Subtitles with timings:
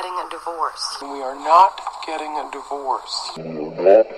[0.00, 0.96] getting a divorce.
[1.02, 3.32] We are not getting a divorce.
[3.36, 3.46] Good
[3.86, 4.14] actor.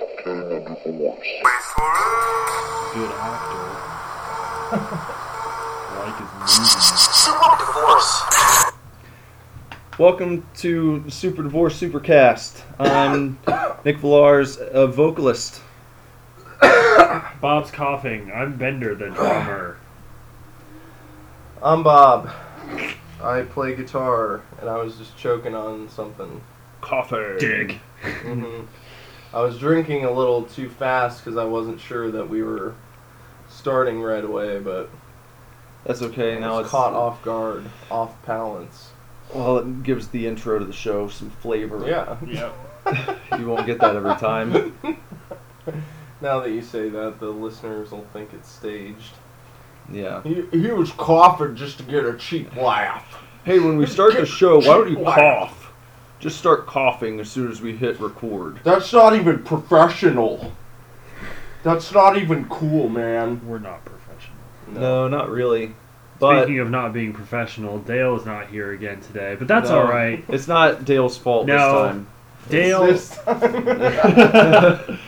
[5.99, 7.27] like his movies.
[7.59, 8.11] Divorce.
[9.99, 12.61] Welcome to the Super Divorce Supercast.
[12.79, 13.37] I'm
[13.83, 15.61] Nick Villars, a vocalist.
[16.61, 18.31] Bob's coughing.
[18.31, 19.77] I'm Bender, the drummer.
[21.61, 22.29] I'm Bob.
[23.23, 26.41] I play guitar, and I was just choking on something.
[26.81, 27.37] Coffee.
[27.39, 27.79] Dig.
[28.03, 28.61] hmm
[29.33, 32.75] I was drinking a little too fast because I wasn't sure that we were
[33.49, 34.89] starting right away, but
[35.85, 36.35] That's okay.
[36.35, 38.89] I Now was it's caught off guard, off balance.
[39.33, 41.87] Well, it gives the intro to the show some flavor.
[41.87, 42.17] Yeah.
[42.25, 42.55] Yep.
[43.39, 44.77] You won't get that every time.
[46.21, 49.13] Now that you say that, the listeners will think it's staged.
[49.91, 50.21] Yeah.
[50.23, 53.19] He, he was coughing just to get a cheap laugh.
[53.43, 55.15] Hey, when we start the show, why don't you Wow.
[55.15, 55.71] cough?
[56.19, 58.59] Just start coughing as soon as we hit record.
[58.63, 60.53] That's not even professional.
[61.63, 63.41] That's not even cool, man.
[63.45, 64.37] We're not professional.
[64.69, 65.73] No, not really.
[66.19, 69.81] But Speaking of not being professional, Dale is not here again today, but that's No.
[69.81, 70.23] all right.
[70.29, 71.53] it's not Dale's fault No.
[71.57, 72.07] this time.
[72.49, 74.99] Dale, This time.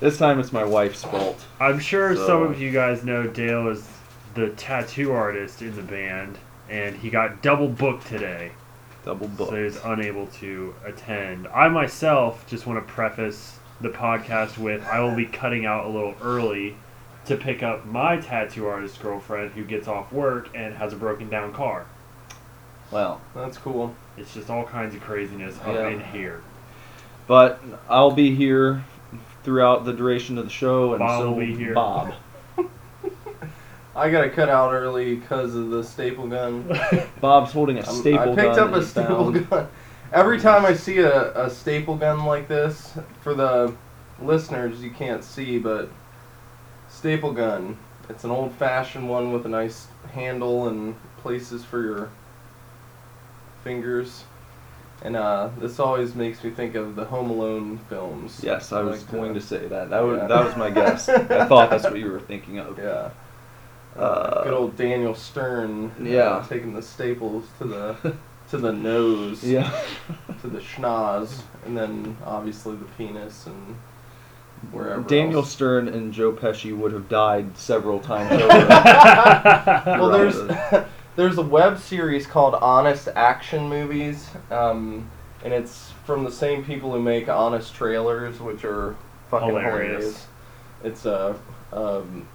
[0.00, 1.44] This time it's my wife's fault.
[1.60, 3.86] I'm sure So- some of you guys know Dale is
[4.34, 8.52] the tattoo artist in the band, and he got double booked today.
[9.04, 9.50] Double booked.
[9.50, 11.46] So he was unable to attend.
[11.48, 15.88] I myself just want to preface the podcast with I will be cutting out a
[15.88, 16.76] little early
[17.26, 21.28] to pick up my tattoo artist girlfriend who gets off work and has a broken
[21.28, 21.86] down car.
[22.90, 23.94] Well, That's cool.
[24.16, 25.88] It's just all kinds of craziness up Yeah.
[25.88, 26.42] in here.
[27.26, 28.84] but I'll be here
[29.42, 31.74] throughout the duration of the show, and Bob so will be here.
[31.74, 32.14] Bob.
[33.96, 36.68] I gotta cut out early because of the staple gun.
[37.20, 38.38] Bob's holding a staple gun.
[38.38, 39.50] I picked gun up a staple found.
[39.50, 39.68] gun.
[40.12, 43.74] Every time I see a, a staple gun like this, for the
[44.20, 45.88] listeners, you can't see, but
[46.88, 47.76] staple gun.
[48.08, 52.10] It's an old fashioned one with a nice handle and places for your
[53.62, 54.24] fingers.
[55.02, 58.40] And uh, this always makes me think of the Home Alone films.
[58.42, 59.90] Yes, I was Like, going to say that.
[59.90, 60.26] That was yeah.
[60.28, 61.08] that was my guess.
[61.08, 62.78] I thought that's what you were thinking of.
[62.78, 63.10] Yeah.
[63.96, 65.92] Uh, Good old Daniel Stern.
[66.16, 67.96] uh, taking the staples to the
[68.50, 69.44] to the nose.
[69.44, 69.70] Yeah.
[70.40, 73.76] to the schnoz, and then obviously the penis and
[74.72, 75.02] wherever.
[75.02, 75.50] Daniel else.
[75.52, 78.48] Stern and Joe Pesci would have died several times over.
[79.86, 80.36] Well, there's
[81.16, 85.08] there's a web series called Honest Action Movies, um,
[85.44, 88.96] and it's from the same people who make Honest Trailers, which are
[89.30, 89.76] fucking Hilarious.
[90.02, 90.26] hilarious.
[90.82, 91.36] It's a
[91.72, 92.28] um,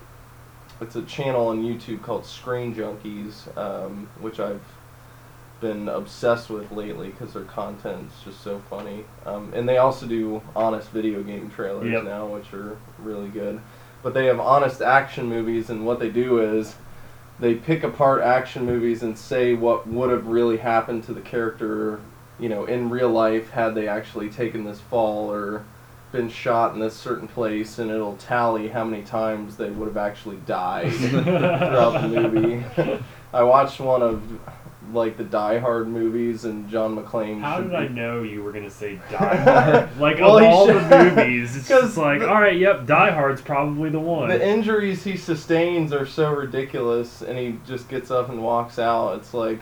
[0.81, 4.61] it's a channel on YouTube called Screen Junkies, um, which I've
[5.61, 9.03] been obsessed with lately because their content's just so funny.
[9.25, 12.03] Um, and they also do honest video game trailers Yep.
[12.05, 13.59] now, which are really good.
[14.01, 16.75] But they have honest action movies, and what they do is
[17.39, 21.99] they pick apart action movies and say what would have really happened to the character,
[22.39, 25.65] you know, in real life had they actually taken this fall or
[26.11, 29.97] been shot in this certain place, and it'll tally how many times they would have
[29.97, 32.63] actually died throughout the movie.
[33.33, 34.21] I watched one of
[34.91, 37.41] like the Die Hard movies, and John McClane.
[37.41, 39.99] How did I know you were gonna say Die Hard?
[39.99, 43.11] Like Well, of all should- the movies, it's just like, the- all right, yep, Die
[43.11, 44.29] Hard's probably the one.
[44.29, 49.17] The injuries he sustains are so ridiculous, and he just gets up and walks out.
[49.19, 49.61] It's like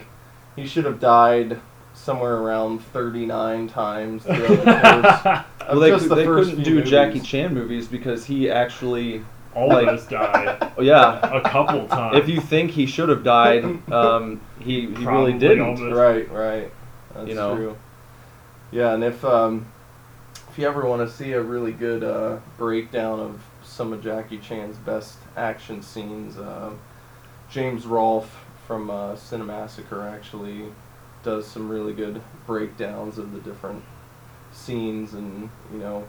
[0.55, 1.59] he should have died
[2.07, 6.49] somewhere around 39 times throughout the course of well, they, just could, the they first
[6.51, 7.27] couldn't few do Jackie movies.
[7.27, 9.23] Chan movies because he actually,
[9.53, 11.19] Almost died oh yeah.
[11.35, 12.17] a couple times.
[12.17, 15.61] If you think he should have died, um, he, he Probably really didn't.
[15.65, 15.95] almost.
[15.97, 16.71] Right, right.
[17.13, 17.55] That's You know.
[17.55, 17.77] true.
[18.71, 19.65] Yeah, and if um,
[20.49, 24.37] if you ever want to see a really good uh, breakdown of some of Jackie
[24.37, 26.71] Chan's best action scenes, uh,
[27.49, 28.33] James Rolfe
[28.65, 30.65] from uh, Cinemassacre actually
[31.27, 33.83] does some really good breakdowns of the different
[34.53, 36.07] scenes and you know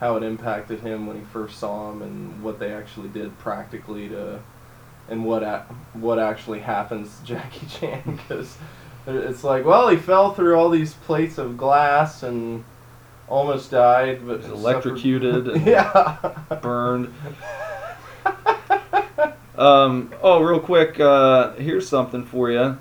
[0.00, 4.08] how it impacted him when he first saw him and what they actually did practically
[4.08, 4.40] to
[5.10, 8.56] and what a- what actually happens to Jackie Chan because
[9.06, 12.64] it's like well he fell through all these plates of glass and
[13.28, 16.16] almost died but suffered- electrocuted and yeah
[16.62, 17.12] burned.
[19.56, 22.76] Um, oh, real quick, uh, here's something for you.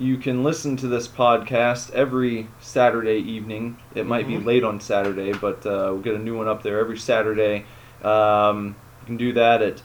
[0.00, 3.76] You can listen to this podcast every Saturday evening.
[3.94, 4.46] It might be Mhm.
[4.46, 7.66] late on Saturday, but uh, we'll get a new one up there every Saturday.
[8.02, 9.82] Um, you can do that at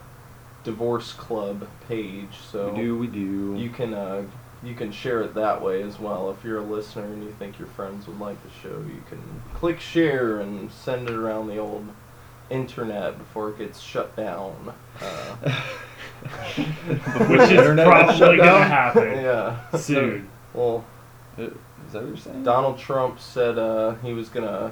[0.63, 2.29] divorce club page.
[2.50, 3.56] So we do, we do.
[3.57, 4.23] you can uh,
[4.63, 6.31] you can share it that way as well.
[6.31, 9.21] If you're a listener and you think your friends would like the show, you can
[9.53, 11.85] click share and send it around the old
[12.50, 14.74] internet before it gets shut down.
[15.01, 15.62] Uh,
[17.27, 19.71] Which is probably shut going to happen yeah.
[19.75, 20.29] soon.
[20.53, 20.85] Well,
[21.38, 21.50] Is
[21.91, 22.44] that what you're saying?
[22.44, 24.71] Donald Trump said uh, he was gonna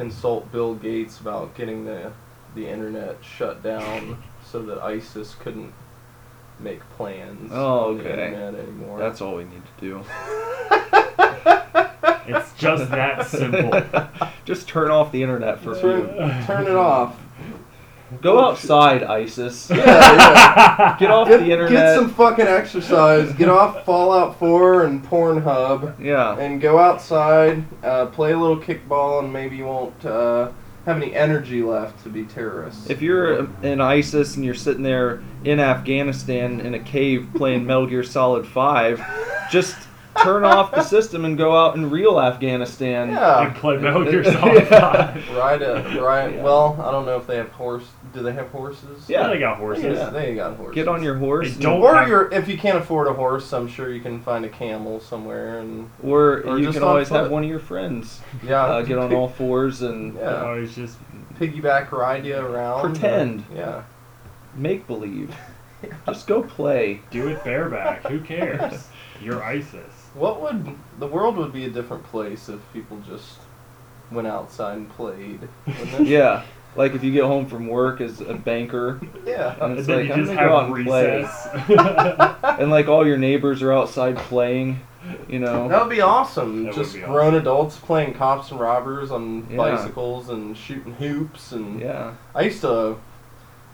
[0.00, 2.10] consult Bill Gates about getting the
[2.54, 5.72] the internet shut down so that ISIS couldn't
[6.58, 8.26] make plans Oh, on the okay.
[8.26, 8.98] internet anymore.
[8.98, 10.04] That's all we need to do.
[12.26, 13.82] It's just that simple.
[14.44, 15.90] Just turn off the internet for a few.
[16.06, 17.16] turn, turn it off.
[18.22, 19.70] Go outside, ISIS.
[19.74, 20.96] Yeah, yeah.
[20.98, 21.70] Get off Get, the internet.
[21.70, 23.32] get some fucking exercise.
[23.34, 26.36] Get off Fallout 4 and Pornhub, yeah.
[26.38, 27.64] and go outside.
[27.84, 30.50] Uh, play a little kickball, and maybe you won't uh,
[30.86, 32.90] have any energy left to be terrorists.
[32.90, 37.86] If you're in ISIS and you're sitting there in Afghanistan in a cave playing Metal
[37.86, 39.00] Gear Solid 5,
[39.50, 39.76] just
[40.22, 43.10] turn off the system and go out in real Afghanistan.
[43.10, 43.46] yeah.
[43.46, 45.12] and play Metal Gear Solid Yeah.
[45.14, 45.36] 5.
[45.36, 46.34] Ride a ride.
[46.34, 46.42] Yeah.
[46.42, 47.84] Well, I don't know if they have horse.
[48.12, 49.08] Do they have horses?
[49.08, 49.28] Yeah.
[49.28, 49.84] They got horses.
[49.84, 50.74] Yeah, they got horses.
[50.74, 51.46] Get on your horse.
[51.48, 54.00] They and- don't- Or have- you're, if you can't afford a horse, I'm sure you
[54.00, 57.44] can find a camel somewhere and or, or you just can on always have one
[57.44, 60.42] of your friends yeah, uh, get on all fours and Yeah.
[60.44, 60.98] Oh, it's just
[61.38, 62.80] piggyback ride you around.
[62.82, 63.44] Pretend.
[63.54, 63.82] Yeah.
[64.54, 65.34] make believe.
[66.06, 67.00] Just go play.
[67.10, 68.06] do it bareback.
[68.08, 68.88] Who cares?
[69.22, 70.08] You're ISIS.
[70.12, 73.38] What would the world would be a different place if people just
[74.10, 75.48] went outside and played?
[75.66, 76.06] wouldn't it?
[76.06, 76.42] Yeah.
[76.76, 79.54] Like if you get home from work as a banker Yeah.
[79.54, 80.86] And And it's then like, you I'm just gonna go out have and
[82.46, 82.56] play.
[82.62, 84.80] and like all your neighbors are outside playing,
[85.28, 85.68] you know.
[85.68, 86.64] That would be awesome.
[86.64, 89.56] That Just be grown adults playing cops and robbers on Yeah.
[89.56, 92.12] bicycles and shooting hoops and Yeah.
[92.34, 92.96] I used to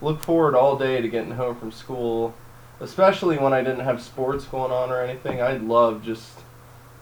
[0.00, 2.34] look forward all day to getting home from school,
[2.80, 5.40] especially when I didn't have sports going on or anything.
[5.42, 6.40] I'd love just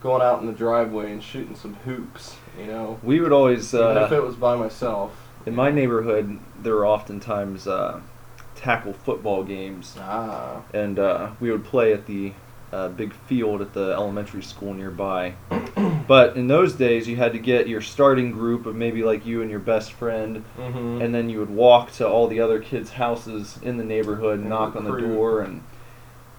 [0.02, 3.96] going out in the driveway and shooting some hoops, you know, We would always even
[3.96, 5.12] if uh, it was by myself.
[5.46, 8.00] In my neighborhood there were oftentimes uh,
[8.54, 12.32] tackle football games Ah, and uh, we would play at the
[12.72, 15.34] uh, big field at the elementary school nearby.
[16.08, 19.42] but in those days, you had to get your starting group of maybe like you
[19.42, 21.00] and your best friend, mm-hmm.
[21.00, 24.48] and then you would walk to all the other kids' houses in the neighborhood and
[24.48, 25.62] knock on the door and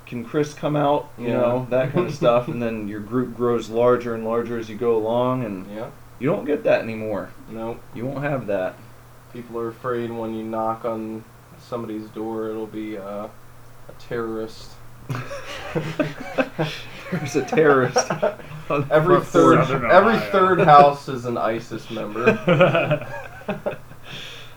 [0.06, 1.34] can Chris come out, you Yeah.
[1.38, 2.50] know, that kind of stuff.
[2.50, 6.30] And then your group grows larger and larger as you go along, and yeah, you
[6.30, 7.30] don't get that anymore.
[7.50, 8.76] no, You won't have that.
[9.36, 11.22] People are afraid when you knock on
[11.60, 14.72] somebody's door, it'll be uh, a terrorist.
[17.12, 18.10] There's a terrorist.
[18.90, 19.60] Every third,
[19.92, 23.06] every third house is an ISIS member.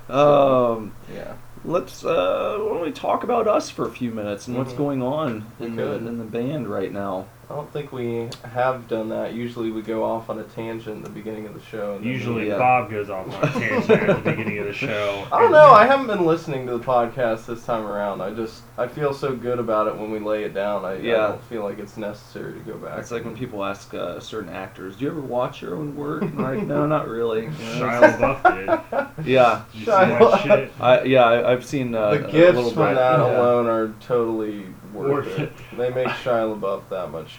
[0.09, 1.35] Um, Yeah.
[1.67, 4.79] let's uh, why don't we talk about us for a few minutes and what's Mhm.
[4.79, 7.27] going on in the, in the band right now.
[7.51, 9.33] I don't think we have done that.
[9.33, 11.95] Usually we go off on a tangent at the beginning of the show.
[11.95, 12.59] and Usually we- Yeah.
[12.59, 15.27] Bob goes off on a tangent at the beginning of the show.
[15.33, 15.71] I don't know.
[15.71, 18.21] I haven't been listening to the podcast this time around.
[18.21, 20.85] I just I feel so good about it when we lay it down.
[20.85, 22.99] I, I don't feel like it's necessary to go back.
[22.99, 26.23] It's like when people ask uh, certain actors, "Do you ever watch your own work?"
[26.23, 27.45] And I'm like, no, not really.
[27.45, 29.27] You know, Shia LaBeouf did.
[29.27, 30.73] yeah, Did you see that shit?
[30.81, 32.95] I yeah, I, I've seen uh, the a gifts little from bit.
[32.97, 33.39] that yeah.
[33.41, 34.67] alone are totally
[34.99, 35.43] worth Worth it.
[35.43, 35.53] it.
[35.77, 37.39] They make Shia LaBeouf that much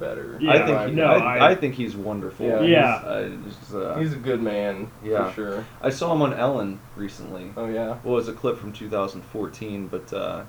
[0.00, 0.38] better.
[0.40, 1.04] Yeah, I think he, no.
[1.04, 2.46] I, I- I think he's wonderful.
[2.46, 2.60] Yeah.
[2.60, 2.94] He's, Yeah.
[3.04, 5.28] uh, just, uh, he's a good man Yeah.
[5.30, 5.66] for sure.
[5.82, 7.52] I saw him on Ellen recently.
[7.56, 7.96] Oh yeah.
[8.02, 10.44] Well, it was a clip from 2014, but uh,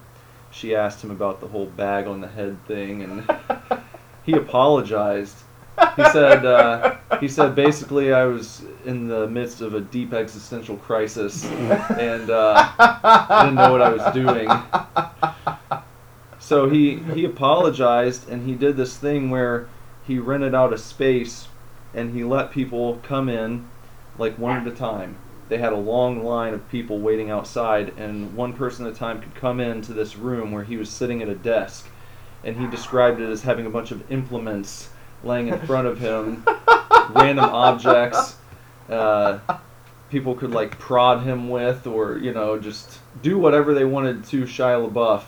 [0.51, 3.29] she asked him about the whole bag on the head thing, and
[4.25, 5.35] he apologized.
[5.97, 10.77] He said, uh, he said basically I was in the midst of a deep existential
[10.77, 14.47] crisis and uh, I didn't know what I was doing.
[16.45, 19.67] So he he apologized and he did this thing where
[20.05, 21.47] he rented out a space
[21.91, 23.67] and he let people come in
[24.19, 25.17] like one at a time.
[25.49, 29.23] They had a long line of people waiting outside and one person at a time
[29.23, 31.89] could come into this room where he was sitting at a desk
[32.43, 34.89] and he described it as having a bunch of implements
[35.23, 36.45] laying in front of him,
[37.09, 38.35] random objects.
[38.87, 39.39] Uh,
[40.11, 44.43] people could like prod him with, or you know, just do whatever they wanted to
[44.43, 45.23] Shia LaBeouf.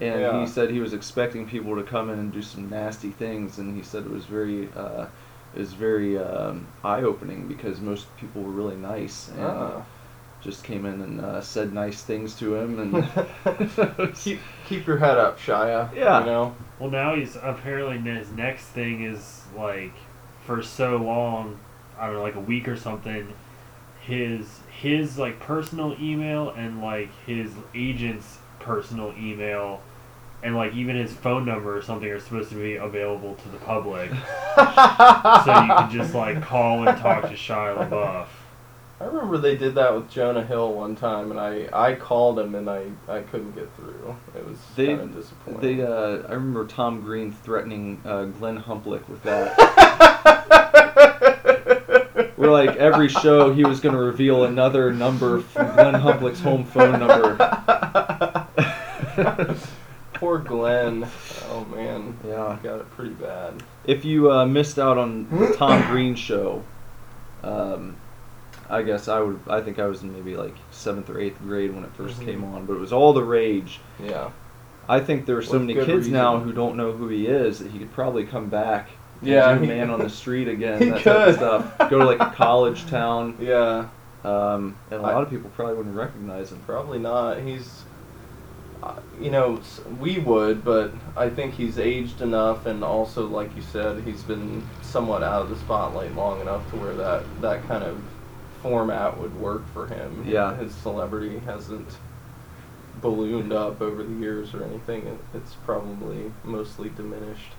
[0.00, 0.40] And Yeah.
[0.40, 3.76] he said he was expecting people to come in and do some nasty things, and
[3.76, 5.06] he said it was very, uh,
[5.54, 9.28] it was very um, eye-opening because most people were really nice.
[9.30, 9.82] And Ah.
[10.40, 14.38] just came in and uh, said nice things to him, and keep
[14.68, 15.92] keep your head up, Shia.
[15.94, 16.20] Yeah.
[16.20, 16.54] You know.
[16.78, 19.92] Well, now he's apparently his next thing is like
[20.46, 21.58] for so long,
[21.98, 23.26] I don't know, like a week or something.
[24.00, 29.80] His his like personal email and like his agent's personal email
[30.42, 33.58] and like even his phone number or something are supposed to be available to the
[33.58, 34.10] public,
[34.54, 38.26] so you can just like call and talk to Shia LaBeouf.
[39.00, 42.56] I remember they did that with Jonah Hill one time, and I, I called him
[42.56, 44.16] and I, I couldn't get through.
[44.34, 45.76] It was They- kind of disappointing.
[45.78, 45.84] they.
[45.84, 49.56] Uh, I remember Tom Green threatening uh, Glenn Humplik with that.
[52.36, 56.64] Where like every show he was going to reveal another number from Glenn Humplik's home
[56.64, 57.36] phone number.
[60.18, 61.06] Poor Glenn.
[61.50, 62.58] Oh man, Yeah.
[62.62, 63.62] got it pretty bad.
[63.86, 66.62] If you uh, missed out on the Tom Green show,
[67.42, 67.96] um,
[68.68, 69.38] I guess I would.
[69.48, 72.24] I think I was in maybe like seventh or eighth grade when it 1st Mhm.
[72.24, 73.80] came on, but it was all the rage.
[74.02, 74.30] Yeah.
[74.88, 77.58] I think there are so With many kids now who don't know who he is
[77.60, 78.88] that he could probably come back.
[79.22, 80.80] Yeah, he- man on the street again.
[80.82, 81.34] he that type of could.
[81.36, 81.90] stuff.
[81.90, 83.86] Go to like a college town, Yeah.
[84.24, 86.60] um, and a I- lot of people probably wouldn't recognize him.
[86.66, 87.38] Probably not.
[87.40, 87.84] He's,
[89.20, 89.60] you know,
[90.00, 94.66] we would, but I think he's aged enough, and also, like you said, he's been
[94.82, 98.00] somewhat out of the spotlight long enough to where that that kind of
[98.62, 100.24] format would work for him.
[100.26, 100.56] Yeah.
[100.56, 101.98] His celebrity hasn't
[103.00, 105.06] ballooned up over the years or anything.
[105.06, 107.52] It, it's probably mostly diminished.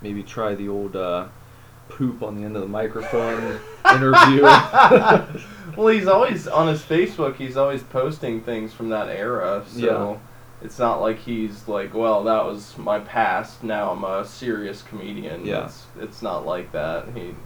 [0.00, 1.28] Maybe try the old uh,
[1.88, 3.60] poop on the end of the microphone
[3.94, 4.42] interview.
[5.76, 7.36] well, he's always on his Facebook.
[7.36, 9.64] He's always posting things from that era.
[9.68, 10.18] So Yeah.
[10.66, 13.62] It's not like he's like, well, that was my past.
[13.62, 15.46] Now I'm a serious comedian.
[15.46, 15.66] Yeah.
[15.66, 17.06] It's, it's not like that.
[17.14, 17.36] He,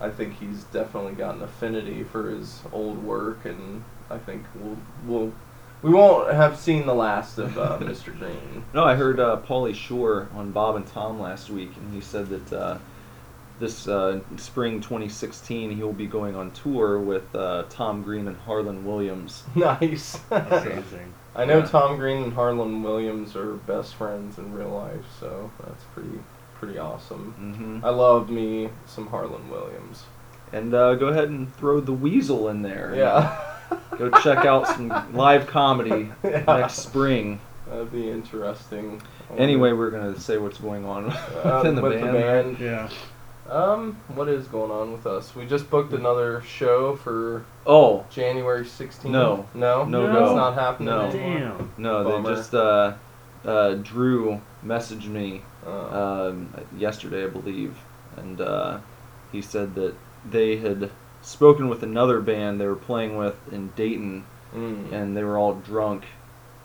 [0.00, 4.78] I think he's definitely got an affinity for his old work, and I think we'll
[5.04, 5.32] we'll
[5.82, 8.16] we won't have seen the last of uh, Mr.
[8.16, 8.64] Green.
[8.72, 12.28] No, I heard uh, Pauly Shore on Bob and Tom last week, and he said
[12.28, 12.78] that uh,
[13.58, 18.36] this uh, spring 2016 he will be going on tour with uh, Tom Green and
[18.36, 19.42] Harland Williams.
[19.56, 20.20] nice.
[20.30, 21.14] Amazing.
[21.36, 21.66] I know Yeah.
[21.66, 26.18] Tom Green and Harland Williams are best friends in real life, so that's pretty
[26.58, 27.32] pretty awesome.
[27.80, 30.04] hmm I love me some Harland Williams.
[30.52, 32.92] And uh, go ahead and throw the Weasel in there.
[32.96, 33.36] Yeah.
[33.98, 36.44] Go check out some live comedy Yeah.
[36.46, 37.40] next spring.
[37.68, 39.02] That'd be interesting.
[39.36, 42.08] Anyway, we're gonna say what's going on Uh, within the with band.
[42.08, 42.58] the band.
[42.60, 42.88] Yeah.
[43.50, 45.34] Um, what is going on with us?
[45.34, 49.04] We just booked another show for Oh January 16th.
[49.04, 49.46] No.
[49.54, 49.84] No?
[49.84, 50.24] No go.
[50.26, 51.00] It's not happening No.
[51.02, 51.38] anymore?
[51.38, 51.72] Damn.
[51.76, 52.28] no, Bummer.
[52.30, 52.94] they just uh,
[53.44, 57.76] uh, Drew messaged me Uh, um, yesterday, I believe,
[58.16, 58.78] and uh,
[59.32, 59.94] he said that
[60.30, 60.90] they had
[61.22, 64.24] spoken with another band they were playing with in Dayton,
[64.54, 64.92] mm.
[64.92, 66.04] and they were all drunk,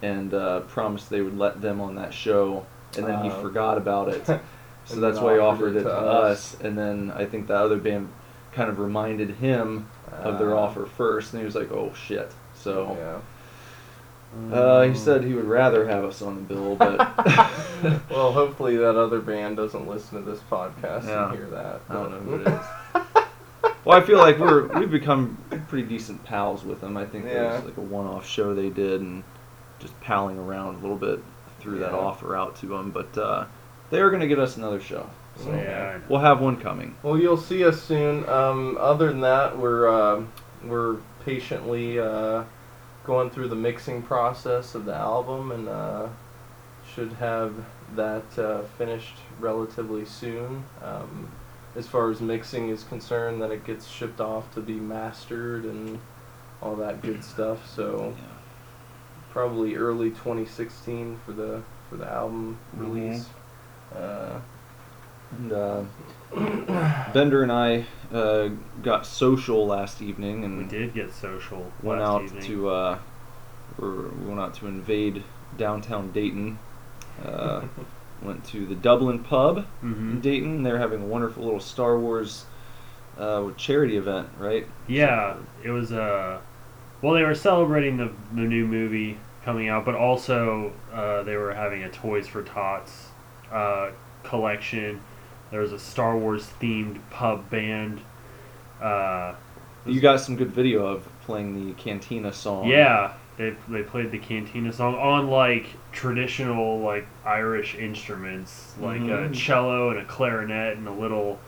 [0.02, 2.66] and uh, promised they would let them on that show,
[2.98, 4.42] and then he Uh, forgot about it.
[4.90, 6.58] So and that's why he offered it to us.
[6.62, 8.10] and then I think the other band
[8.54, 9.88] kind of reminded him
[10.24, 14.56] of their Uh, offer first, and he was like, "Oh shit!" So Yeah.
[14.56, 16.98] uh, he said he would rather have us on the bill, but
[18.10, 21.30] well, hopefully that other band doesn't listen to this podcast Yeah.
[21.30, 21.82] and hear that.
[21.90, 22.60] I don't know who it is.
[23.86, 26.96] Well, I feel like we're we've become pretty decent pals with them.
[26.98, 27.56] I think it Yeah.
[27.56, 29.24] was like a one-off show they did, and
[29.80, 31.22] just palling around a little bit
[31.60, 32.92] threw that offer out to them.
[32.92, 33.46] But uh,
[33.92, 35.98] they are going to get us another show, so Yeah.
[36.10, 36.96] we'll have one coming.
[37.04, 38.28] Well, you'll see us soon.
[38.30, 40.24] Um, other than that, we're uh,
[40.64, 42.44] we're patiently uh,
[43.06, 46.08] going through the mixing process of the album, and uh,
[46.94, 47.54] should have
[47.96, 50.64] that uh, finished relatively soon.
[50.84, 51.30] Um,
[51.76, 56.00] as far as mixing is concerned, then it gets shipped off to be mastered and
[56.62, 57.68] all that good stuff.
[57.74, 58.14] So
[59.32, 62.80] probably early 2016 for the for the album Mhm.
[62.82, 63.30] release.
[63.96, 64.40] Uh,
[65.32, 65.84] And uh,
[67.14, 68.50] Bender and I uh,
[68.82, 72.42] got social last evening, and We did get social went last out evening.
[72.44, 73.00] to uh,
[73.78, 73.88] we
[74.26, 75.24] went out to invade
[75.58, 76.58] downtown Dayton.
[77.24, 77.62] Uh,
[78.24, 80.22] went to the Dublin pub in Mhm.
[80.22, 80.64] Dayton.
[80.64, 82.46] They're having a wonderful little Star Wars
[83.18, 84.66] uh, charity event, right?
[84.88, 86.40] Yeah, it was uh
[87.02, 91.54] well they were celebrating the the new movie coming out, but also uh, they were
[91.54, 93.09] having a Toys for Tots
[93.52, 93.92] uh,
[94.24, 95.02] collection.
[95.52, 98.02] There was a Star Wars themed pub band.
[98.82, 99.34] Uh,
[99.86, 102.68] You got some good video of playing the Cantina song.
[102.68, 109.30] yeah, they they played the Cantina song on like traditional like Irish instruments, like a
[109.30, 109.34] Mhm.
[109.34, 111.40] cello and a clarinet and a little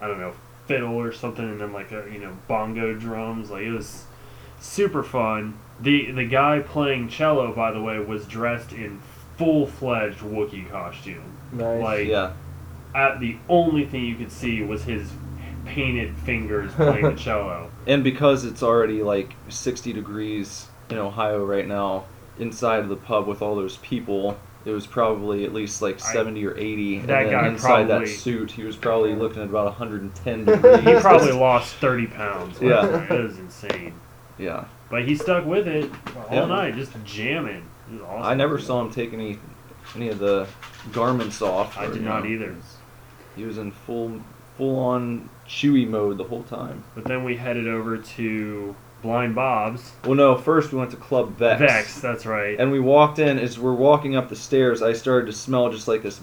[0.00, 0.32] I don't know
[0.66, 3.50] fiddle or something, and then like a you know bongo drums.
[3.50, 4.04] Like it was
[4.60, 5.54] super fun.
[5.80, 9.00] The the guy playing cello, by the way, was dressed in
[9.36, 11.36] full fledged Wookiee costume.
[11.54, 11.82] Nice.
[11.82, 12.32] Like Yeah.
[12.94, 15.10] at the only thing you could see was his
[15.64, 17.70] painted fingers playing the cello.
[17.86, 22.04] And because it's already like 60 degrees in Ohio right now,
[22.38, 26.12] inside of the pub with all those people, it was probably at least like I-
[26.12, 26.98] 70 or 80.
[27.00, 30.44] That and then guy inside probably- that suit, he was probably looking at about 110
[30.44, 30.80] degrees.
[30.80, 32.60] He probably lost thirty pounds.
[32.60, 33.14] like, Yeah.
[33.14, 33.94] it was insane.
[34.38, 34.64] Yeah.
[34.90, 36.44] But he stuck with it all Yeah.
[36.46, 37.64] night, just jamming.
[38.06, 38.22] Awesome.
[38.22, 39.38] I never saw him take any
[39.96, 40.46] any of the
[40.92, 41.76] garments off.
[41.78, 42.54] I or, did you not know, either.
[43.36, 44.20] He was in full
[44.56, 46.84] full on Chewy mode the whole time.
[46.94, 49.92] But then we headed over to Blind Bob's.
[50.04, 51.60] Well, no, first we went to Club Vex.
[51.60, 52.58] Vex, that's right.
[52.58, 53.38] And we walked in.
[53.38, 56.20] As we're walking up the stairs, I started to smell just like this,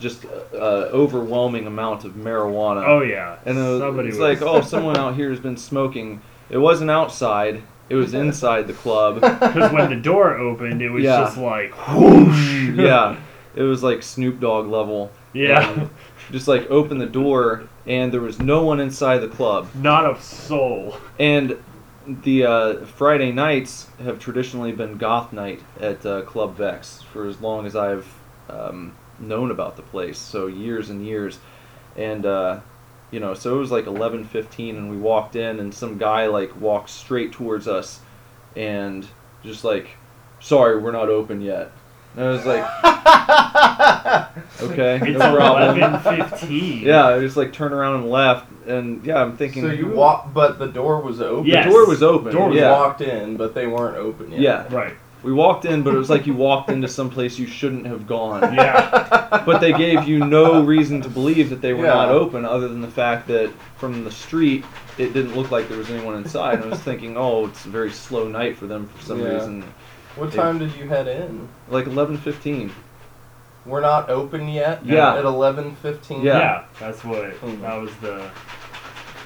[0.00, 0.56] just uh,
[0.92, 2.84] overwhelming amount of marijuana.
[2.86, 3.38] oh yeah.
[3.46, 6.20] And it was, somebody it's was like, oh, someone out here has been smoking.
[6.50, 7.62] It wasn't outside.
[7.88, 9.20] It was inside the club.
[9.48, 11.20] Because when the door opened, it was Yeah.
[11.20, 12.68] just like whoosh.
[12.74, 13.16] yeah,
[13.58, 15.10] it was like Snoop Dogg level.
[15.32, 15.88] Yeah.
[16.30, 19.68] Just like opened the door, and there was no one inside the club.
[19.74, 20.96] Not a soul.
[21.18, 21.60] And
[22.06, 27.40] the uh, Friday nights have traditionally been goth night at uh, Club Vex for as
[27.40, 28.06] long as I've
[28.48, 30.18] um, known about the place.
[30.18, 31.40] So years and years,
[31.96, 32.60] and uh,
[33.10, 36.26] you know, so it was like eleven fifteen, and we walked in, and some guy
[36.26, 38.00] like walked straight towards us,
[38.54, 39.04] and
[39.42, 39.88] just like,
[40.38, 41.72] sorry, we're not open yet.
[42.16, 42.64] And I was like,
[44.62, 45.78] okay, It's no problem.
[45.78, 46.84] eleven fifteen.
[46.84, 49.62] Yeah, I just like turned around and left, and yeah, I'm thinking.
[49.62, 51.46] So you who- walk, but the door was open.
[51.46, 51.66] Yes.
[51.66, 52.24] The door was open.
[52.26, 52.70] The door was yeah.
[52.72, 54.40] walked in, but they weren't open yet.
[54.40, 54.74] Yeah.
[54.74, 54.94] Right.
[55.24, 58.06] We walked in, but it was like you walked into some place you shouldn't have
[58.06, 58.40] gone.
[58.54, 59.42] Yeah.
[59.44, 61.94] But they gave you no reason to believe that they were Yeah.
[61.94, 64.64] not open, other than the fact that from the street
[64.96, 66.54] it didn't look like there was anyone inside.
[66.60, 69.34] And I was thinking, oh, it's a very slow night for them for some Yeah.
[69.34, 69.64] reason.
[70.16, 71.48] What time did you head in?
[71.68, 72.72] Like eleven fifteen.
[73.66, 74.84] We're not open yet.
[74.84, 75.16] Yeah.
[75.16, 76.22] At eleven fifteen.
[76.22, 76.38] Yeah.
[76.38, 76.64] Yeah.
[76.80, 77.32] That's what.
[77.34, 77.60] Hmm.
[77.62, 78.30] That was the.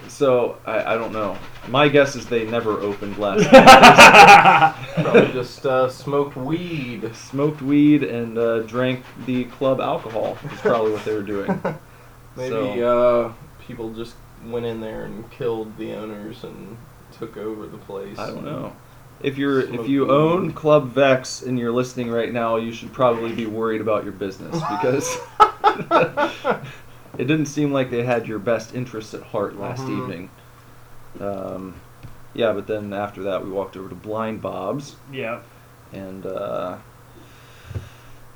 [0.08, 1.38] So I, I don't know.
[1.68, 4.74] My guess is they never opened last night.
[5.04, 7.14] Probably just uh, smoked weed.
[7.14, 10.36] Smoked weed and uh, drank the club alcohol.
[10.52, 11.62] Is probably what they were doing.
[12.36, 13.32] Maybe So- uh,
[13.66, 14.14] people just
[14.46, 16.76] went in there and killed the owners and
[17.12, 18.18] took over the place.
[18.18, 18.74] I don't know.
[19.22, 23.32] If you're if you own Club Vex and you're listening right now, you should probably
[23.32, 25.16] be worried about your business because
[27.18, 29.90] it didn't seem like they had your best interests at heart last Mhm.
[29.90, 30.30] evening.
[31.20, 31.74] Um,
[32.34, 35.40] yeah, but then after that, we walked over to Blind Bob's yeah.
[35.92, 36.78] and uh,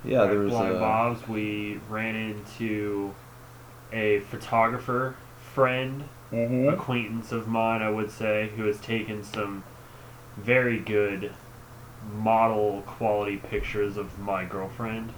[0.04, 1.26] yeah, there was Blind a, Bob's.
[1.26, 3.12] We ran into
[3.92, 5.16] a photographer
[5.54, 6.72] friend, Mhm.
[6.72, 9.64] acquaintance of mine, I would say, who has taken some
[10.36, 11.32] very good
[12.14, 15.10] model quality pictures of my girlfriend.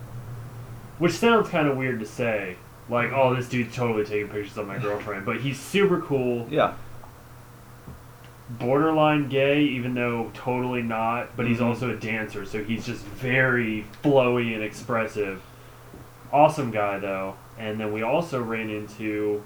[0.99, 2.57] Which sounds kind of weird to say.
[2.89, 5.27] Like, oh, this dude's totally taking pictures of my girlfriend.
[5.27, 6.47] But he's super cool.
[6.51, 6.75] yeah,
[8.51, 11.67] borderline gay, even though totally not, but he's Mhm.
[11.67, 15.43] also a dancer, so he's just very flowy and expressive.
[16.33, 17.35] Awesome guy though.
[17.59, 19.43] And then we also ran into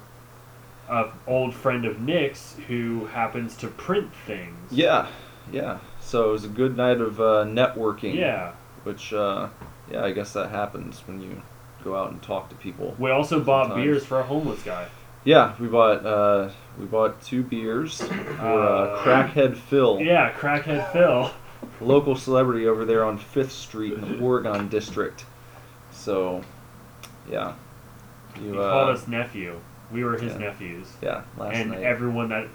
[0.88, 4.70] a old friend of Nick's who happens to print things.
[4.70, 5.06] yeah,
[5.50, 5.78] yeah.
[6.00, 8.14] So it was a good night of uh, networking.
[8.14, 8.52] Yeah.
[8.84, 9.48] which uh,
[9.90, 11.40] yeah, I guess that happens when you
[11.84, 12.94] go out and talk to people.
[12.98, 13.84] We also bought Sometimes.
[13.84, 14.86] beers for a homeless guy.
[15.24, 20.92] Yeah, we bought uh, we bought two beers for uh, Uh, Crackhead Phil, Yeah, crackhead
[20.92, 21.30] Phil.
[21.80, 25.24] local celebrity over there on Fifth Street in the Oregon district.
[25.92, 26.42] So,
[27.30, 27.54] yeah,
[28.36, 29.60] He you called uh, us nephew.
[29.92, 30.38] We were his yeah.
[30.38, 30.88] nephews.
[31.02, 31.82] yeah last and night.
[31.82, 32.48] everyone that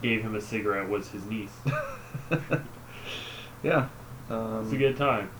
[0.00, 1.50] gave him a cigarette was his niece.
[3.62, 3.88] yeah,
[4.24, 5.30] It's a um, good time.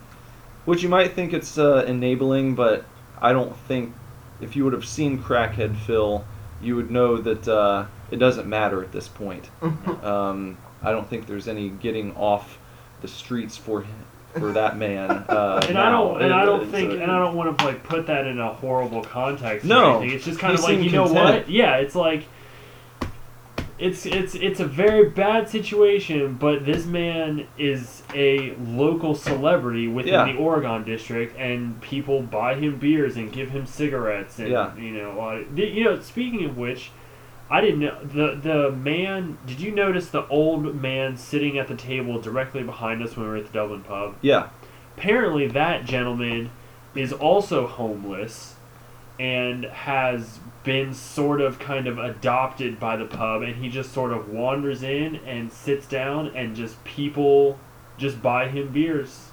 [0.64, 2.84] which you might think it's uh, enabling, but
[3.20, 3.94] I don't think
[4.40, 6.24] if you would have seen Crackhead Phil,
[6.60, 9.50] you would know that uh, it doesn't matter at this point.
[10.04, 12.58] Um, I don't think there's any getting off
[13.00, 15.10] the streets for him, for that man.
[15.10, 17.82] Uh, and I don't, and I don't think, uh, and I don't want to like
[17.82, 19.64] put that in a horrible context.
[19.64, 20.16] No, or anything.
[20.16, 21.48] it's just kind of like you know what?
[21.48, 22.24] Yeah, it's like
[23.78, 30.12] it's it's it's a very bad situation, but this man is a local celebrity within
[30.14, 30.24] Yeah.
[30.32, 34.76] the Oregon district, and people buy him beers and give him cigarettes, and Yeah.
[34.76, 35.98] you know, uh, you know.
[36.00, 36.90] Speaking of which.
[37.50, 39.36] I didn't know the the man.
[39.46, 43.30] Did you notice the old man sitting at the table directly behind us when we
[43.32, 44.14] were at the Dublin pub?
[44.22, 44.48] Yeah,
[44.96, 46.50] apparently that gentleman
[46.94, 48.56] is also homeless
[49.20, 54.12] and has been sort of kind of adopted by the pub and he just sort
[54.12, 57.58] of wanders in and sits down and just people
[57.98, 59.30] just buy him beers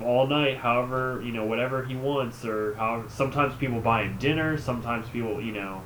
[0.00, 4.56] all night however you know whatever he wants or how sometimes people buy him dinner
[4.56, 5.82] sometimes people you know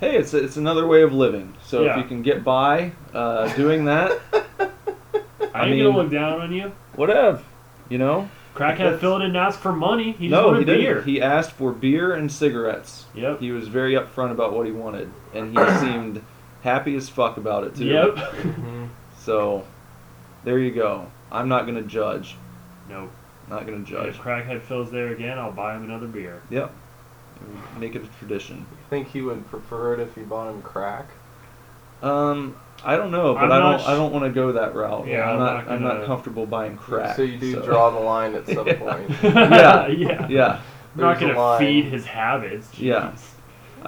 [0.00, 1.54] Hey, it's it's another way of living.
[1.64, 4.68] So if you can get by uh, doing that, i,
[5.54, 7.42] I ain't gonna look down on you whatever.
[7.88, 8.28] You know.
[8.56, 10.80] Crackhead That's- phil didn't ask for money he just no, wanted he didn't.
[10.80, 13.04] beer He asked for beer and cigarettes.
[13.14, 16.22] yep He was very upfront about what he wanted, and he seemed
[16.62, 17.84] happy as fuck about it too.
[17.84, 18.88] yep Mhm.
[19.18, 19.64] So,
[20.44, 21.06] there you go.
[21.32, 22.36] I'm not gonna judge.
[22.88, 23.10] nope
[23.48, 24.14] Not gonna judge.
[24.16, 26.72] if crackhead phil's there again i'll buy him another beer Yep.
[27.78, 28.64] Make it a tradition.
[28.88, 31.06] think he would prefer it if you bought him crack?
[32.02, 33.80] Um, I don't know, but I'm I don't.
[33.80, 35.06] sh- I don't want to go that route.
[35.06, 35.66] Yeah, I'm I'm not.
[35.66, 37.16] not I'm not comfortable buying crack.
[37.16, 38.74] So you do so- draw the line at some Yeah.
[38.74, 39.10] point.
[39.22, 40.60] yeah yeah Yeah.
[40.94, 43.12] I'm not gonna feed his habits Yeah.
[43.14, 43.32] Jeez.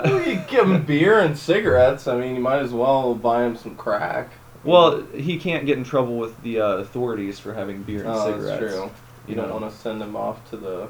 [0.05, 2.07] Well, you give him beer and cigarettes.
[2.07, 4.31] I mean, you might as well buy him some crack.
[4.65, 8.27] Well, he can't get in trouble with the uh, authorities for having beer and oh,
[8.27, 8.47] cigarettes.
[8.61, 8.83] that's true.
[8.85, 8.91] You
[9.29, 9.57] You don't know.
[9.59, 10.89] want to send him off to the,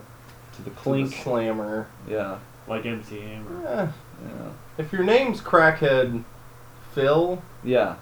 [0.57, 1.15] To the to the clink.
[1.15, 1.87] slammer.
[2.09, 2.39] Yeah.
[2.67, 3.67] like MC Hammer.
[3.69, 3.87] Eh,
[4.27, 4.49] Yeah.
[4.79, 6.23] if your name's Crackhead
[6.99, 7.95] Phil, Yeah.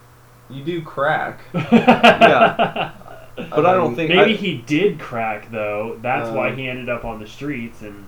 [0.49, 1.41] you do crack.
[1.55, 2.93] yeah.
[3.37, 4.09] But I don't think.
[4.11, 5.99] Maybe I- he did crack though.
[6.01, 8.07] That's why Um, he ended up on the streets, and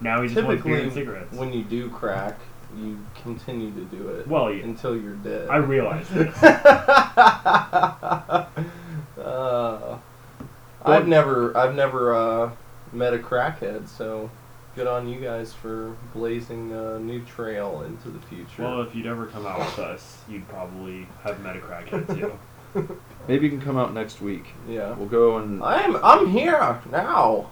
[0.00, 1.36] now he just wants beer Typically, and cigarettes.
[1.36, 2.38] when you do crack,
[2.78, 5.48] you continue to do it well, yeah, until you're dead.
[5.50, 6.34] I realize this.
[9.22, 9.98] uh,
[10.84, 12.50] I've never, I've never uh,
[12.92, 14.30] met a crackhead, so
[14.74, 18.62] good on you guys for blazing a new trail into the future.
[18.62, 22.38] Well, if you'd ever come out with us, you'd probably have met a crackhead too.
[23.28, 24.46] Maybe you can come out next week.
[24.68, 27.50] yeah, We'll go and I'm, I'm here now.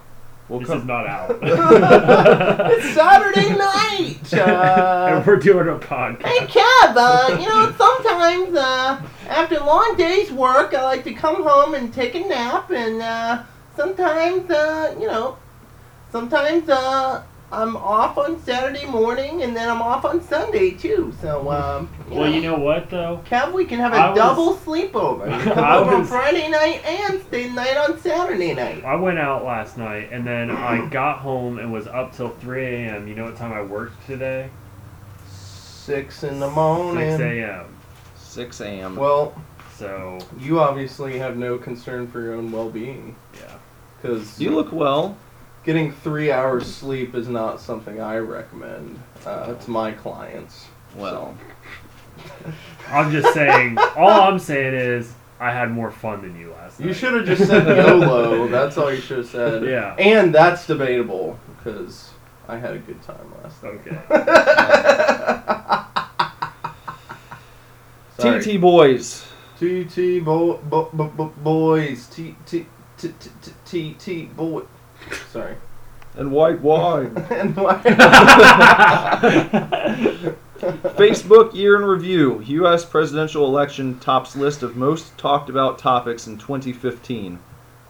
[0.48, 0.78] we'll this come.
[0.78, 1.30] is not out.
[1.42, 4.32] it's Saturday night.
[4.32, 6.22] and Uh, we're doing a podcast.
[6.26, 6.94] Hey podcast.
[6.94, 11.74] Kev, uh, you know, sometimes uh, after long day's work, I like to come home
[11.74, 13.42] and take a nap, and uh,
[13.76, 15.36] sometimes, uh, you know,
[16.12, 21.12] sometimes uh, I'm off on Saturday morning, and then I'm off on Sunday too.
[21.20, 23.20] So, um, you Well, know, you know what though?
[23.28, 25.26] Kev, we can have a I was- double sleepover.
[25.44, 28.84] You come I over on was- Friday night and stay the night on Saturday night.
[28.84, 32.64] I went out last night and then I got home and was up till 3
[32.66, 33.08] a.m.
[33.08, 34.50] You know what time I worked today?
[35.28, 37.10] six in the morning.
[37.16, 37.66] 6 a.m.
[38.16, 38.94] 6 a.m.
[38.96, 39.34] Well,
[39.76, 43.56] So, you obviously have no concern for your own well-being yeah.
[44.00, 45.16] because you look well.
[45.64, 50.66] Getting three hours sleep is not something I recommend uh, to my clients.
[50.96, 51.36] Well,
[52.88, 56.88] I'm just saying, all I'm saying is I had more fun than you last night.
[56.88, 58.48] You should have just said YOLO.
[58.50, 59.64] That's all you should have said.
[59.64, 59.94] Yeah.
[59.98, 62.10] And that's debatable because
[62.48, 63.80] I had a good time last night.
[63.86, 63.96] Okay.
[68.18, 68.42] Sorry.
[68.42, 69.24] TT boys.
[69.56, 72.06] TT bo- bo- bo- bo- boys.
[72.08, 72.66] T T
[72.98, 74.62] T T T T boy.
[75.30, 75.56] Sorry.
[76.16, 77.16] And white wine.
[77.30, 77.74] and why?
[80.60, 82.42] Facebook year in review.
[82.44, 82.84] U.S.
[82.84, 87.38] presidential election tops list of most talked about topics in 2015.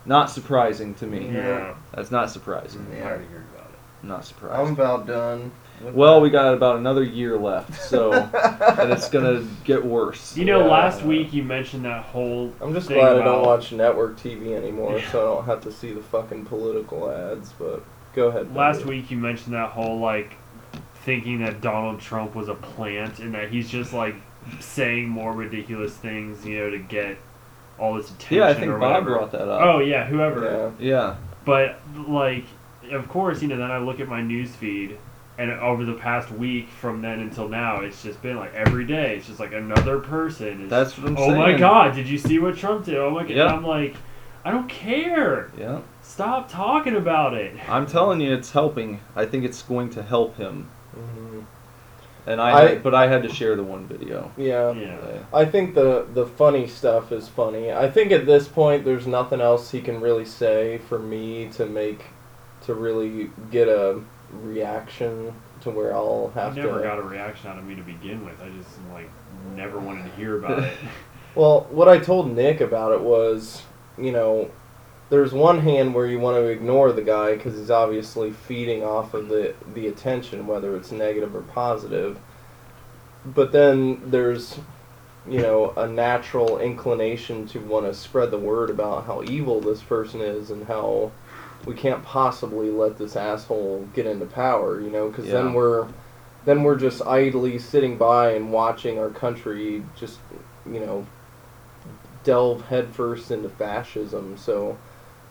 [0.07, 1.31] Not surprising to me.
[1.33, 1.75] yeah.
[1.93, 2.87] That's not surprising.
[2.93, 4.07] I already heard about it.
[4.07, 4.67] Not surprising.
[4.67, 5.51] I'm about done.
[5.85, 10.37] With Well, we got about another year left, so and it's gonna get worse.
[10.37, 10.71] You know, Yeah.
[10.73, 12.53] last week you mentioned that whole.
[12.61, 15.11] I'm just thing glad I don't watch network TV anymore, Yeah.
[15.11, 17.53] so I don't have to see the fucking political ads.
[17.59, 17.83] But
[18.15, 18.55] go ahead.
[18.55, 18.99] Last buddy.
[19.01, 20.37] week you mentioned that whole like
[21.05, 24.15] thinking that Donald Trump was a plant and that he's just like
[24.61, 27.17] saying more ridiculous things, you know, to get
[27.79, 28.37] all this attention.
[28.39, 29.11] Yeah, I think or Bob whatever.
[29.15, 29.61] brought that up.
[29.63, 30.73] Oh yeah, whoever.
[30.79, 30.89] Yeah.
[30.91, 31.17] Yeah.
[31.47, 32.45] But like,
[32.93, 33.57] of course, you know.
[33.57, 34.99] Then I look at my news feed,
[35.41, 39.17] and over the past week, from then until now, it's just been like every day.
[39.17, 40.65] It's just like another person.
[40.65, 41.39] Is, That's what I'm oh saying.
[41.39, 41.95] my God!
[41.95, 42.97] Did you see what Trump did?
[42.97, 43.31] Oh my God!
[43.31, 43.47] Yeah.
[43.47, 43.95] I'm like,
[44.45, 45.51] I don't care.
[45.59, 45.81] Yeah.
[46.03, 47.53] Stop talking about it.
[47.69, 49.01] I'm telling you, it's helping.
[49.17, 50.69] I think it's going to help him.
[50.97, 51.45] Mhm.
[52.27, 54.31] And I, I- but I had to share the one video.
[54.37, 54.73] Yeah.
[54.73, 54.99] Yeah.
[55.33, 57.73] I think the the funny stuff is funny.
[57.73, 61.65] I think at this point there's nothing else he can really say for me to
[61.67, 62.05] make
[62.67, 64.01] to really get a
[64.33, 66.61] reaction to where I'll have to.
[66.61, 68.41] I never to got a reaction out of me to begin with.
[68.41, 69.11] I just like
[69.55, 70.73] never wanted to hear about it.
[71.35, 73.63] Well, what I told Nick about it was,
[73.97, 74.51] you know,
[75.11, 79.15] there's one hand where you want to ignore the guy because he's obviously feeding off
[79.15, 82.19] of the the attention, whether it's negative or positive.
[83.25, 84.59] But then there's,
[85.29, 89.83] you know, a natural inclination to want to spread the word about how evil this
[89.83, 91.13] person is and how,
[91.67, 95.35] we can't possibly let this asshole get into power, you know, because Yeah.
[95.35, 95.87] then we're
[96.47, 100.19] then we're just idly sitting by and watching our country just
[100.71, 101.05] you know
[102.25, 104.37] delve headfirst into fascism.
[104.39, 104.77] So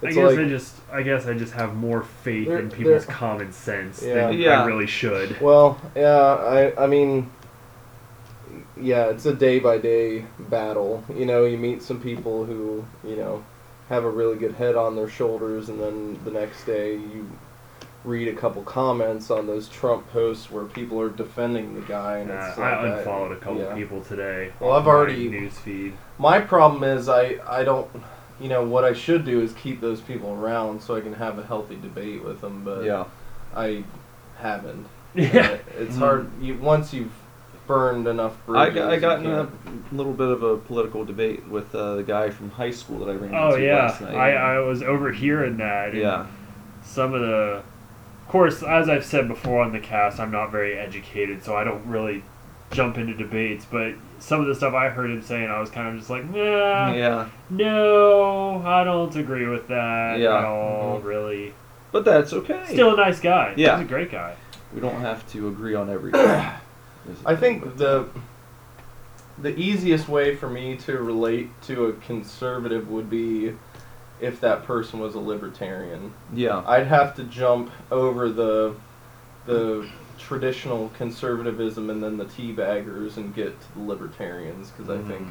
[0.03, 2.69] I it's guess like I just I guess I just have more faith There- in
[2.69, 4.27] people's there- common sense Yeah.
[4.27, 4.61] than Yeah.
[4.63, 5.39] I really should.
[5.41, 7.29] Well, yeah, I I mean,
[8.79, 11.03] yeah, it's a day by day battle.
[11.15, 13.43] You know, you meet some people who you know
[13.89, 17.29] have a really good head on their shoulders, and then the next day you
[18.05, 22.31] read a couple comments on those Trump posts where people are defending the guy, and
[22.31, 23.73] Uh, it's I like, unfollowed a couple yeah.
[23.75, 24.51] people today.
[24.59, 25.93] Well, I've already- newsfeed.
[26.17, 27.87] My problem is I I don't.
[28.39, 31.37] You know what I should do is keep those people around so I can have
[31.39, 33.03] a healthy debate with them, but Yeah.
[33.55, 33.83] I
[34.37, 34.85] haven't.
[35.15, 35.57] Yeah.
[35.77, 35.99] it's Mhm.
[35.99, 36.27] hard.
[36.39, 37.11] You once you've
[37.69, 38.75] burned enough I, bridges.
[38.75, 39.47] got- I got in a
[39.95, 43.15] little bit of a political debate with uh, the guy from high school that I
[43.15, 44.15] ran Oh into yeah, last night.
[44.15, 45.89] I, I was overhearing that.
[45.89, 46.25] and yeah.
[46.83, 50.79] Some of the, of course, as I've said before on the cast, I'm not very
[50.79, 52.23] educated, so I don't really
[52.71, 53.65] jump into debates.
[53.69, 56.25] But some of the stuff I heard him saying, I was kind of just like,
[56.25, 57.29] nah, Yeah.
[57.51, 60.39] no, I don't agree with that Yeah.
[60.39, 60.99] at all.
[60.99, 61.03] Mhm.
[61.05, 61.53] Really,
[61.91, 62.63] But that's okay.
[62.65, 63.53] still a nice guy.
[63.55, 63.77] Yeah.
[63.77, 64.33] he's a great guy.
[64.73, 66.21] we don't have to agree on everything.
[67.25, 68.07] I think the
[69.41, 73.53] the easiest way for me to relate to a conservative would be
[74.19, 76.13] if that person was a libertarian.
[76.33, 76.61] Yeah.
[76.67, 78.75] I'd have to jump over the
[79.45, 85.05] the traditional conservatism and then the teabaggers and get to the libertarians because Mhm.
[85.05, 85.27] I think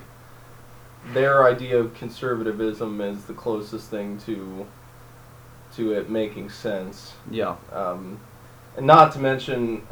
[1.12, 4.66] their idea of conservatism is the closest thing to
[5.76, 7.12] to it making sense.
[7.30, 7.56] Yeah.
[7.72, 8.18] Um,
[8.76, 9.86] and not to mention,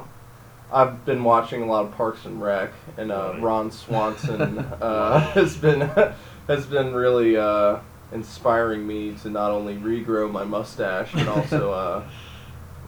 [0.72, 3.36] I've been watching a lot of Parks and Rec, and uh?
[3.40, 5.80] Ron Swanson uh, has been
[6.48, 7.78] has been really uh,
[8.12, 12.08] inspiring me to not only regrow my mustache but also uh,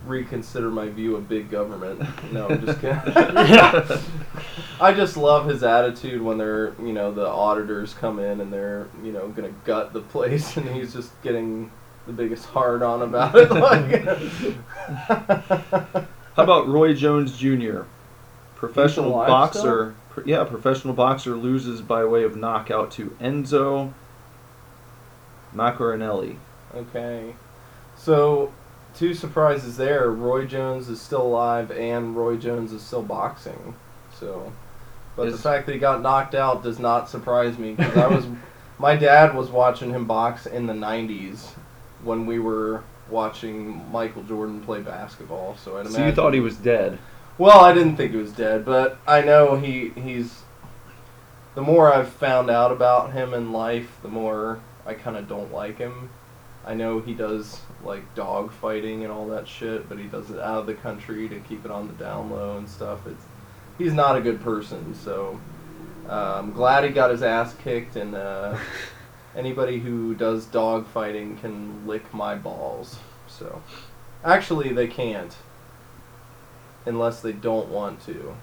[0.07, 2.01] reconsider my view of big government.
[2.33, 3.01] No, I'm just kidding.
[4.81, 8.87] I just love his attitude when they're, you know, the auditors come in and they're,
[9.03, 11.71] you know, gonna gut the place, and he's just getting
[12.07, 13.51] the biggest hard on about it.
[13.51, 14.05] Like,
[16.39, 17.81] How about Roy Jones Jr.,
[18.55, 19.97] professional boxer?
[20.11, 23.93] pr- yeah, professional boxer loses by way of knockout to Enzo
[25.53, 26.37] Maccarinelli.
[26.73, 27.35] okay,
[27.97, 28.53] so
[28.95, 30.13] two surprises there.
[30.13, 33.75] Roy Jones is still alive, and Roy Jones is still boxing.
[34.15, 34.53] So,
[35.17, 38.27] but the fact that he got knocked out does not surprise me because I was,
[38.79, 41.55] my dad was watching him box in the '90s
[42.05, 45.57] when we were watching Michael Jordan play basketball.
[45.57, 46.99] So I'd So you thought he was dead?
[47.39, 50.43] Well, I didn't think he was dead, but I know he he's.
[51.55, 55.53] The more I've found out about him in life, the more I kind of don't
[55.53, 56.11] like him.
[56.65, 60.39] I know he does like dog fighting and all that shit, but he does it
[60.39, 63.07] out of the country to keep it on the down low and stuff.
[63.07, 63.25] It's
[63.79, 65.41] he's not a good person, so
[66.09, 67.97] uh, I'm glad he got his ass kicked.
[67.97, 68.59] And uh,
[69.39, 72.99] anybody who does dog fighting can lick my balls.
[73.29, 73.63] So
[74.23, 75.35] actually, they can't
[76.89, 78.35] unless they don't want to,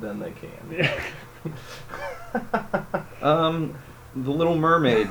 [0.00, 0.88] then they can.
[3.20, 3.74] Um,
[4.14, 5.08] The Little Mermaid.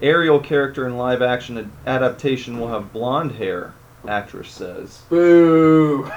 [0.00, 3.74] Ariel character in live action adaptation will have blonde hair.
[4.06, 5.02] Actress says.
[5.08, 6.08] Boo!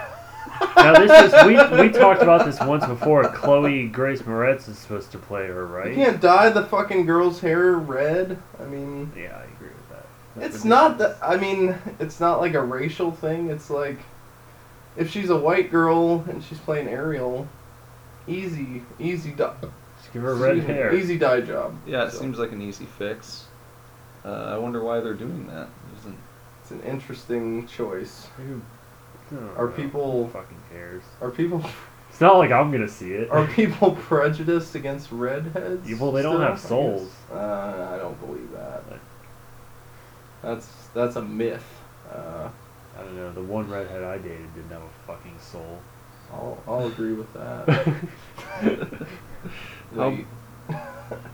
[0.76, 3.24] Now this is we we talked about this once before.
[3.30, 5.90] Chloe Grace Moretz is supposed to play her, right?
[5.90, 8.38] You can't dye the fucking girl's hair red.
[8.60, 10.06] I mean, Yeah, I agree with that.
[10.36, 11.18] That's it's not that.
[11.22, 13.50] I mean, it's not like a racial thing.
[13.50, 13.98] It's like
[14.98, 17.48] if she's a white girl and she's playing Ariel,
[18.28, 19.54] easy, easy dye.
[19.98, 20.96] Just give her red excuse me, hair.
[20.96, 21.76] Easy dye job.
[21.86, 23.46] Yeah, it So, seems like an easy fix.
[24.26, 25.68] Uh, I wonder why they're doing that.
[26.00, 26.18] Isn't
[26.62, 28.28] It's an interesting choice.
[28.38, 28.62] Who- I don't
[29.58, 29.74] Are know.
[29.76, 31.04] people- Who fucking cares?
[31.22, 31.64] Are people
[32.10, 33.30] It's not like I'm gonna see it.
[33.30, 35.88] are people prejudiced against redheads?
[36.00, 37.12] Well, they don't still, have I souls.
[37.32, 38.84] Uh, I don't believe that.
[40.42, 41.64] That's that's a myth.
[42.12, 42.50] Uh,
[42.98, 43.32] I don't know.
[43.32, 45.80] The one redhead I dated didn't have a fucking soul.
[46.34, 47.68] I'll I'll agree with that.
[49.96, 50.26] How- Wait.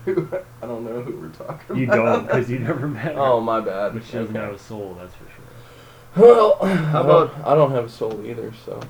[0.04, 0.28] Who-
[0.62, 1.96] I don't know who we're talking you about.
[1.96, 3.20] don't, because you never met her.
[3.20, 3.92] Oh, my bad.
[3.94, 4.44] But she doesn't Okay.
[4.46, 5.44] have a soul, that's for sure.
[6.16, 8.80] Well, How how about- about I don't have a soul either, so.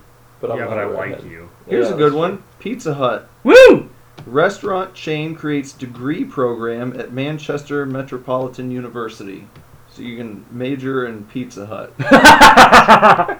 [0.41, 1.31] But I'm yeah, not but I a like redhead.
[1.31, 1.49] you.
[1.67, 2.43] Here's Yeah, a good that's one.
[2.59, 3.29] Pizza Hut.
[3.43, 3.89] Woo!
[4.27, 9.47] Restaurant chain creates degree program at Manchester Metropolitan University.
[9.93, 11.93] So you can major in Pizza Hut.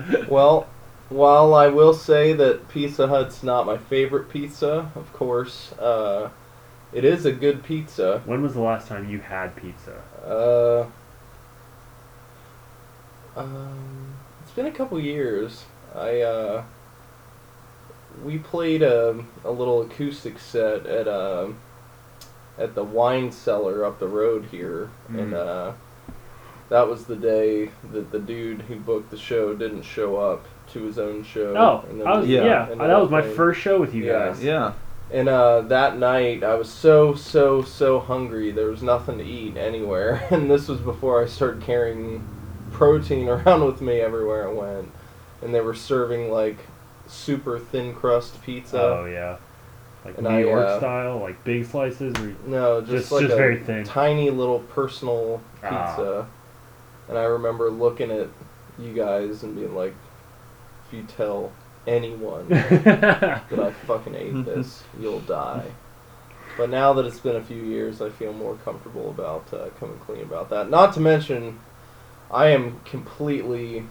[0.28, 0.66] Well,
[1.08, 6.30] while I will say that Pizza Hut's not my favorite pizza, of course, uh,
[6.92, 8.22] It is a good pizza.
[8.24, 9.92] When was the last time you had pizza?
[10.26, 10.86] Uh,
[13.36, 15.64] um, it's been a couple years.
[15.94, 16.64] I uh,
[18.24, 21.48] we played a, a little acoustic set at uh,
[22.58, 25.34] at the wine cellar up the road here, and Mm.
[25.34, 25.72] uh,
[26.68, 30.82] that was the day that the dude who booked the show didn't show up to
[30.84, 31.54] his own show.
[31.56, 32.64] Oh, and then I was, yeah, Yeah.
[32.76, 34.28] that was my playing- first show with you Yeah.
[34.28, 34.42] guys.
[34.44, 34.72] Yeah.
[35.12, 38.52] and uh, that night, I was so, so, so hungry.
[38.52, 40.22] There was nothing to eat anywhere.
[40.30, 42.24] And this was before I started carrying
[42.72, 44.90] protein around with me everywhere I went.
[45.42, 46.58] And they were serving like
[47.06, 48.80] super thin crust pizza.
[48.80, 49.38] Oh yeah,
[50.04, 52.14] like And New I, York uh, style, like big slices.
[52.18, 53.84] Or, No, just, Just- like just very thin.
[53.84, 55.68] tiny little personal Ah.
[55.86, 56.26] pizza.
[57.08, 58.28] And I remember looking at
[58.78, 59.94] you guys and being like,
[60.86, 61.50] if you tell
[61.86, 65.64] anyone that I fucking ate this, you'll die.
[66.56, 69.98] But now that it's been a few years, I feel more comfortable about uh, coming
[69.98, 70.68] clean about that.
[70.70, 71.58] Not to mention,
[72.32, 73.84] I am completely.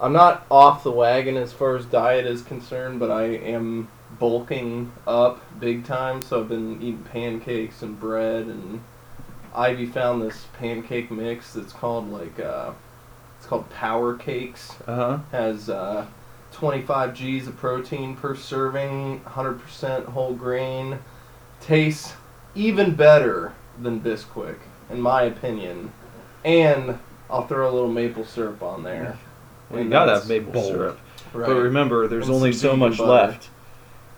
[0.00, 3.88] I'm not off the wagon as far as diet is concerned, but I am
[4.18, 6.20] bulking up big time.
[6.20, 8.82] So I've been eating pancakes and bread, and
[9.54, 12.72] Ivy found this pancake mix that's called like uh,
[13.38, 15.18] it's called Power Cakes Uh huh.
[15.30, 16.06] has uh,
[16.52, 20.98] 25 G's of protein per serving, 100% whole grain.
[21.60, 22.14] Tastes
[22.54, 24.58] even better than Bisquick,
[24.90, 25.92] in my opinion.
[26.46, 29.18] And I'll throw a little maple syrup on there.
[29.70, 30.66] And gotta that's have maple bold.
[30.72, 30.98] syrup.
[31.34, 31.46] Right.
[31.48, 33.10] But remember, there's And only some so vegan much butter.
[33.10, 33.48] left.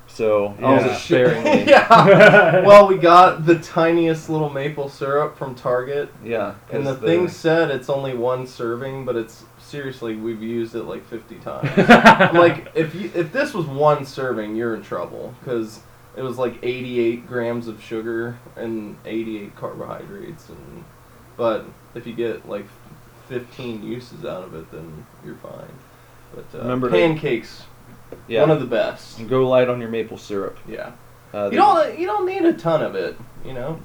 [0.09, 0.93] So Oh, use Yeah.
[0.93, 1.65] it sparingly.
[1.71, 2.61] yeah.
[2.67, 6.55] Well, we got the tiniest little maple syrup from Target, Yeah.
[6.71, 11.07] and the thing said it's only one serving, but it's seriously we've used it like
[11.07, 11.71] 50 times.
[11.89, 15.81] I'm like, if you if this was one serving, you're in trouble because
[16.17, 20.85] it was like 88 grams of sugar and 88 carbohydrates, and
[21.39, 22.67] but if you get like
[23.29, 25.73] 15 uses out of it, then you're fine.
[26.35, 27.63] But uh, Remember to- pancakes,
[28.27, 28.41] yeah.
[28.43, 29.19] one of the best.
[29.19, 30.59] And go light on your maple syrup.
[30.69, 30.93] Yeah,
[31.33, 33.81] Uh, you they- don't you don't need a ton of it, you know.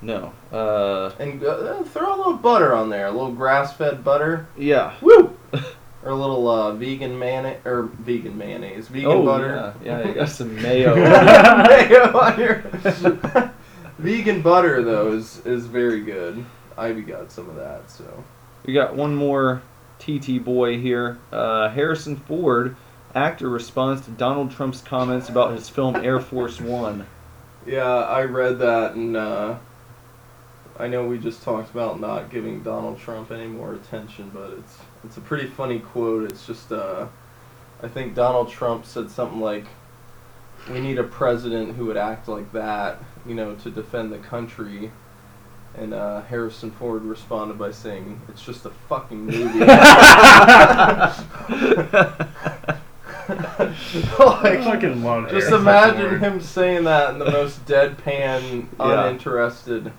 [0.00, 0.32] No.
[0.52, 4.46] Uh, And uh, throw a little butter on there, a little grass-fed butter.
[4.56, 4.94] yeah.
[5.00, 5.36] Woo!
[6.04, 9.74] or a little uh, vegan mayonnaise or vegan mayonnaise, vegan oh, butter.
[9.84, 9.98] Yeah.
[9.98, 10.94] yeah, you got some mayo.
[11.68, 12.62] Mayo on your-
[13.98, 16.44] vegan butter though is is very good.
[16.78, 18.24] Ivy got some of that, so
[18.64, 19.62] we got one more
[19.98, 21.18] TT boy here.
[21.32, 22.76] Uh, Harrison Ford,
[23.14, 27.06] actor, responds to Donald Trump's comments about his film Air Force One.
[27.66, 29.56] yeah, I read that and uh,
[30.78, 34.78] I know we just talked about not giving Donald Trump any more attention, but it's
[35.04, 36.30] it's a pretty funny quote.
[36.30, 37.08] It's just uh,
[37.82, 39.66] I think Donald Trump said something like,
[40.70, 44.92] "We need a president who would act like that, you know, to defend the country."
[45.78, 51.14] And uh, Harrison Ford responded by saying, "It's just a fucking movie." I
[53.28, 56.20] like, fucking love just Harrison imagine Ford.
[56.22, 59.04] him saying that in the most deadpan, Yeah.
[59.06, 59.92] uninterested.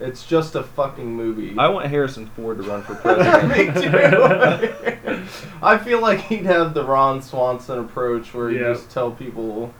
[0.00, 1.56] It's just a fucking movie.
[1.58, 3.48] I want Harrison Ford to run for president.
[3.48, 5.26] Me too.
[5.60, 8.74] I feel like he'd have the Ron Swanson approach where you Yeah.
[8.74, 9.74] just tell people,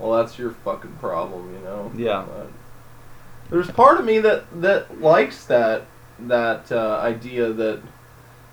[0.00, 1.92] "Well, that's your fucking problem," you know.
[1.96, 2.24] Yeah.
[2.26, 2.48] But
[3.50, 5.86] there's part of me that that likes that
[6.18, 7.82] that uh, idea that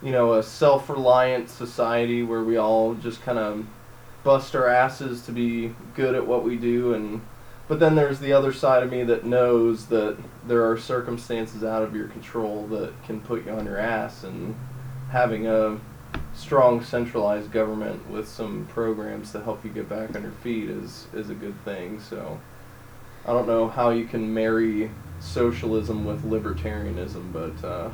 [0.01, 3.65] you know a self-reliant society where we all just kind of
[4.23, 7.21] bust our asses to be good at what we do and
[7.67, 11.83] but then there's the other side of me that knows that there are circumstances out
[11.83, 14.55] of your control that can put you on your ass and
[15.12, 15.77] having a
[16.33, 21.07] strong centralized government with some programs to help you get back on your feet is
[21.13, 22.39] is a good thing so
[23.27, 27.89] I don't know how you can marry socialism with libertarianism but uh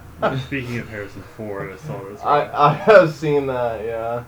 [0.46, 2.22] Speaking of Harrison Ford, I saw this.
[2.22, 4.24] I, I have seen that, yeah.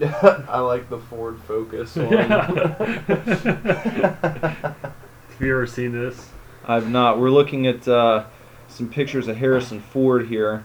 [0.00, 2.12] Yeah, I like the Ford Focus one.
[2.12, 2.80] Have
[5.38, 6.30] you ever seen this?
[6.66, 7.20] I've not.
[7.20, 8.24] We're looking at uh,
[8.68, 10.64] some pictures of Harrison Ford here.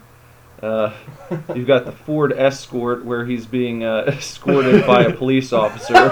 [0.61, 0.93] Uh,
[1.53, 6.09] you've got the Ford Escort where he's being uh, escorted by a police officer.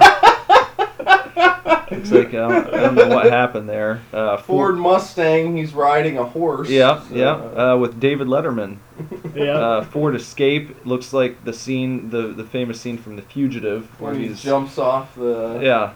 [1.65, 4.01] Looks like uh, I don't know what happened there.
[4.11, 6.69] Uh, Ford Mustang, he's riding a horse.
[6.69, 7.31] Yeah, so, yeah.
[7.31, 8.77] uh, Uh, with David Letterman.
[9.35, 9.57] Yeah.
[9.57, 14.11] Uh, Ford Escape looks like the scene, the the famous scene from The Fugitive, where
[14.13, 15.93] when he jumps off the yeah.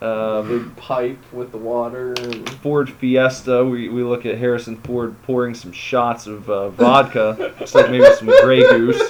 [0.00, 2.12] Um, big pipe with the water.
[2.12, 7.34] And, Ford Fiesta, we, we look at Harrison Ford pouring some shots of uh, vodka.
[7.58, 9.02] Looks like maybe some Grey Goose.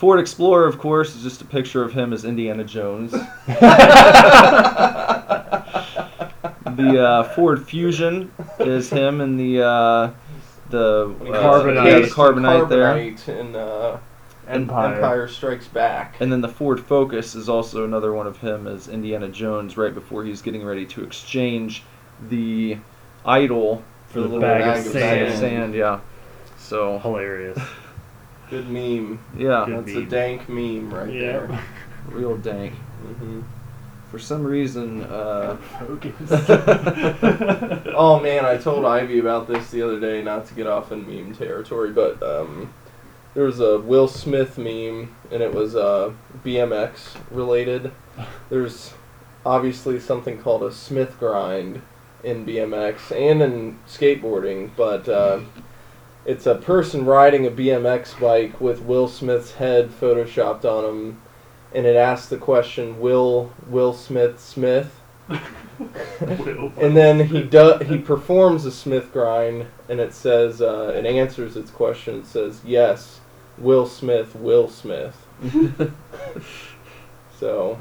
[0.00, 3.12] Ford Explorer, of course, is just a picture of him as Indiana Jones.
[3.12, 3.20] the
[7.06, 10.10] uh, Ford Fusion is him and the uh,
[10.70, 11.08] the uh,
[11.42, 11.74] Carbonite.
[11.74, 12.94] yeah, the encased in carbonite there.
[12.94, 13.98] carbonite in uh,
[14.48, 14.94] Empire.
[14.94, 16.16] Empire Strikes Back.
[16.20, 19.92] And then the Ford Focus is also another one of him as Indiana Jones right
[19.92, 21.82] before he's getting ready to exchange
[22.30, 22.78] the
[23.26, 25.38] idol For for the the little bag of bag sand.
[25.38, 26.00] sand, yeah.
[26.56, 27.58] So Hilarious.
[28.50, 29.18] Good meme.
[29.36, 31.20] yeah, Good That's a dank meme right Yeah.
[31.46, 31.64] there.
[32.08, 32.74] real dank.
[32.74, 33.40] hmm
[34.10, 36.30] For some reason, uh, Focus.
[37.94, 41.06] Oh man, I told Ivy about this the other day, not to get off in
[41.06, 42.72] meme territory, but um,
[43.34, 46.12] there was a Will Smith meme, and it was uh,
[46.44, 47.92] BMX related.
[48.48, 48.92] There's
[49.46, 51.82] obviously something called a Smith grind
[52.24, 55.40] in BMX and in skateboarding, but uh,
[56.24, 61.22] it's a person riding a BMX bike with Will Smith's head photoshopped on him,
[61.74, 65.00] and it asks the question, "Will Will Smith Smith?"
[66.76, 71.56] And then he do, he performs a Smith grind, and it says uh, it answers
[71.56, 72.18] its question.
[72.18, 73.20] It says yes,
[73.56, 75.26] Will Smith, Will Smith.
[77.40, 77.78] So,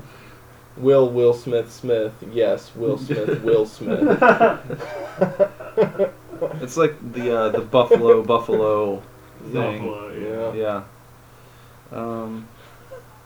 [0.78, 4.24] Will Will Smith Smith, yes, Will Smith, Will Smith.
[6.62, 9.02] it's like the uh, the Buffalo Buffalo
[9.52, 9.54] thing.
[9.88, 10.84] Buffalo, yeah.
[11.92, 11.98] Yeah.
[11.98, 12.48] Um,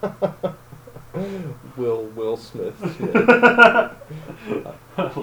[1.78, 3.16] Will Will Smith Smith,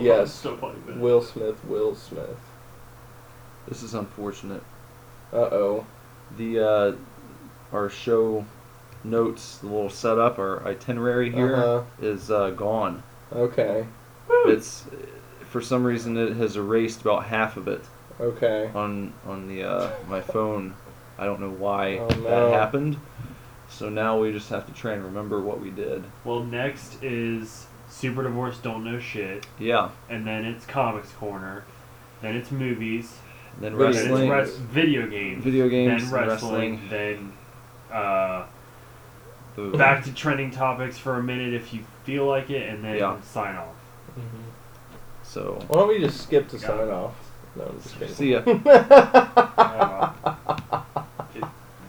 [0.01, 0.33] Yes.
[0.33, 0.75] Stuff like.
[0.97, 2.39] Will Smith, Will Smith.
[3.69, 4.63] this is unfortunate.
[5.33, 5.87] Uh oh.
[6.37, 6.93] The uh,
[7.73, 8.45] our show
[9.05, 12.45] notes, the little setup, our itinerary here is Uh-huh.
[12.45, 13.03] uh, gone.
[13.33, 13.87] Okay.
[14.47, 14.85] It's
[15.51, 17.83] for some reason it has erased about half of it
[18.21, 18.71] Okay.
[18.75, 20.75] on on the uh, my phone.
[21.19, 22.53] I don't know why Oh, that no.
[22.53, 22.97] happened.
[23.69, 26.03] So now we just have to try and remember what we did.
[26.25, 29.91] Well, next is Super Divorce Don't Know Shit, Yeah.
[30.09, 31.65] and then it's Comics Corner,
[32.23, 33.17] then it's movies,
[33.61, 37.33] Then Video- then wrestling, it's res- video games, video games, then wrestling, then
[37.93, 38.45] uh,
[39.57, 42.97] the- back to trending topics for a minute if you feel like it, and then
[42.97, 43.21] Yeah.
[43.23, 43.75] sign off.
[45.31, 46.67] So Why don't we just skip to Yeah.
[46.67, 47.15] sign off?
[47.55, 48.15] No, I'm just kidding.
[48.15, 48.41] see ya.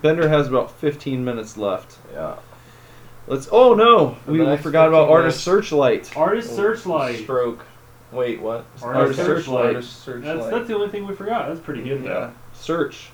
[0.04, 1.98] Bender has about 15 minutes left.
[2.14, 2.36] Yeah.
[3.28, 3.48] Let's.
[3.52, 6.16] Oh no, we, the we next forgot about 15 Artist Searchlight.
[6.18, 7.20] Artist oh, Searchlight.
[7.20, 7.66] Stroke.
[8.12, 8.66] Wait, what?
[8.84, 9.76] Artist Searchlight.
[9.76, 10.38] Artist Searchlight.
[10.38, 11.48] That's, that's the only thing we forgot.
[11.48, 12.10] That's pretty good Yeah.
[12.10, 12.32] though.
[12.54, 13.10] Search.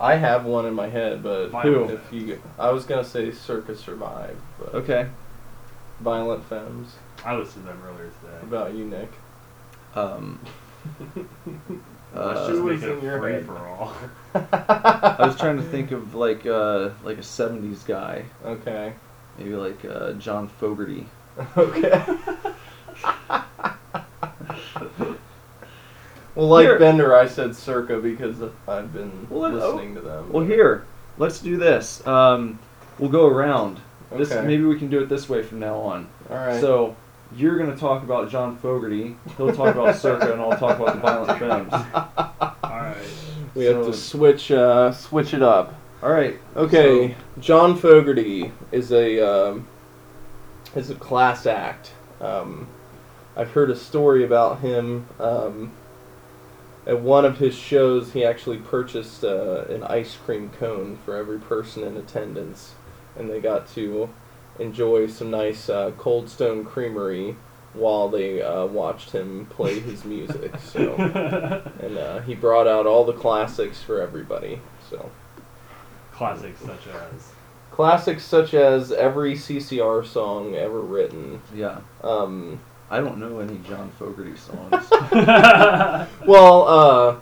[0.00, 1.84] I have one in my head, but Who?
[1.88, 5.08] if you, I was gonna say Circa Survive, but Okay.
[6.00, 6.94] Violent Femmes.
[7.24, 8.42] I listened to them earlier What today.
[8.42, 9.10] about you, Nick?
[9.94, 10.38] Um.
[11.16, 11.28] Let's
[12.14, 13.46] uh, just what's make in your free head?
[13.46, 13.94] for all.
[14.34, 18.92] I was trying to think of like uh like a 70s guy, Okay.
[19.38, 21.06] maybe like uh, John Fogerty.
[21.56, 21.90] Okay.
[26.34, 29.70] well, like Here- Bender, I said Circa because I've been Well, let- oh.
[29.74, 30.32] listening to them.
[30.32, 30.84] Well, here,
[31.18, 32.04] let's do this.
[32.06, 32.58] Um,
[32.98, 33.80] we'll go around.
[34.12, 34.46] This Okay.
[34.46, 36.08] maybe we can do it this way from now on.
[36.30, 36.60] All right.
[36.60, 36.94] So
[37.36, 39.16] you're gonna talk about John Fogerty.
[39.36, 41.72] He'll talk about Circa, and I'll talk about the Violent Femmes.
[42.64, 42.96] Alright.
[43.54, 45.74] we have to switch uh, switch it up.
[46.02, 46.38] All right.
[46.54, 49.66] Okay, John Fogerty is a um,
[50.74, 51.92] is a class act.
[52.20, 52.68] Um,
[53.36, 55.06] I've heard a story about him.
[55.18, 55.72] Um,
[56.86, 61.38] at one of his shows, he actually purchased uh, an ice cream cone for every
[61.38, 62.74] person in attendance,
[63.16, 64.10] and they got to
[64.58, 67.36] enjoy some nice uh, Cold Stone Creamery
[67.72, 70.54] while they uh, watched him play his music.
[70.60, 70.94] So,
[71.80, 74.60] and uh, he brought out all the classics for everybody.
[74.88, 75.10] So.
[76.12, 77.32] Classics such as.
[77.72, 81.42] Classics such as every CCR song ever written.
[81.52, 81.80] Yeah.
[82.04, 84.88] Um, I don't know any John Fogerty songs.
[86.24, 87.16] well, uh,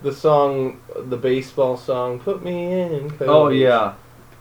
[0.00, 3.28] the song, the baseball song, "Put Me in." Coach.
[3.28, 3.92] oh yeah.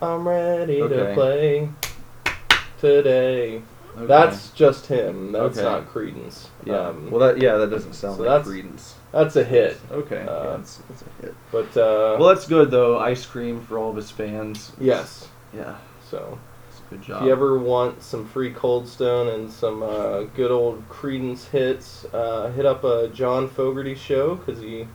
[0.02, 0.96] I'm ready Okay.
[0.96, 1.70] to play
[2.80, 3.61] today.
[3.97, 4.05] Okay.
[4.05, 5.32] That's just him.
[5.32, 5.67] That's Okay.
[5.67, 6.47] not Creedence.
[6.63, 6.88] yeah.
[6.89, 8.93] Um, well, that yeah, that doesn't sound so like that's- Creedence.
[9.11, 9.77] that's a hit.
[9.91, 10.21] Okay.
[10.27, 11.36] uh, yeah, it's, it's a hit.
[11.51, 12.99] But uh, Well, that's good though.
[12.99, 14.71] Ice cream for all of his fans.
[14.80, 15.27] yes.
[15.53, 15.75] Yeah.
[16.09, 16.38] So
[16.89, 17.21] good job.
[17.21, 22.05] if you ever want some free Cold Stone and some uh, good old Creedence hits,
[22.13, 24.88] uh, hit up a John Fogerty show because he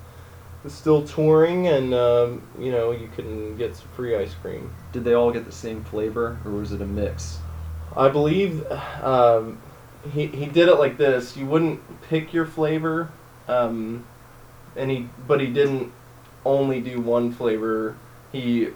[0.64, 4.72] is still touring, and um, you know you can get some free ice cream.
[4.92, 7.38] Did they all get the same flavor, or was it a mix?
[7.96, 8.64] I believe
[9.02, 9.58] um,
[10.12, 11.36] he he did it like this.
[11.36, 13.10] You wouldn't pick your flavor,
[13.48, 14.04] um,
[14.76, 15.92] and he but he didn't
[16.44, 17.96] only do one flavor.
[18.32, 18.68] He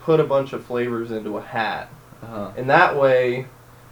[0.00, 1.88] put a bunch of flavors into a hat.
[2.22, 2.50] Uh-huh.
[2.56, 3.46] And that way,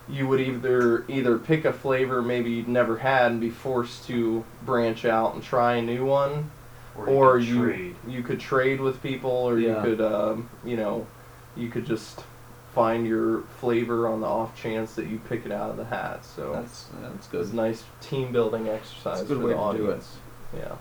[0.08, 4.44] you would either either pick a flavor maybe you'd never had and be forced to
[4.64, 6.50] branch out and try a new one,
[6.96, 7.94] or could you trade.
[8.08, 9.76] you could trade with people, or Yeah.
[9.84, 11.06] you could um, you know
[11.56, 12.24] you could just
[12.74, 16.24] find your flavor on the off chance that you pick it out of the hat.
[16.24, 17.54] So That's that's it was good.
[17.54, 20.04] a nice team building exercise It's a good for way the to do it.
[20.56, 20.74] Yeah.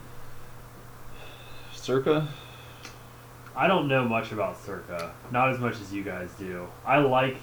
[1.74, 2.28] Circa.
[3.56, 6.68] I don't know much about Circa, not as much as you guys do.
[6.86, 7.38] I like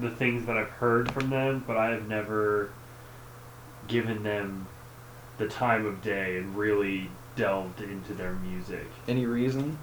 [0.00, 2.70] the things that I've heard from them, but I have never
[3.88, 4.66] given them
[5.38, 8.86] the time of day and really delved into their music.
[9.08, 9.78] Any reason?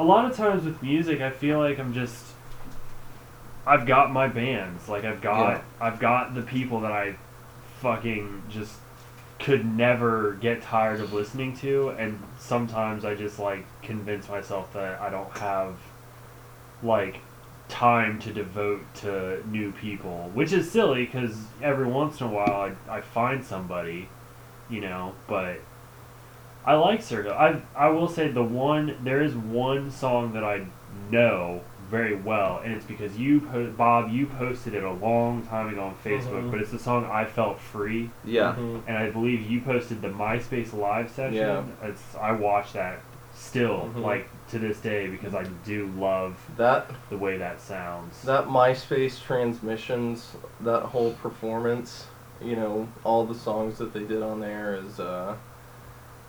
[0.00, 2.24] A lot of times with music, I feel like I'm just
[3.66, 5.62] I've got my bands, like I've got Yeah.
[5.78, 7.16] I've got the people that I
[7.82, 8.72] fucking just
[9.38, 14.98] could never get tired of listening to and sometimes I just like convince myself that
[15.02, 15.76] I don't have
[16.82, 17.20] like
[17.68, 22.72] time to devote to new people, which is silly cuz every once in a while
[22.88, 24.08] I I find somebody,
[24.70, 25.60] you know, but
[26.64, 27.32] I like Circa.
[27.34, 30.66] I I will say the one there is one song that I
[31.10, 35.68] know very well, and it's because you po- Bob you posted it a long time
[35.70, 36.50] ago on Facebook, Mhm.
[36.52, 38.54] but it's the song I felt free, Yeah.
[38.56, 38.82] Mhm.
[38.86, 41.34] and I believe you posted the MySpace live session.
[41.34, 41.62] Yeah.
[41.82, 43.00] It's I watch that
[43.32, 44.02] still Mhm.
[44.02, 48.22] like to this day because I do love That the way that sounds.
[48.22, 52.06] that MySpace transmissions, that whole performance,
[52.40, 55.34] you know, all the songs that they did on there is uh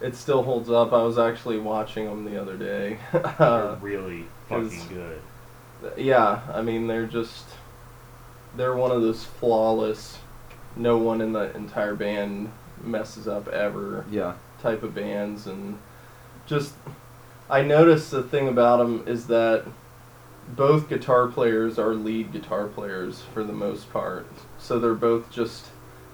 [0.01, 0.93] it still holds up.
[0.93, 2.97] I was actually watching them the other day.
[3.11, 5.21] They're uh, really fucking good.
[5.97, 7.45] yeah, I mean they're just
[8.57, 10.17] they're one of those flawless
[10.75, 12.51] no one in the entire band
[12.83, 14.33] messes up ever Yeah.
[14.61, 15.77] type of bands and
[16.45, 16.73] just
[17.49, 19.65] I noticed the thing about them is that
[20.55, 24.25] both guitar players are lead guitar players for the most part.
[24.57, 25.67] So they're both just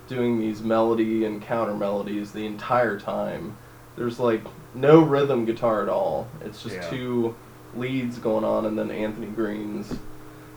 [0.08, 3.58] doing these melody and counter melodies the entire time.
[3.98, 4.42] There's like
[4.76, 6.28] no rhythm guitar at all.
[6.42, 6.90] It's just Yeah.
[6.90, 7.36] two
[7.76, 9.94] leads going on and then Anthony Green's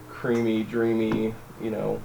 [0.08, 2.00] creamy, dreamy, you know,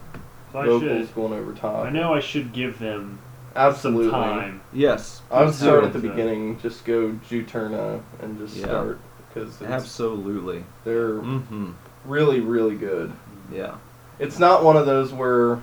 [0.53, 1.15] So I vocals should.
[1.15, 1.85] going over top.
[1.85, 3.19] I know I should give them
[3.55, 4.11] Absolutely.
[4.11, 4.61] some time.
[4.73, 5.21] Yes.
[5.29, 6.57] I would please start at the So- beginning.
[6.59, 8.65] Just go Juturna and just Yeah.
[8.65, 8.99] start
[9.33, 10.63] because Absolutely.
[10.85, 11.71] they're Mm-hmm.
[12.05, 13.11] really really good.
[13.53, 13.75] Yeah.
[14.19, 15.59] It's not one of those where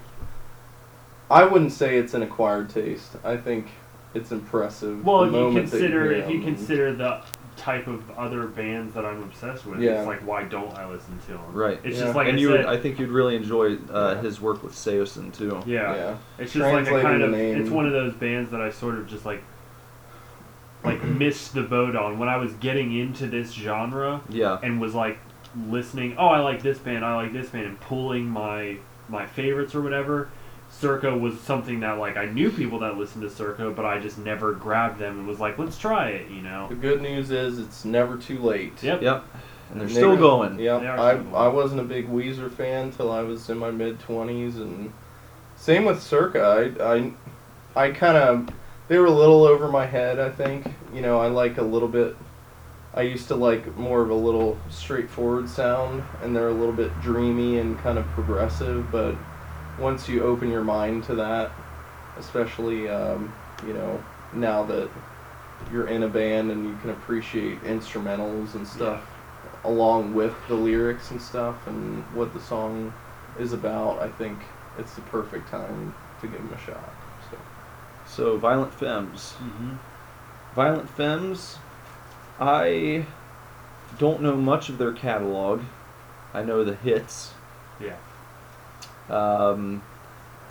[1.30, 3.16] I wouldn't say it's an acquired taste.
[3.24, 3.68] I think
[4.14, 5.04] it's impressive.
[5.04, 6.54] Well, if you consider hear if you them.
[6.54, 7.22] consider the
[7.56, 9.98] type of other bands that I'm obsessed with, Yeah.
[9.98, 11.40] it's like why don't I listen to them?
[11.52, 11.78] Right.
[11.84, 12.04] It's Yeah.
[12.04, 12.64] just like and I you, said.
[12.64, 14.22] would, I think you'd really enjoy uh, Yeah.
[14.22, 15.60] his work with Saosin too.
[15.66, 15.94] yeah.
[15.94, 16.16] yeah.
[16.38, 17.30] It's just like a kind of.
[17.30, 17.60] name.
[17.60, 19.42] It's one of those bands that I sort of just like.
[20.84, 24.58] Like missed the boat on when I was getting into this genre Yeah.
[24.62, 25.18] and was like
[25.68, 26.16] listening.
[26.18, 27.04] Oh, I like this band.
[27.04, 28.76] I like this band, and pulling my
[29.08, 30.28] my favorites or whatever.
[30.82, 34.18] Circa was something that like I knew people that listened to Circa, but I just
[34.18, 36.28] never grabbed them and was like, let's try it.
[36.28, 36.66] You know.
[36.68, 38.82] The good news is it's never too late.
[38.82, 39.00] Yep.
[39.00, 39.24] Yep.
[39.70, 40.58] And they're They- still going.
[40.58, 41.12] Yeah, I.
[41.34, 44.92] I wasn't a big Weezer fan till I was in my mid twenties, and
[45.54, 46.74] same with Circa.
[46.78, 47.12] I I,
[47.86, 48.48] I kind of
[48.88, 50.18] they were a little over my head.
[50.18, 52.16] I think you know I like a little bit.
[52.92, 56.90] I used to like more of a little straightforward sound, and they're a little bit
[57.00, 58.90] dreamy and kind of progressive.
[58.90, 59.14] But
[59.82, 61.50] once you open your mind to that,
[62.16, 63.34] especially um,
[63.66, 64.02] you know
[64.32, 64.88] now that
[65.70, 69.04] you're in a band and you can appreciate instrumentals and stuff
[69.64, 72.92] along with the lyrics and stuff and what the song
[73.38, 74.38] is about, I think
[74.78, 76.92] it's the perfect time to give them a shot.
[77.30, 77.36] So
[78.06, 79.34] So Violent Femmes.
[79.38, 79.74] Mm-hmm.
[80.54, 81.58] Violent Femmes.
[82.40, 83.06] I
[83.98, 85.62] don't know much of their catalog.
[86.34, 87.34] I know the hits.
[87.80, 87.96] Yeah.
[89.09, 89.82] Um,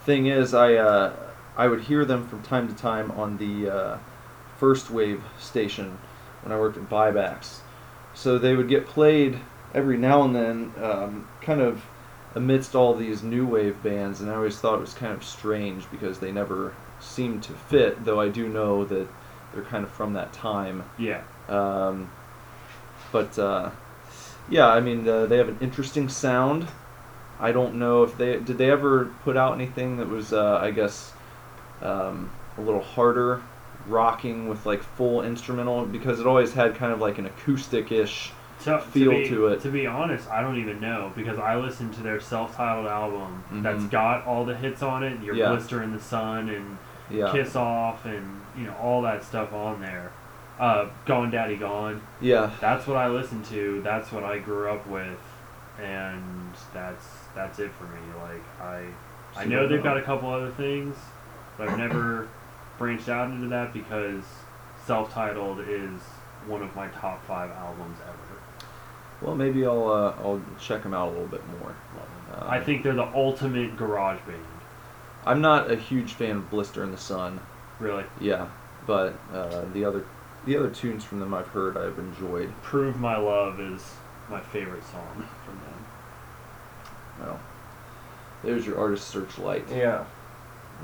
[0.05, 1.13] thing is, I uh,
[1.57, 3.97] I would hear them from time to time on the uh,
[4.57, 5.97] first wave station
[6.43, 7.59] when I worked at buybacks.
[8.13, 9.39] So they would get played
[9.73, 11.83] every now and then, um, kind of
[12.35, 15.89] amidst all these new wave bands, and I always thought it was kind of strange
[15.91, 18.03] because they never seemed to fit.
[18.05, 19.07] Though I do know that
[19.53, 20.83] they're kind of from that time.
[20.97, 21.21] Yeah.
[21.49, 22.09] Um,
[23.11, 23.71] but uh,
[24.49, 26.67] yeah, I mean uh, they have an interesting sound.
[27.41, 30.71] I don't know if they did they ever put out anything that was uh, I
[30.71, 31.11] guess
[31.81, 33.41] um, a little harder,
[33.87, 38.31] rocking with like full instrumental because it always had kind of like an acoustic-ish.
[38.65, 39.61] To, feel to, be, to it.
[39.61, 43.81] To be honest, I don't even know because I listened to their self-titled album that's
[43.85, 43.89] Mhm.
[43.89, 45.19] got all the hits on it.
[45.23, 45.49] Your Yeah.
[45.49, 46.77] Blister in the Sun and
[47.09, 50.11] Yeah, Kiss Off and you know all that stuff on there.
[50.59, 52.01] Uh, Gone Daddy Gone.
[52.21, 53.81] yeah, That's what I listened to.
[53.81, 55.17] That's what I grew up with,
[55.81, 57.99] and that's that's it for me.
[58.21, 58.85] Like I
[59.35, 60.95] I know they've got a couple other things,
[61.57, 62.27] but I've never
[62.77, 64.23] branched out into that because
[64.85, 66.01] self-titled is
[66.47, 68.17] one of my top five albums ever.
[69.21, 71.75] Well, maybe I'll uh, I'll check them out a little bit more.
[72.33, 74.43] Uh, I think they're the ultimate garage band.
[75.25, 77.39] I'm not a huge fan of Blister in the Sun.
[77.79, 78.47] Really, Yeah,
[78.87, 80.05] but uh, the other
[80.45, 82.51] the other tunes from them I've heard I've enjoyed.
[82.63, 83.93] "Prove My Love" is
[84.29, 85.70] my favorite song from them.
[87.21, 87.39] Well,
[88.43, 89.65] there's your artist searchlight.
[89.69, 90.05] Yeah.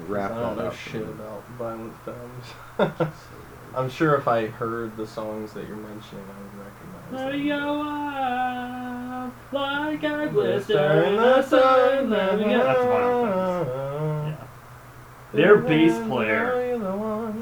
[0.08, 0.76] Wrap I don't know up.
[0.76, 2.46] shit about violent films.
[3.68, 3.80] So.
[3.82, 7.70] I'm sure if I heard the songs that you're mentioning, I would recognize them.
[9.52, 14.38] like I Blister in the sun, That's Violent Femmes.
[14.40, 14.48] Yeah.
[15.34, 16.80] Their bass player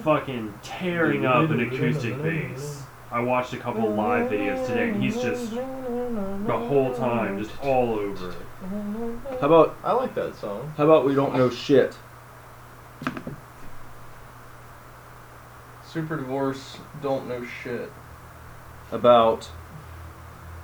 [0.03, 2.74] fucking tearing up an acoustic bass.
[3.16, 7.93] I watched a couple live videos today, and he's just the whole time just all
[7.97, 8.38] over it.
[9.39, 10.74] How about I like that song.
[10.76, 11.95] how about we don't know shit?
[15.86, 17.89] Super Divorce, don't know shit.
[18.91, 19.49] About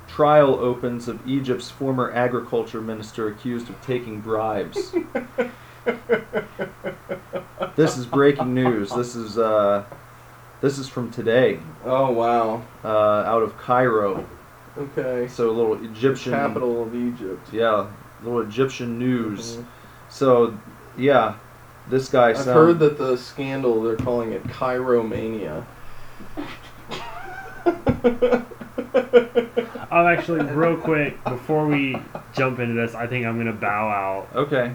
[0.10, 4.94] trial opens of Egypt's former agriculture minister accused of taking bribes.
[7.78, 8.90] this is breaking news.
[8.92, 9.86] This is uh,
[10.62, 12.62] this is from today, Oh wow.
[12.84, 14.26] uh, out of Cairo.
[14.78, 15.28] Okay.
[15.28, 17.50] So a little Egyptian Capital of Egypt.
[17.52, 17.88] Yeah,
[18.24, 19.58] little Egyptian news.
[19.58, 19.66] Mhm.
[20.10, 20.54] So,
[20.98, 21.36] yeah,
[21.90, 22.30] this guy.
[22.30, 25.66] I've sound- heard that the scandal they're calling it Cairo-mania.
[29.94, 31.98] I'm actually real quick before we
[32.34, 32.96] jump into this.
[32.96, 34.28] I think I'm gonna bow out.
[34.36, 34.72] Okay.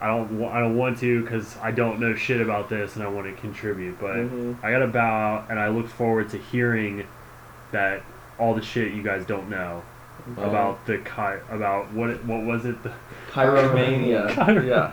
[0.00, 0.42] I don't.
[0.46, 3.40] I don't want to because I don't know shit about this and I want to
[3.40, 4.00] contribute.
[4.00, 4.56] But Mhm.
[4.62, 7.06] I gotta bow out, and I look forward to hearing
[7.72, 8.00] that
[8.38, 9.82] all the shit you guys don't know
[10.38, 12.90] about the Chi- about what it, what was it the
[13.30, 14.28] Cairo-mania.
[14.30, 14.92] Cairo- Yeah.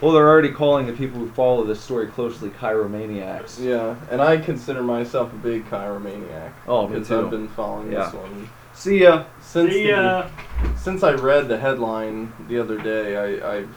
[0.00, 3.58] well, they're already calling the people who follow this story closely Cairo-maniacs.
[3.60, 6.52] Yeah, and I consider myself a big Cairo-maniac.
[6.68, 7.18] Oh, me because too.
[7.24, 8.04] I've been following Yeah.
[8.04, 9.24] this one See ya.
[9.40, 10.28] since See the- ya.
[10.76, 13.16] since I read the headline the other day.
[13.40, 13.76] I I've,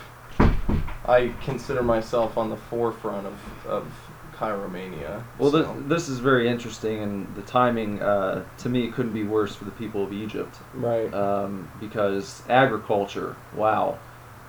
[1.08, 3.38] I consider myself on the forefront of
[3.68, 3.88] of
[4.34, 5.24] Cairo-mania.
[5.38, 5.58] Well, so.
[5.64, 9.66] this, this is very interesting, and the timing, uh, to me, couldn't be worse for
[9.66, 10.56] the people of Egypt.
[10.74, 11.14] right.
[11.14, 13.98] Um, because agriculture, wow,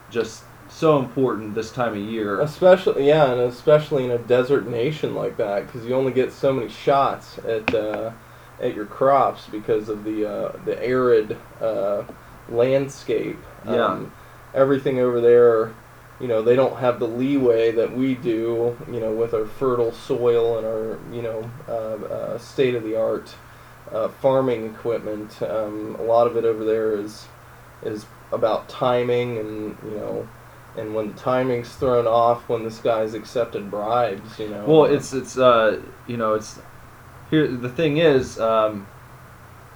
[0.09, 2.41] just so important this time of year.
[2.41, 6.53] Especially, yeah, and especially in a desert nation like that, because you only get so
[6.53, 8.13] many shots at uh,
[8.61, 12.05] at your crops because of the uh, the arid uh,
[12.49, 13.39] landscape.
[13.65, 13.85] Yeah.
[13.87, 14.13] Um,
[14.55, 15.73] everything over there,
[16.21, 19.93] you know, they don't have the leeway that we do, you know, with our fertile
[19.93, 23.35] soil and our, you know, uh, uh, state of the art
[23.93, 25.41] uh, farming equipment.
[25.43, 27.27] Um, a lot of it over there is
[27.83, 30.29] is about timing and you know
[30.77, 35.13] and when the timing's thrown off when this guy's accepted bribes you know Well, it's
[35.13, 36.61] it's uh you know it's
[37.31, 38.87] here the thing is um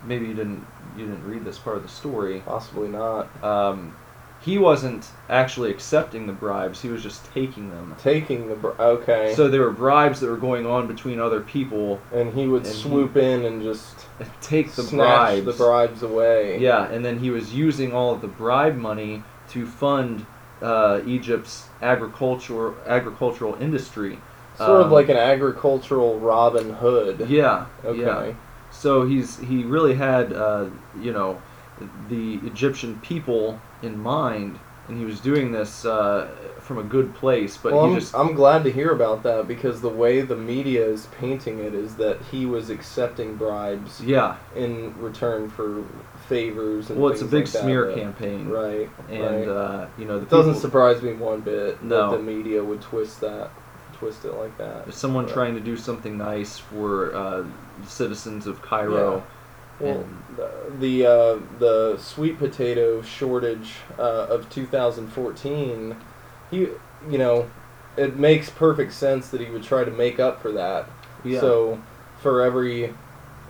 [0.05, 0.65] maybe you didn't
[0.97, 2.41] you didn't read this part of the story.
[2.47, 3.97] possibly not Um,
[4.41, 7.97] he wasn't actually accepting the bribes; he was just taking them.
[8.03, 11.99] taking the bri- okay So there were bribes that were going on between other people
[12.13, 14.07] and he would and he- swoop in and just
[14.41, 15.47] take the snatch bribes.
[15.47, 19.67] the bribes away Yeah, and then he was using all of the bribe money to
[19.67, 20.27] fund
[20.63, 24.19] uh, Egypt's agricultural agricultural industry.
[24.57, 27.67] Sort of Um, like an agricultural robin hood Yeah.
[27.85, 28.33] okay Yeah.
[28.71, 30.67] So he's he really had uh,
[31.01, 31.41] you know
[32.09, 36.29] the Egyptian people in mind, and he was doing this uh,
[36.61, 37.57] from a good place.
[37.57, 40.35] But well, he I'm, just I'm glad to hear about that because the way the
[40.37, 44.37] media is painting it is that he was accepting bribes yeah.
[44.57, 45.85] in return for
[46.29, 46.91] favors.
[46.91, 48.89] And Well, it's a big like smear but- campaign, right?
[49.09, 49.49] and right.
[49.49, 52.11] uh, you know the it doesn't people- surprise me one bit No.
[52.11, 53.51] that the media would twist that,
[53.99, 54.85] twist it like that.
[54.85, 57.45] There's someone But- trying to do something nice for uh,
[57.87, 59.17] citizens of Cairo.
[59.17, 59.23] Yeah.
[59.81, 60.05] Well,
[60.37, 65.97] the the, uh, the sweet potato shortage uh, of 2014,
[66.51, 66.57] he,
[67.11, 67.51] you know,
[67.97, 70.89] it makes perfect sense that he would try to make up for that.
[71.25, 71.41] Yeah.
[71.41, 71.83] So,
[72.21, 72.95] for every,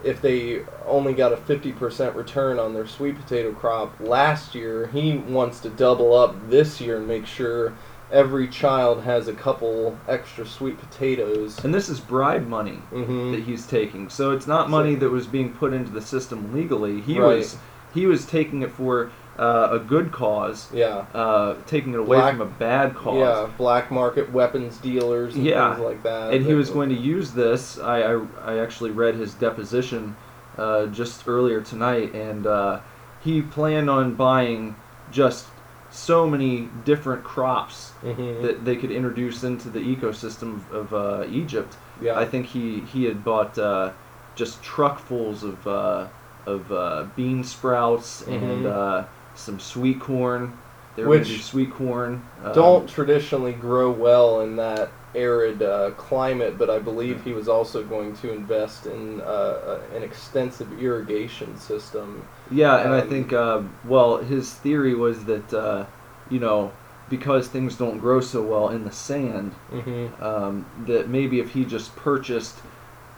[0.03, 5.19] if they only got a 50% return on their sweet potato crop last year, he
[5.19, 7.75] wants to double up this year and make sure
[8.15, 11.62] every child has a couple extra sweet potatoes.
[11.65, 14.09] and this is bribe money hmm that he's taking.
[14.09, 17.01] So it's not money that was being put into the system legally.
[17.01, 17.37] He Right.
[17.39, 17.57] was
[17.93, 21.07] he was taking it for uh, a good cause, Yeah.
[21.12, 23.17] uh, taking it away Black- from a bad cause.
[23.19, 25.75] Yeah, black market weapons dealers and Yeah.
[25.75, 26.33] things like that.
[26.35, 27.79] And he was going to use this.
[27.81, 30.15] I, I, I actually read his deposition
[30.57, 32.79] uh, just earlier tonight, and uh,
[33.25, 34.77] he planned on buying
[35.11, 35.47] just
[35.95, 38.43] so many different crops Mhm.
[38.43, 41.77] that they could introduce into the ecosystem of uh, Egypt.
[42.01, 42.19] yeah.
[42.19, 43.91] I think he he had bought uh,
[44.35, 46.07] just truckfuls of uh,
[46.47, 48.67] of uh, bean sprouts and Mhm.
[48.67, 49.05] uh,
[49.37, 50.53] some sweet corn.
[50.97, 52.23] They were Which sweet corn.
[52.45, 57.49] Um, don't traditionally grow well in that arid uh, climate, but I believe he was
[57.49, 62.25] also going to invest in uh, uh, an extensive irrigation system.
[62.51, 65.87] Yeah, and I um, think uh, well, his theory was that uh,
[66.31, 66.73] you know
[67.11, 70.23] because things don't grow so well in the sand, Mm-hmm.
[70.23, 72.57] um, that maybe if he just purchased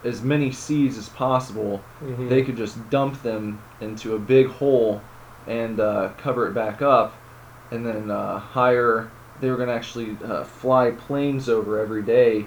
[0.05, 2.29] as many seeds as possible, Mm-hmm.
[2.29, 5.01] they could just dump them into a big hole
[5.47, 7.15] and uh, cover it back up,
[7.71, 9.11] and then uh, hire.
[9.41, 12.47] They were going to actually uh, fly planes over every day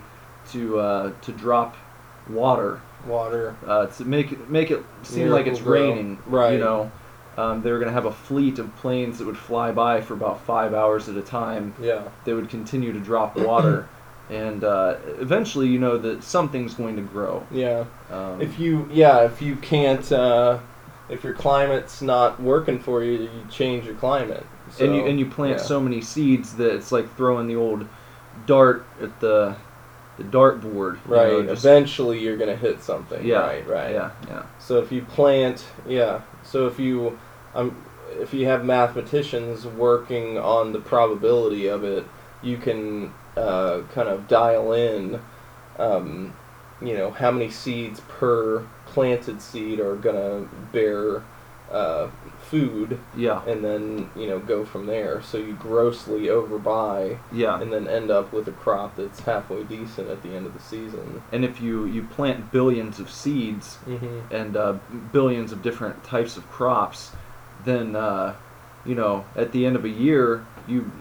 [0.52, 1.76] to uh, to drop
[2.30, 3.56] water water.
[3.66, 5.74] uh, to make it make it seem Miracle like it's Grow.
[5.90, 6.18] raining.
[6.26, 6.54] Right.
[6.54, 6.92] You know,
[7.38, 10.14] um, they were going to have a fleet of planes that would fly by for
[10.14, 11.74] about five hours at a time.
[11.82, 12.04] Yeah.
[12.26, 13.88] They would continue to drop water,
[14.30, 17.46] and uh, eventually, you know that something's going to grow.
[17.52, 17.86] Yeah.
[18.12, 20.60] Um, If you yeah, if you can't uh,
[21.10, 24.46] if your climate's not working for you, you change your climate.
[24.72, 25.64] So, and you and you plant yeah.
[25.64, 27.88] so many seeds that it's like throwing the old
[28.46, 29.56] dart at the
[30.20, 31.00] the dartboard.
[31.08, 31.28] you right.
[31.32, 33.26] know, just- Eventually, you're gonna hit something.
[33.26, 33.40] yeah.
[33.40, 33.68] Right.
[33.68, 33.92] Right.
[33.92, 34.12] Yeah.
[34.28, 34.44] Yeah.
[34.60, 36.22] So if you plant, yeah.
[36.44, 37.18] So if you,
[37.56, 37.76] um,
[38.20, 42.06] if you have mathematicians working on the probability of it,
[42.42, 45.20] you can uh, kind of dial in,
[45.78, 46.34] um,
[46.82, 51.24] you know, how many seeds per planted seed are gonna bear
[51.72, 52.08] uh,
[52.42, 53.42] food, Yeah.
[53.46, 55.22] and then you know go from there.
[55.22, 57.60] So you grossly overbuy, Yeah.
[57.62, 60.60] and then end up with a crop that's halfway decent at the end of the
[60.60, 61.22] season.
[61.32, 64.34] And if you you plant billions of seeds Mm-hmm.
[64.34, 64.74] and uh,
[65.12, 67.12] billions of different types of crops,
[67.66, 68.34] then uh,
[68.86, 70.92] you know at the end of a year you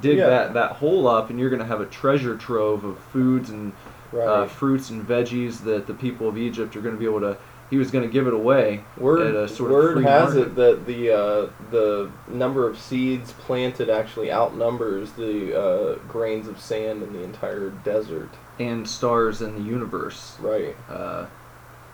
[0.00, 0.26] dig Yeah.
[0.28, 3.72] that that hole up and you're going to have a treasure trove of foods and
[4.12, 4.28] Right.
[4.28, 7.36] uh, fruits and veggies that the people of Egypt are going to be able to.
[7.74, 10.50] He was going to give it away Word, sort of word has market.
[10.52, 16.60] it that the uh, the number of seeds planted actually outnumbers the uh, grains of
[16.60, 18.28] sand in the entire desert.
[18.60, 20.36] and stars in the universe.
[20.40, 20.76] Right.
[20.88, 21.26] Uh,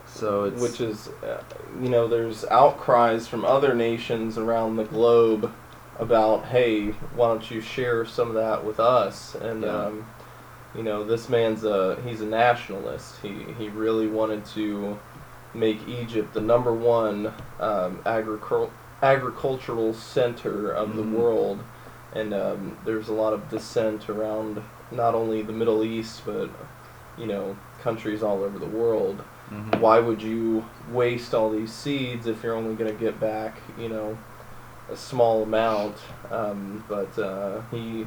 [0.04, 1.42] so it's Which is, uh,
[1.80, 5.50] you know, there's outcries from other nations around the globe
[5.98, 9.34] about, hey, why don't you share some of that with us?
[9.34, 9.84] And, Yeah.
[9.86, 10.06] um,
[10.76, 13.16] you know, this man's a he's a nationalist.
[13.22, 14.98] He he really wanted to
[15.54, 18.70] make Egypt the number one um, agricul-
[19.02, 20.96] agricultural center of Mhm.
[20.96, 21.58] the world.
[22.14, 26.48] And um, there's a lot of dissent around not only the Middle East, but
[27.18, 29.22] you know, countries all over the world
[29.52, 29.80] Mhm.
[29.80, 33.88] why would you waste all these seeds if you're only going to get back, you
[33.88, 34.16] know,
[34.90, 35.96] a small amount?
[36.30, 38.06] Um, but uh, he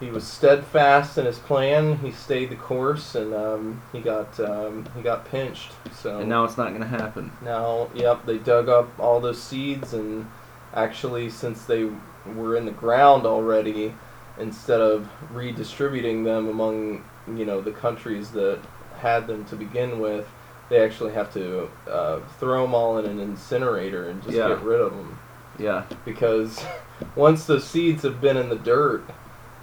[0.00, 1.98] he was steadfast in his plan.
[1.98, 5.72] He stayed the course, and um, he got um, he got pinched.
[5.94, 7.32] So and now it's not going to happen.
[7.42, 10.26] now, yep, they dug up all those seeds, and
[10.74, 11.88] actually, since they
[12.34, 13.94] were in the ground already,
[14.38, 18.58] instead of redistributing them among you know the countries that
[18.98, 20.26] had them to begin with,
[20.68, 24.48] they actually have to uh, throw them all in an incinerator and just Yeah.
[24.48, 25.18] get rid of them
[25.58, 25.84] Yeah.
[26.04, 26.64] because
[27.16, 29.04] once the seeds have been in the dirt,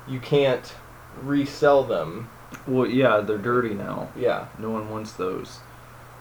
[0.08, 0.74] you can't
[1.24, 2.30] resell them.
[2.68, 4.10] Well, yeah, they're dirty now.
[4.16, 5.60] Yeah, No one wants those,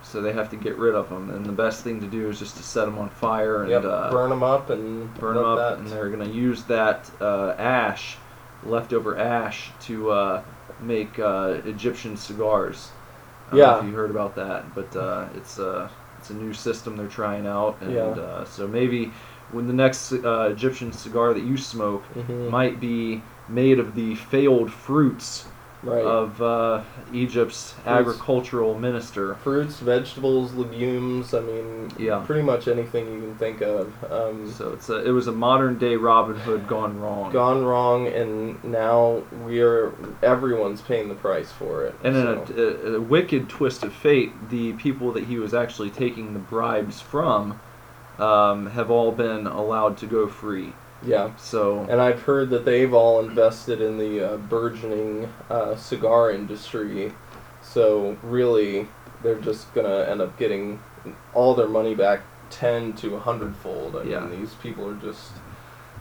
[0.03, 1.31] so they have to get rid of them.
[1.31, 3.85] And the best thing to do is just to set them on fire and yep,
[3.85, 7.55] uh, burn them up and burn them up, that- and they're gonna use that uh,
[7.59, 8.17] ash,
[8.65, 10.43] leftover ash, to uh,
[10.81, 12.91] make uh, Egyptian cigars.
[13.53, 13.79] I Yeah.
[13.81, 17.47] if you heard about that, but uh, it's uh, it's a new system they're trying
[17.47, 18.03] out, and Yeah.
[18.05, 19.13] uh, so maybe
[19.51, 22.51] when the next uh, Egyptian cigar that you smoke Mhm.
[22.51, 23.21] might be
[23.51, 25.45] made of the failed fruits
[25.83, 26.05] right.
[26.05, 26.83] of uh,
[27.13, 29.35] Egypt's agricultural minister.
[29.37, 31.35] fruits, vegetables, legumes.
[31.35, 32.23] I mean, Yeah.
[32.27, 33.93] pretty much anything you can think of.
[34.11, 37.33] Um, So it's a, it was a modern day Robin Hood gone wrong.
[37.33, 39.93] gone wrong, and now we are
[40.23, 41.95] everyone's paying the price for it.
[42.05, 45.91] And in a, a, a wicked twist of fate, the people that he was actually
[45.91, 47.59] taking the bribes from
[48.19, 50.75] um, have all been allowed to go free.
[51.03, 56.31] Yeah, So and I've heard that they've all invested in the uh, burgeoning uh, cigar
[56.31, 57.13] industry.
[57.63, 58.89] So really,
[59.23, 60.81] they're just gonna end up getting
[61.35, 63.97] all their money back ten to a hundredfold.
[63.97, 64.21] I Yeah.
[64.21, 65.33] mean, these people are just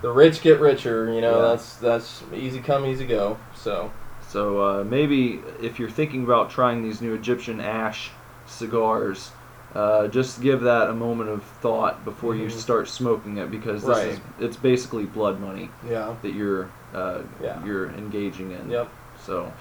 [0.02, 1.12] the rich get richer.
[1.14, 1.50] You know, Yeah.
[1.50, 3.38] that's that's easy come, easy go.
[3.56, 3.92] So
[4.28, 8.12] so uh, maybe if you're thinking about trying these new Egyptian ash
[8.46, 9.32] cigars,
[9.76, 12.52] uh, just give that a moment of thought before you Mhm.
[12.52, 16.16] start smoking it because this is it's basically blood money Yeah.
[16.22, 17.64] that you're uh, Yeah.
[17.64, 18.70] you're engaging in.
[18.70, 18.90] Yep.
[19.24, 19.52] So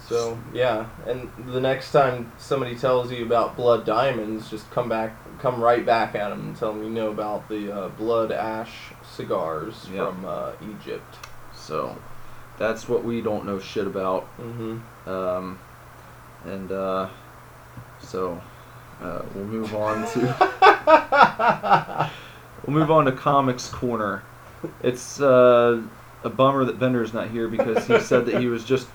[0.00, 5.12] So yeah, and the next time somebody tells you about blood diamonds, just come back,
[5.40, 8.92] come right back at them and tell them you know about the uh, blood ash
[9.02, 10.06] cigars Yep.
[10.06, 11.16] from uh, Egypt.
[11.52, 11.94] so
[12.58, 14.22] that's what we don't know shit about.
[14.40, 15.10] Mm-hmm.
[15.10, 15.58] Um,
[16.46, 17.08] and uh,
[18.00, 18.40] so
[19.02, 22.10] uh, we'll move on to
[22.66, 24.22] we'll move on to comics corner.
[24.82, 25.82] It's uh,
[26.24, 28.88] a bummer that Bender's not here because he said that he was just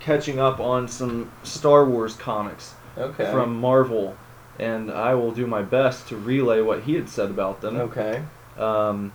[0.00, 3.28] catching up on some Star Wars comics Okay.
[3.32, 4.16] from Marvel,
[4.60, 7.76] and I will do my best to relay what he had said about them.
[7.76, 8.22] Okay.
[8.56, 9.12] Um,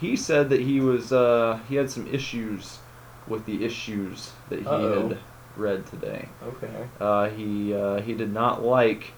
[0.00, 2.78] he said that he was uh, he had some issues
[3.28, 5.08] with the issues that he Uh-oh.
[5.10, 5.18] had
[5.56, 6.30] read today.
[6.42, 6.88] Okay.
[6.98, 9.12] Uh, he uh, he did not like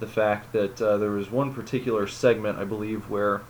[0.00, 3.42] the fact that uh, there was one particular segment, I believe, where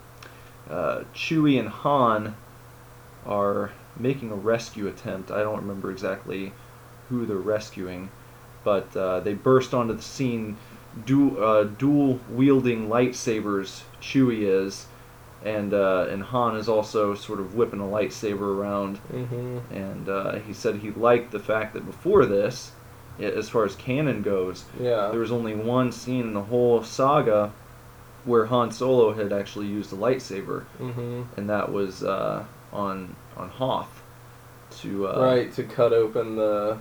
[0.71, 2.35] uh, Chewie and Han
[3.27, 5.31] are making a rescue attempt.
[5.31, 6.53] I don't remember exactly
[7.09, 8.11] who they're rescuing,
[8.65, 10.57] but uh, they burst onto the scene,
[11.05, 13.83] du- uh, dual wielding lightsabers.
[14.01, 14.87] Chewie is,
[15.45, 19.75] and uh, and Han is also sort of whipping a lightsaber around Mm-hmm.
[19.75, 22.73] and uh, he said he liked the fact that before this,
[23.21, 25.09] as far as canon goes, Yeah.
[25.11, 27.53] there was only one scene in the whole saga
[28.25, 31.23] where Han Solo had actually used a lightsaber, Mm-hmm.
[31.37, 34.03] and that was uh, on on Hoth.
[34.83, 36.77] To uh, right to cut open the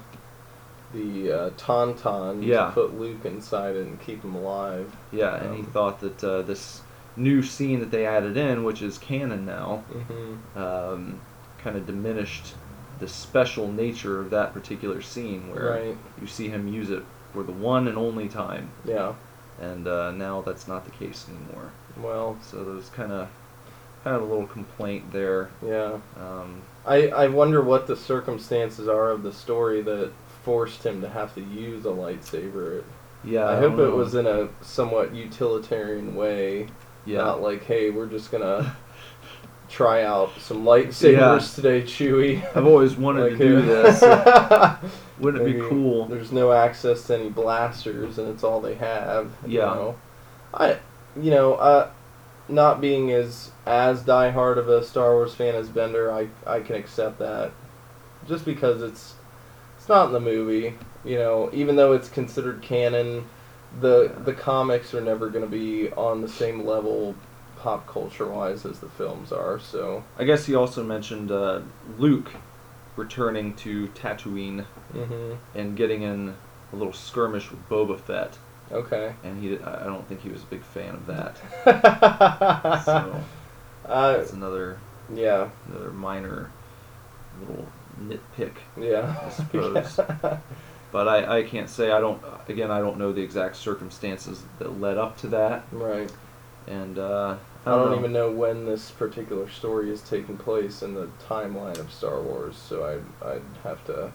[0.94, 2.66] the uh, tauntaun Yeah.
[2.68, 4.96] to put Luke inside it and keep him alive.
[5.12, 6.82] yeah, and he Um, thought that uh, this
[7.16, 10.60] new scene that they added in, which is canon now, Mm-hmm.
[10.62, 11.20] um,
[11.64, 12.56] kind of diminished
[13.00, 15.98] the special nature of that particular scene where Right.
[16.22, 18.72] you see him use it for the one and only time.
[18.86, 19.14] Yeah.
[19.60, 21.72] and uh, now that's not the case anymore.
[22.02, 22.38] Well.
[22.42, 23.28] So there's kind of
[24.04, 25.50] kind of a little complaint there.
[25.66, 25.98] Yeah.
[26.20, 30.12] Um, I, I wonder what the circumstances are of the story that
[30.44, 32.84] forced him to have to use a lightsaber.
[33.24, 36.68] yeah, I, don't hope it was in a somewhat utilitarian way,
[37.06, 38.76] yeah, not like, hey, we're just gonna
[39.70, 41.40] try out some lightsabers Yeah.
[41.56, 42.42] today, Chewie.
[42.56, 44.02] I've always wanted Like, to do this.
[45.20, 46.06] Wouldn't it be cool?
[46.06, 49.32] There's no access to any blasters, and it's all they have.
[49.46, 49.66] you Yeah.
[49.66, 49.96] know.
[50.54, 50.78] I,
[51.20, 51.90] you know, uh,
[52.48, 56.76] not being as as diehard of a Star Wars fan as Bender, I I can
[56.76, 57.52] accept that,
[58.28, 59.16] just because it's
[59.78, 60.76] it's not in the movie.
[61.04, 63.26] You know, even though it's considered canon,
[63.82, 67.16] the the comics are never going to be on the same level
[67.60, 69.60] pop culture wise as the films are.
[69.60, 70.04] So.
[70.18, 71.62] I guess he also mentioned uh,
[71.98, 72.32] Luke
[72.96, 76.36] returning to Tatooine hmm and getting in
[76.74, 78.38] a little skirmish with Boba Fett,
[78.72, 79.14] Okay.
[79.24, 81.36] and he I I don't think he was a big fan of that.
[82.86, 83.22] So
[83.88, 84.78] uh, that's another
[85.14, 85.50] yeah.
[85.70, 86.52] another minor
[87.40, 87.66] little
[88.02, 88.54] nitpick.
[88.78, 89.16] Yeah.
[89.26, 90.00] I suppose.
[90.92, 94.80] But I, I can't say I don't again I don't know the exact circumstances that
[94.82, 96.12] led up to that right.
[96.68, 98.00] And uh, I don't know.
[98.00, 102.56] even know when this particular story is taking place in the timeline of Star Wars,
[102.56, 104.12] so I'd, I'd have to.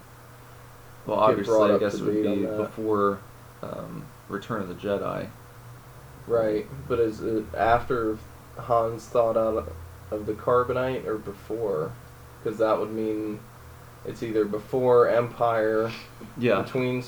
[1.07, 3.19] Well, obviously I guess it would be before
[3.63, 5.29] um, Return of the Jedi.
[6.27, 8.19] Right, but is it after
[8.57, 9.73] Hans thought out
[10.11, 11.93] of the carbonite or before?
[12.43, 13.41] Because that would mean
[14.05, 15.93] it's either before Empire,
[16.39, 17.05] Yeah, between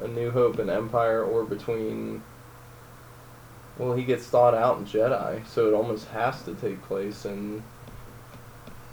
[0.00, 2.22] A New Hope and Empire, or between.
[3.78, 7.62] Well, he gets thought out in Jedi, so it almost has to take place in.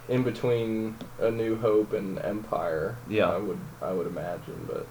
[0.09, 2.97] In between A New Hope and Empire.
[3.07, 3.29] Yeah.
[3.29, 4.85] I would I would imagine, but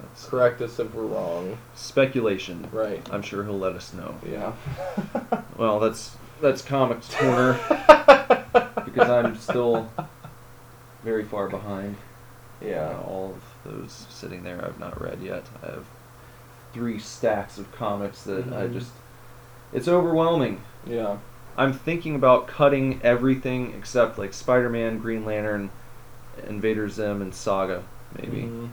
[0.00, 1.58] that's correct us if we're wrong.
[1.76, 2.68] speculation.
[2.72, 3.06] Right.
[3.12, 4.14] I'm sure he'll let us know.
[4.28, 4.52] Yeah.
[5.56, 7.52] Well, that's that's Comics Corner
[8.84, 9.88] because I'm still
[11.04, 11.94] very far behind.
[12.60, 12.88] Yeah.
[12.88, 15.44] Uh, all of those sitting there I've not read yet.
[15.62, 15.86] I have
[16.72, 18.72] three stacks of comics that I Mhm.
[18.72, 18.90] just
[19.74, 20.60] it's overwhelming.
[20.86, 21.18] Yeah.
[21.56, 25.70] I'm thinking about cutting everything except like Spider-Man, Green Lantern,
[26.48, 27.82] Invader Zim, and Saga,
[28.18, 28.42] maybe.
[28.42, 28.68] Mhm.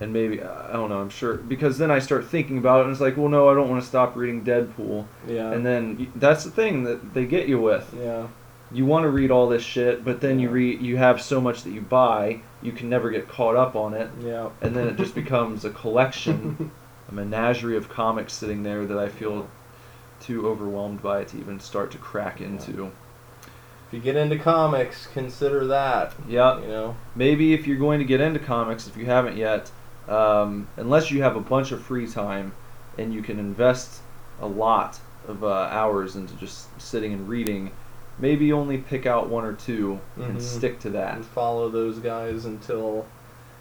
[0.00, 1.00] And maybe I don't know.
[1.00, 3.54] I'm sure because then I start thinking about it, and it's like, well, no, I
[3.54, 5.04] don't want to stop reading Deadpool.
[5.28, 5.52] Yeah.
[5.52, 7.94] And then that's the thing that they get you with.
[7.96, 8.26] Yeah.
[8.72, 11.62] You want to read all this shit, but then you read, you have so much
[11.62, 14.48] that you buy, you can never get caught up on it, Yeah.
[14.60, 16.72] and then it just becomes a collection,
[17.08, 19.46] a menagerie of comics sitting there that I feel
[20.24, 22.90] too overwhelmed by it to even start to crack into.
[23.88, 26.14] If you get into comics, consider that.
[26.28, 26.96] Yeah, You know.
[27.14, 29.70] maybe if you're going to get into comics, if you haven't yet,
[30.08, 32.52] um, unless you have a bunch of free time
[32.98, 34.00] and you can invest
[34.40, 34.98] a lot
[35.28, 37.70] of uh, hours into just sitting and reading,
[38.18, 40.40] maybe only pick out one or 2 and Mhm.
[40.40, 41.16] stick to that.
[41.16, 43.06] and follow those guys until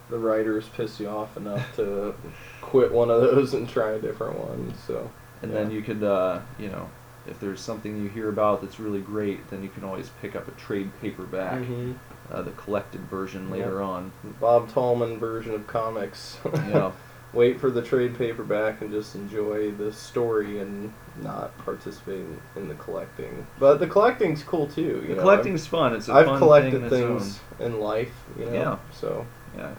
[0.10, 2.14] the writers piss you off enough to
[2.62, 4.74] quit one of those and try a different one.
[4.88, 5.10] So
[5.44, 6.90] And then you could, uh, you know,
[7.28, 10.48] if there's something you hear about that's really great, then you can always pick up
[10.48, 11.96] a trade paperback, Mhm.
[12.32, 14.12] uh, the collected version later on.
[14.40, 16.38] Bob Tallman version of comics.
[16.70, 16.92] Yeah.
[17.34, 22.26] Wait for the trade paperback and just enjoy the story and not participate
[22.56, 23.48] in the collecting.
[23.60, 25.02] But the collecting's cool too.
[25.02, 25.96] You The know, collecting's fun.
[25.96, 28.14] It's a I've, fun collected thing things in life.
[28.38, 28.54] You know.
[28.54, 28.76] Yeah.
[28.94, 29.26] So.
[29.58, 29.72] Yeah.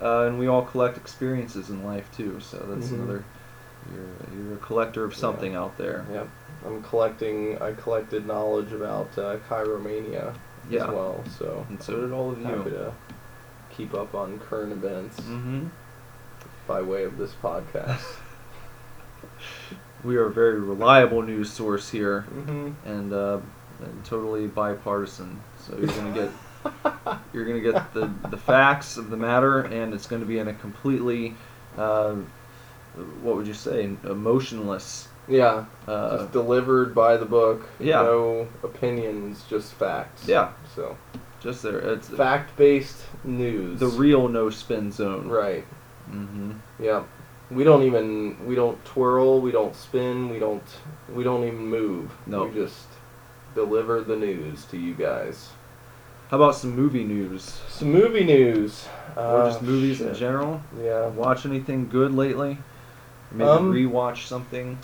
[0.00, 2.94] Uh, and we all collect experiences in life too, so that's Mhm.
[2.94, 3.24] another.
[3.90, 6.04] You're, you're a collector of something out there.
[6.12, 6.28] Yep.
[6.66, 7.60] I'm collecting.
[7.60, 10.34] I collected knowledge about uh, Cairomania
[10.70, 10.84] Yeah.
[10.84, 11.24] as well.
[11.38, 12.44] So And so did all of you.
[12.44, 12.92] happy to
[13.70, 15.66] keep up on current events Mm-hmm.
[16.66, 18.00] by way of this podcast.
[20.04, 22.70] We are a very reliable news source here, mm-hmm.
[22.88, 23.38] and, uh,
[23.80, 25.40] and totally bipartisan.
[25.60, 26.30] So you're gonna get
[27.32, 30.54] you're gonna get the the facts of the matter, and it's gonna be in a
[30.54, 31.34] completely
[31.78, 32.16] uh,
[33.22, 35.08] what would you say emotionless.
[35.28, 35.66] Yeah.
[35.86, 37.66] Uh, just delivered by the book.
[37.78, 38.02] yeah.
[38.02, 40.26] No opinions, just facts.
[40.26, 40.52] Yeah.
[40.74, 40.96] So
[41.40, 41.78] just there.
[41.78, 43.80] It's fact-based news.
[43.80, 45.28] the real no spin zone.
[45.28, 45.64] Right.
[46.10, 46.52] Mm-hmm.
[46.80, 47.04] Yeah.
[47.50, 50.62] We don't even we don't twirl, we don't spin, we don't
[51.12, 52.10] we don't even move.
[52.26, 52.44] No.
[52.44, 52.86] We just
[53.54, 55.50] deliver the news to you guys.
[56.30, 57.60] How about some movie news?
[57.68, 58.86] Some movie news.
[59.16, 60.62] or Uh, just movies in general?
[60.82, 61.08] Yeah.
[61.08, 62.56] Watch anything good lately?
[63.32, 64.78] Maybe Um, rewatch something?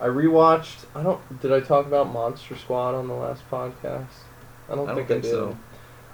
[0.00, 4.06] I rewatched I don't did I talk about Monster Squad on the last podcast?
[4.68, 5.30] I don't, I don't think, think I did.
[5.30, 5.56] so.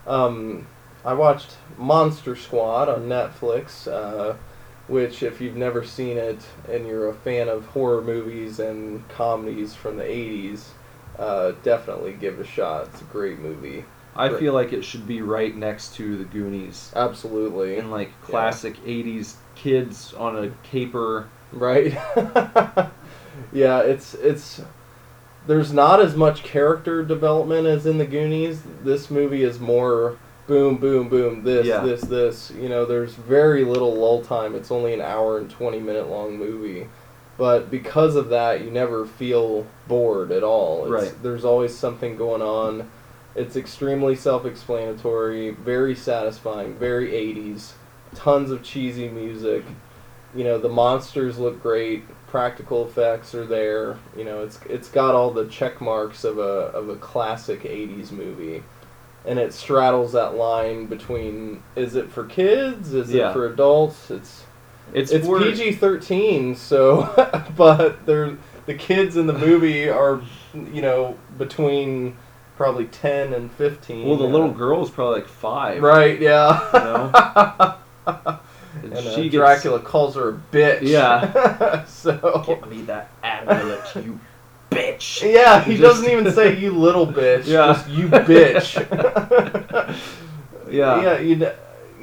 [0.07, 0.67] Um,
[1.05, 4.35] I watched Monster Squad on Netflix, uh,
[4.89, 6.39] which, if you've never seen it
[6.71, 10.69] and you're a fan of horror movies and comedies from the 80s,
[11.19, 12.89] uh, definitely give it a shot.
[12.93, 13.85] It's a great movie.
[14.17, 14.39] I Right.
[14.39, 16.91] feel like it should be right next to the Goonies.
[16.97, 17.79] Absolutely.
[17.79, 21.29] And like classic 80s kids on a caper.
[21.57, 21.93] Right?
[23.53, 24.61] yeah, it's it's
[25.47, 28.63] there's not as much character development as in the Goonies.
[28.83, 31.81] This movie is more boom boom boom this Yeah.
[31.81, 32.51] this this.
[32.51, 34.55] You know, there's very little lull time.
[34.55, 36.89] It's only an hour and 20 minute long movie.
[37.39, 40.85] But because of that, you never feel bored at all.
[40.85, 41.23] It's, Right.
[41.23, 42.89] There's always something going on.
[43.35, 47.73] It's extremely self-explanatory, very satisfying, very 80s.
[48.15, 49.65] Tons of cheesy music
[50.37, 55.15] you know the monsters look great practical effects are there you know it's it's got
[55.15, 58.63] all the check marks of a of a classic 80s movie
[59.25, 63.31] and it straddles that line between is it for kids is Yeah.
[63.31, 64.45] it for adults it's
[64.93, 67.05] It's, it's, for- PG-13 so
[67.57, 70.21] but they're the kids in the movie are
[70.55, 72.17] you know between
[72.57, 75.83] probably 10 and 15 Well, the little uh, girl's probably like five.
[75.83, 78.39] right yeah You know?
[78.97, 80.83] and And uh, she gets- Dracula calls her a bitch.
[80.83, 81.85] Yeah.
[81.87, 84.19] so Give me that amulet, you
[84.71, 85.23] bitch.
[85.33, 87.47] yeah, he Just- doesn't even say you little bitch.
[87.47, 87.73] Yeah.
[87.75, 88.77] Just you bitch.
[90.71, 91.01] Yeah.
[91.01, 91.19] Yeah.
[91.21, 91.51] You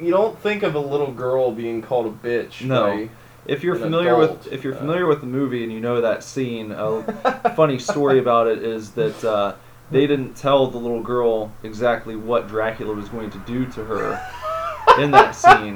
[0.00, 2.64] you don't think of a little girl being called a bitch.
[2.64, 2.86] No.
[2.96, 3.08] by-
[3.46, 5.80] If you're an familiar adult, with if you're uh, familiar with the movie and you
[5.80, 9.54] know that scene, a funny story about it is that uh,
[9.90, 14.18] they didn't tell the little girl exactly what Dracula was going to do to her
[14.98, 15.74] in that scene.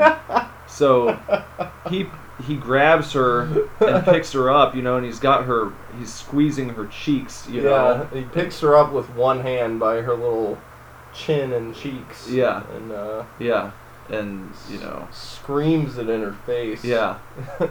[0.79, 1.19] So
[1.91, 2.07] he
[2.47, 6.69] he grabs her and picks her up, you know, and he's got her he's squeezing
[6.71, 8.09] her cheeks, you yeah, know.
[8.13, 10.57] he picks her up with one hand by her little
[11.13, 12.29] chin and cheeks.
[12.31, 12.63] Yeah.
[12.77, 13.73] and uh, Yeah.
[14.09, 16.85] And you know, screams it in her face.
[16.85, 17.19] yeah.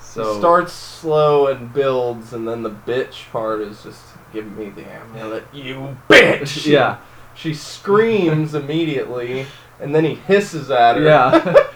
[0.00, 4.00] So it starts slow and builds, and then the bitch part is just
[4.32, 6.66] give me the amulet, you bitch.
[6.70, 6.98] Yeah.
[7.34, 9.46] She screams immediately,
[9.80, 11.02] and then he hisses at her.
[11.02, 11.66] Yeah.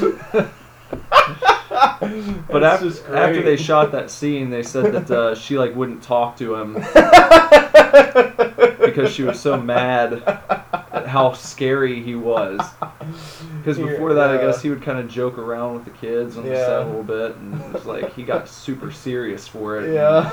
[2.48, 6.36] But after, after they shot that scene, they said that uh, she like wouldn't talk
[6.38, 6.74] to him
[8.80, 10.14] because she was so mad
[10.92, 12.60] at how scary he was.
[13.58, 16.42] Because before that, I guess he would kind of joke around with the kids on
[16.44, 16.66] the Yeah.
[16.66, 19.94] set a little bit, and it was like he got super serious for it.
[19.94, 20.32] yeah.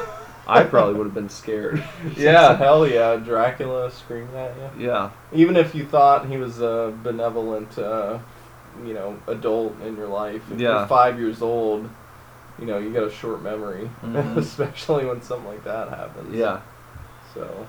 [0.49, 1.83] I probably would have been scared.
[2.15, 4.87] Yeah, hell yeah, Dracula screaming at you.
[4.87, 8.17] yeah, Even if you thought he was a benevolent, uh,
[8.85, 10.43] you know, adult in your life.
[10.51, 10.79] If Yeah.
[10.79, 11.89] you're five years old,
[12.59, 14.37] you know, you got a short memory, Mhm.
[14.37, 16.35] especially when something like that happens.
[16.35, 16.59] yeah,
[17.33, 17.67] So,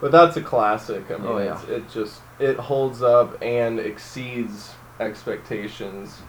[0.00, 1.10] but that's a classic.
[1.10, 1.54] I mean, Oh, yeah.
[1.54, 6.22] it's, it just it holds up and exceeds expectations.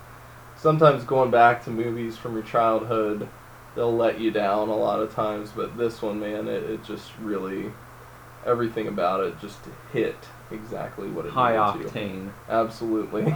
[0.57, 3.27] Sometimes going back to movies from your childhood,
[3.75, 7.11] they'll let you down a lot of times, but this one, man, it, it just
[7.21, 7.71] really
[8.45, 9.59] everything about it just
[9.93, 10.15] hit
[10.51, 11.99] exactly what it High needed to.
[11.99, 12.31] octane.
[12.49, 13.23] Absolutely.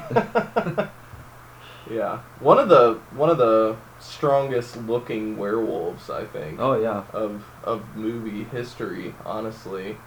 [1.90, 7.04] yeah, one of the one of the strongest looking werewolves, I think Oh yeah.
[7.14, 9.98] of of movie history, honestly.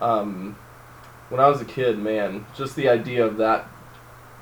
[0.00, 0.56] Um,
[1.28, 3.66] when I was a kid, man, just the idea of that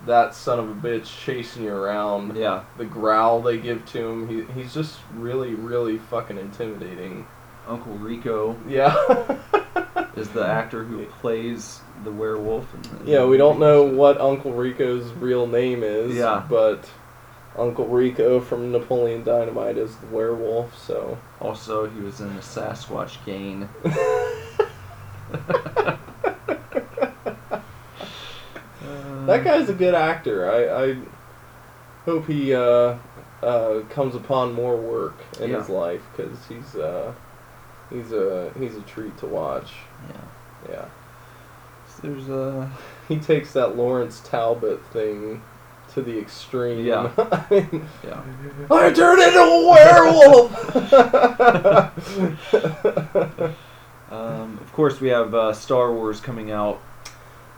[0.07, 2.65] that son of a bitch chasing you around, Yeah.
[2.77, 7.27] the growl they give to him, he, he's just really, really fucking intimidating.
[7.67, 8.95] Uncle Rico Yeah.
[10.17, 12.73] is the actor who plays the werewolf.
[12.75, 16.45] In the yeah, we don't know what Uncle Rico's real name is, Yeah.
[16.49, 16.89] but
[17.59, 21.19] Uncle Rico from Napoleon Dynamite is the werewolf, so.
[21.41, 23.69] Also, he was in the Sasquatch Gang.
[29.27, 30.49] That guy's a good actor.
[30.51, 30.97] I, I
[32.05, 32.97] hope he uh,
[33.43, 35.59] uh, comes upon more work in Yeah.
[35.59, 37.13] his life because he's uh,
[37.91, 39.73] he's a he's a treat to watch.
[40.09, 40.21] Yeah.
[40.71, 40.85] Yeah,
[41.89, 42.69] So there's uh,
[43.09, 45.43] he takes that Lawrence Talbot thing
[45.95, 46.85] to the extreme.
[46.85, 47.11] Yeah.
[47.19, 48.23] I mean, yeah.
[48.71, 50.77] I turned into a werewolf.
[54.09, 56.81] Um, of course, we have uh, Star Wars coming out.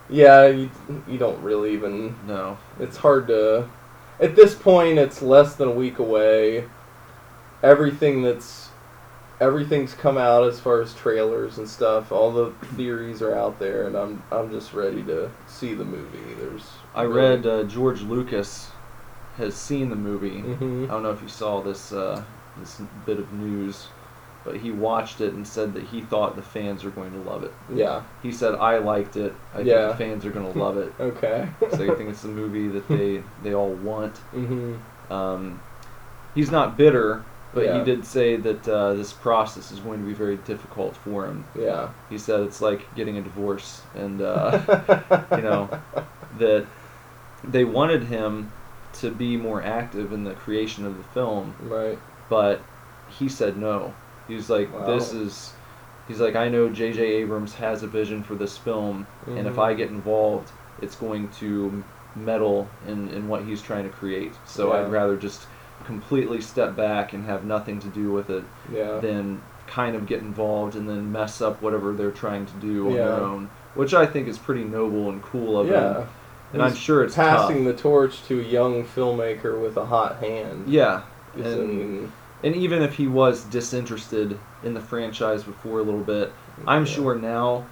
[0.09, 0.71] yeah, you,
[1.07, 2.57] you don't really even No.
[2.79, 3.69] It's hard to.
[4.19, 6.63] At this point, it's less than a week away.
[7.61, 8.68] Everything that's.
[9.41, 12.11] Everything's come out as far as trailers and stuff.
[12.11, 16.33] All the theories are out there, and I'm I'm just ready to see the movie.
[16.39, 16.63] There's.
[16.93, 18.69] I read uh, George Lucas
[19.37, 20.39] has seen the movie.
[20.41, 22.21] hmm I don't know if you saw this uh,
[22.59, 23.87] this bit of news,
[24.43, 27.45] but he watched it and said that he thought the fans are going to love
[27.45, 27.53] it.
[27.73, 28.01] Yeah.
[28.21, 29.33] He said, "I liked it.
[29.55, 29.87] I Yeah.
[29.87, 31.47] think the fans are going to love it." Okay.
[31.71, 34.17] so I think it's the movie that they they all want.
[34.33, 34.75] hmm
[35.09, 35.61] Um,
[36.35, 37.23] he's not bitter,
[37.53, 37.79] but Yeah.
[37.79, 41.45] he did say that uh, this process is going to be very difficult for him.
[41.57, 41.89] Yeah.
[42.09, 44.59] He said it's like getting a divorce, and uh,
[45.35, 45.69] you know
[46.37, 46.65] that
[47.43, 48.51] they wanted him
[48.93, 51.97] to be more active in the creation of the film, Right.
[52.29, 52.61] but
[53.09, 53.93] he said no.
[54.27, 54.85] He was like, Wow.
[54.85, 55.53] "This is."
[56.07, 56.99] He's like, "I know J.J.
[57.21, 59.59] Abrams has a vision for this film, and if.
[59.59, 60.49] I get involved,
[60.81, 61.83] it's going to
[62.15, 64.33] meddle in, in what he's trying to create.
[64.45, 64.79] So Yeah.
[64.85, 65.45] I'd rather just
[65.89, 68.99] completely step back and have nothing to do with it Yeah.
[68.99, 72.93] than kind of get involved and then mess up whatever they're trying to do on
[72.93, 73.05] Yeah.
[73.05, 76.01] their own, which I think is pretty noble and cool of yeah.
[76.01, 76.07] him.
[76.53, 77.75] And I'm sure it's passing tough.
[77.75, 80.65] the torch to a young filmmaker with a hot hand.
[80.67, 81.01] Yeah,
[81.35, 82.11] I and mean,
[82.43, 86.31] and even if he was disinterested in the franchise before a little bit,
[86.67, 86.91] I'm yeah.
[86.93, 87.65] sure now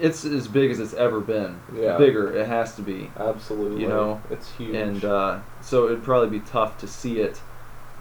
[0.00, 1.60] it's as big as it's ever been.
[1.74, 1.96] Yeah.
[1.98, 3.10] Bigger, it has to be.
[3.18, 3.82] Absolutely.
[3.82, 4.74] You know, it's huge.
[4.74, 7.40] And uh, so it'd probably be tough to see it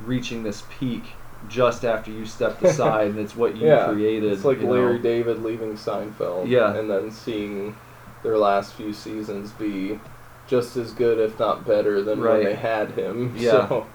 [0.06, 1.04] reaching this peak
[1.50, 4.32] just after you stepped aside and it's what you yeah, created.
[4.32, 4.72] It's like you know?
[4.74, 6.48] Larry David leaving Seinfeld.
[6.48, 6.76] Yeah.
[6.76, 7.76] And then seeing
[8.24, 10.00] their last few seasons be
[10.48, 12.38] just as good, if not better, than Right.
[12.38, 13.36] when they had him.
[13.38, 13.68] Yeah.
[13.68, 13.88] So,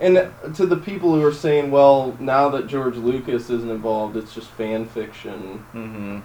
[0.00, 4.34] and to the people who are saying, well, now that George Lucas isn't involved, it's
[4.34, 5.64] just fan fiction.
[5.72, 6.18] Mm-hmm.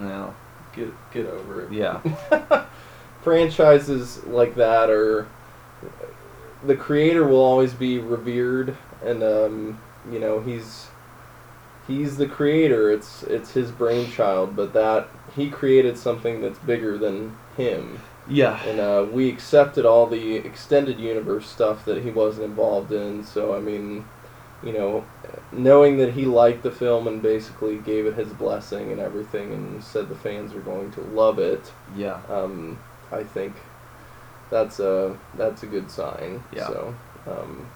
[0.00, 0.32] Yeah.
[0.74, 1.72] Get get over it.
[1.72, 2.00] Yeah.
[3.22, 5.28] franchises like that are
[6.64, 9.80] the creator will always be revered and um,
[10.10, 10.88] you know he's
[11.86, 17.36] he's the creator it's it's his brainchild but that he created something that's bigger than
[17.56, 18.60] him Yeah.
[18.64, 23.54] and uh, we accepted all the extended universe stuff that he wasn't involved in so
[23.54, 24.04] i mean
[24.62, 25.04] you know
[25.50, 29.82] knowing that he liked the film and basically gave it his blessing and everything and
[29.82, 32.20] said the fans are going to love it Yeah.
[32.28, 32.78] um,
[33.10, 33.54] I think
[34.50, 36.44] that's a that's a good sign.
[36.54, 36.66] Yeah.
[36.66, 36.94] So
[37.26, 37.66] um,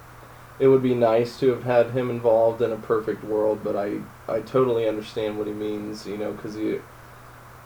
[0.58, 4.00] it would be nice to have had him involved in a perfect world, but I
[4.28, 6.06] I totally understand what he means.
[6.06, 6.78] You know, because he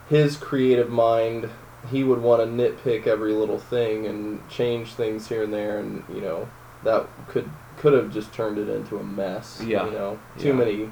[0.08, 1.50] his creative mind
[1.90, 6.04] he would want to nitpick every little thing and change things here and there, and
[6.12, 6.48] you know
[6.84, 7.48] that could
[7.80, 9.62] could have just turned it into a mess.
[9.66, 9.86] Yeah.
[9.86, 10.54] You know, too Yeah.
[10.54, 10.90] many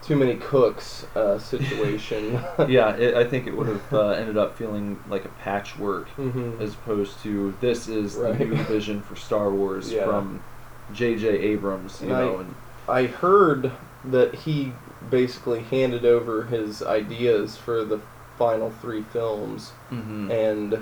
[0.00, 2.32] too many cooks uh, situation.
[2.68, 2.94] yeah.
[2.94, 6.74] It, I think it would have uh, ended up feeling like a patchwork hmm as
[6.74, 8.38] opposed to this is Right.
[8.38, 10.04] the new vision for Star Wars Yeah.
[10.04, 10.40] from
[10.94, 11.26] J.J.
[11.28, 12.00] Abrams.
[12.00, 12.54] You And I- know, and
[12.88, 13.72] I heard
[14.04, 14.72] that he
[15.10, 18.00] basically handed over his ideas for the
[18.38, 20.30] final three films, Mhm.
[20.30, 20.78] and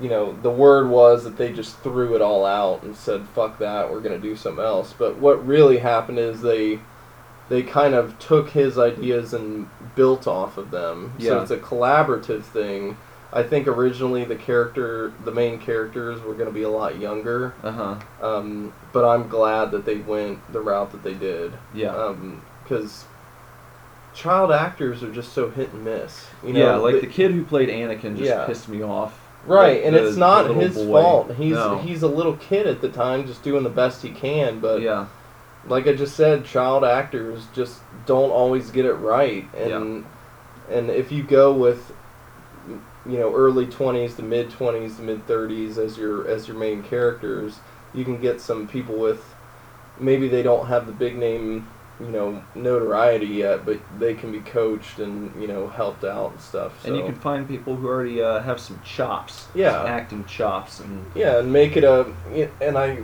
[0.00, 3.58] you know the word was that they just threw it all out and said, "Fuck
[3.58, 6.80] that, we're gonna do something else." But what really happened is they
[7.48, 11.12] they kind of took his ideas and built off of them.
[11.18, 11.30] Yeah.
[11.30, 12.96] So it's a collaborative thing.
[13.32, 17.54] I think originally the character, the main characters, were going to be a lot younger.
[17.62, 17.94] Uh huh.
[18.20, 21.52] Um, but I'm glad that they went the route that they did.
[21.74, 22.14] Yeah.
[22.62, 23.04] Because
[24.14, 26.26] child actors are just so hit and miss.
[26.44, 28.46] You know, yeah, like the- the kid who played Anakin just Yeah.
[28.46, 29.20] pissed me off.
[29.46, 31.02] Right, The- and it's not his boy.
[31.02, 31.32] fault.
[31.36, 31.76] He's No.
[31.78, 34.58] he's a little kid at the time, just doing the best he can.
[34.60, 35.06] But yeah,
[35.68, 40.04] like I just said, child actors just don't always get it right, and
[40.70, 41.92] and if you go with
[43.08, 46.82] you know early twenties to mid twenties to mid thirties as your as your main
[46.82, 47.60] characters,
[47.94, 49.34] you can get some people with
[49.98, 51.66] maybe they don't have the big name
[52.00, 56.40] you know notoriety yet, but they can be coached and you know helped out and
[56.40, 56.82] stuff.
[56.82, 56.88] So.
[56.88, 59.46] and you can find people who already uh, have some chops.
[59.54, 59.72] Yeah.
[59.72, 62.12] some acting chops, and Yeah, and make it a.
[62.60, 62.98] And I,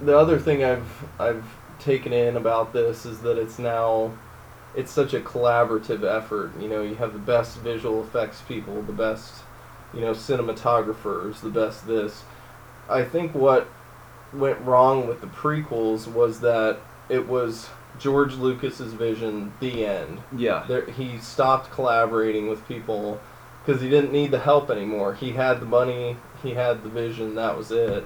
[0.00, 1.44] the other thing I've I've
[1.78, 4.12] taken in about this is that it's now,
[4.74, 6.52] it's such a collaborative effort.
[6.60, 9.42] You know, you have the best visual effects people, the best,
[9.92, 12.22] you know, cinematographers, the best this.
[12.88, 13.68] I think what
[14.32, 17.68] went wrong with the prequels was that it was
[18.02, 19.52] George Lucas's vision.
[19.60, 23.20] The end yeah, there, he stopped collaborating with people
[23.64, 25.14] because he didn't need the help anymore.
[25.14, 28.04] He had the money, he had the vision, that was it.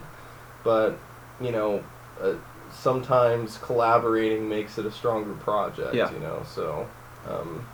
[0.63, 0.99] But
[1.41, 1.83] you know,
[2.21, 2.35] uh,
[2.71, 5.95] sometimes collaborating makes it a stronger project.
[5.95, 6.13] Yeah.
[6.13, 6.87] You know, so
[7.27, 7.67] um,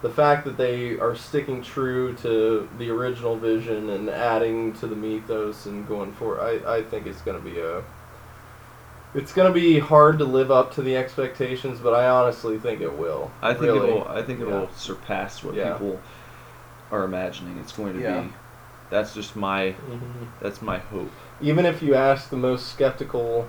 [0.00, 4.96] the fact that they are sticking true to the original vision and adding to the
[4.96, 7.82] mythos and going for, I I think it's going to be a
[9.14, 12.80] it's going to be hard to live up to the expectations, but I honestly think
[12.80, 13.30] it will.
[13.42, 13.88] I think Really.
[13.90, 14.08] it'll.
[14.08, 15.72] I think it'll surpass what Yeah.
[15.72, 16.00] people
[16.90, 17.58] are imagining.
[17.58, 18.20] It's going to Yeah.
[18.22, 18.32] be.
[18.90, 19.74] That's just my.
[19.90, 20.26] Mhm.
[20.40, 21.10] That's my hope.
[21.40, 23.46] Even if you ask the most skeptical,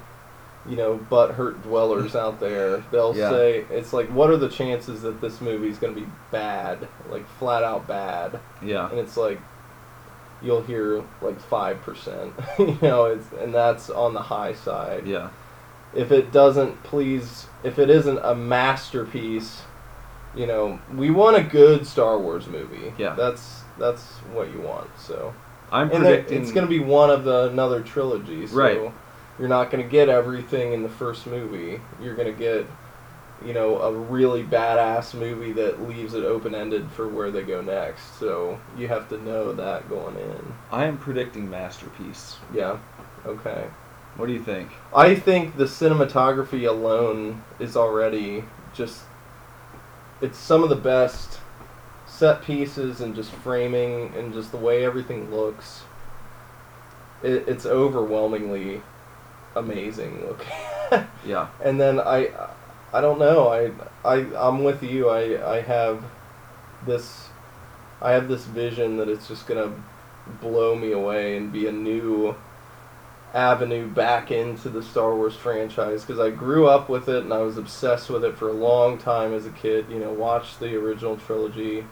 [0.68, 3.30] you know, butt hurt dwellers out there, they'll Yeah.
[3.30, 6.88] say it's like, what are the chances that this movie is going to be bad,
[7.10, 8.40] like flat out bad?
[8.62, 9.40] Yeah, And it's like,
[10.42, 15.08] you'll hear like five percent, you know, it's and that's on the high side.
[15.08, 15.30] yeah,
[15.96, 19.62] If it doesn't please, if it isn't a masterpiece,
[20.36, 22.94] you know, we want a good Star Wars movie.
[22.98, 23.16] Yeah.
[23.16, 24.04] that's that's
[24.34, 24.90] what you want.
[25.00, 25.34] So.
[25.72, 26.42] I'm And predicting.
[26.42, 28.92] it's going to be one of the another trilogy, so Right.
[29.38, 31.80] you're not going to get everything in the first movie.
[32.02, 32.66] You're going to get,
[33.46, 37.62] you know, a really badass movie that leaves it open ended for where they go
[37.62, 38.18] next.
[38.20, 40.54] So you have to know that going in.
[40.72, 42.38] I am predicting masterpiece.
[42.52, 42.80] Yeah.
[43.28, 43.66] Okay.
[44.20, 44.70] What do you think?
[44.94, 48.44] I think the cinematography alone is already
[48.74, 49.04] just.
[50.22, 51.40] It's some of the best
[52.06, 55.84] set pieces and just framing and just the way everything looks.
[57.24, 58.82] It, it's overwhelmingly
[59.56, 60.48] amazing looking.
[61.24, 62.32] Yeah, and then I,
[62.92, 63.50] I don't know.
[63.50, 63.72] I,
[64.04, 65.08] I, I'm with you.
[65.08, 66.04] I, I have
[66.88, 67.30] this,
[68.02, 69.72] I have this vision that it's just gonna
[70.42, 72.36] blow me away and be a new
[73.34, 77.40] avenue back into the Star Wars franchise because I grew up with it and I
[77.40, 79.86] was obsessed with it for a long time as a kid.
[79.90, 81.86] You know, watched the original trilogy,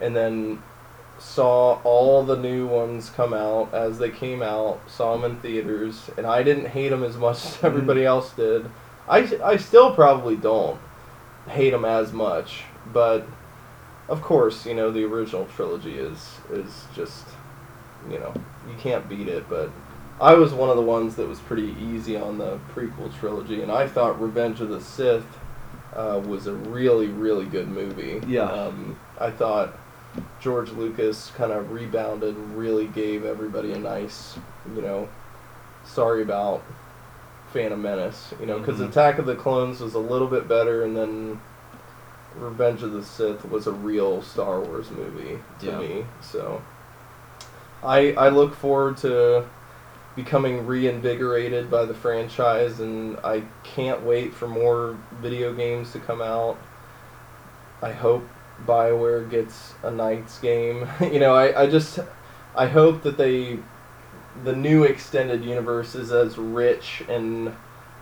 [0.00, 0.62] and then
[1.18, 4.80] saw all the new ones come out as they came out.
[4.88, 7.66] Saw them in theaters, and I didn't hate them as much as mm-hmm.
[7.66, 8.70] everybody else did.
[9.08, 10.80] I, I still probably don't
[11.48, 12.62] hate them as much,
[12.92, 13.26] but
[14.08, 17.26] of course, you know the original trilogy is is just
[18.10, 18.32] you know
[18.68, 19.48] you can't beat it.
[19.48, 19.70] But
[20.20, 23.72] I was one of the ones that was pretty easy on the prequel trilogy, and
[23.72, 25.24] I thought Revenge of the Sith
[25.94, 28.20] uh, was a really really good movie.
[28.26, 28.50] Yeah.
[28.50, 29.74] Um, I thought
[30.40, 34.36] George Lucas kind of rebounded and really gave everybody a nice,
[34.74, 35.08] you know,
[35.84, 36.62] sorry about
[37.52, 38.88] Phantom Menace, you know, because Mhm.
[38.90, 41.40] Attack of the Clones was a little bit better, and then
[42.38, 45.78] Revenge of the Sith was a real Star Wars movie to Yeah.
[45.78, 46.06] me.
[46.20, 46.60] So
[47.82, 49.44] I I look forward to
[50.16, 56.20] becoming reinvigorated by the franchise, and I can't wait for more video games to come
[56.20, 56.58] out.
[57.82, 58.28] I hope
[58.66, 60.88] BioWare gets a Knights game.
[61.00, 61.98] you know, I, I just
[62.54, 63.58] I hope that they
[64.44, 67.54] the new extended universe is as rich and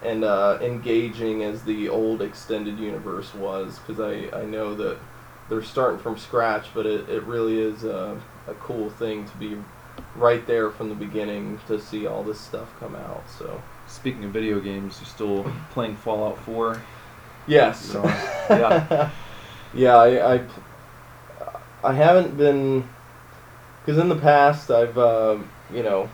[0.02, 4.96] and uh, engaging as the old extended universe was because I, I know that
[5.48, 9.56] they're starting from scratch but it, it really is a, a cool thing to be
[10.16, 14.32] right there from the beginning to see all this stuff come out so Speaking of
[14.32, 16.80] video games, you're still playing Fallout 4?
[17.46, 18.04] yes So,
[18.50, 19.10] yeah.
[19.74, 20.40] yeah I, I
[21.82, 22.86] I haven't been
[23.80, 25.38] because in the past I've uh,
[25.72, 26.10] you know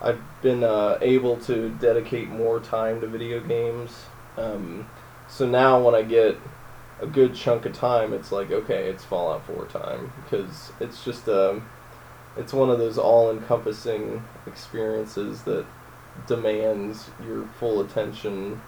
[0.00, 4.06] I've been uh, able to dedicate more time to video games.
[4.38, 4.88] Um,
[5.28, 6.36] so now when I get
[7.00, 11.28] a good chunk of time, it's like okay, it's Fallout 4 time because it's just
[11.28, 11.60] a
[12.36, 15.66] it's one of those all-encompassing experiences that
[16.26, 18.60] demands your full attention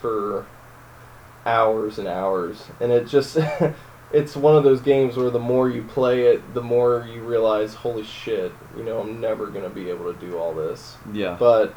[0.00, 0.46] for
[1.46, 2.64] hours and hours.
[2.80, 3.38] And it just
[4.12, 7.74] it's one of those games where the more you play it the more you realize
[7.74, 10.96] holy shit you know i'm never going to be able to do all this.
[11.12, 11.36] Yeah.
[11.38, 11.74] but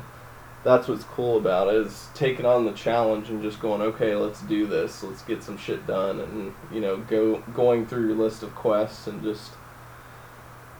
[0.63, 4.41] that's what's cool about it is taking on the challenge and just going okay let's
[4.41, 5.03] do this.
[5.03, 6.19] Let's get some shit done.
[6.21, 9.51] And you know go going through your list of quests and just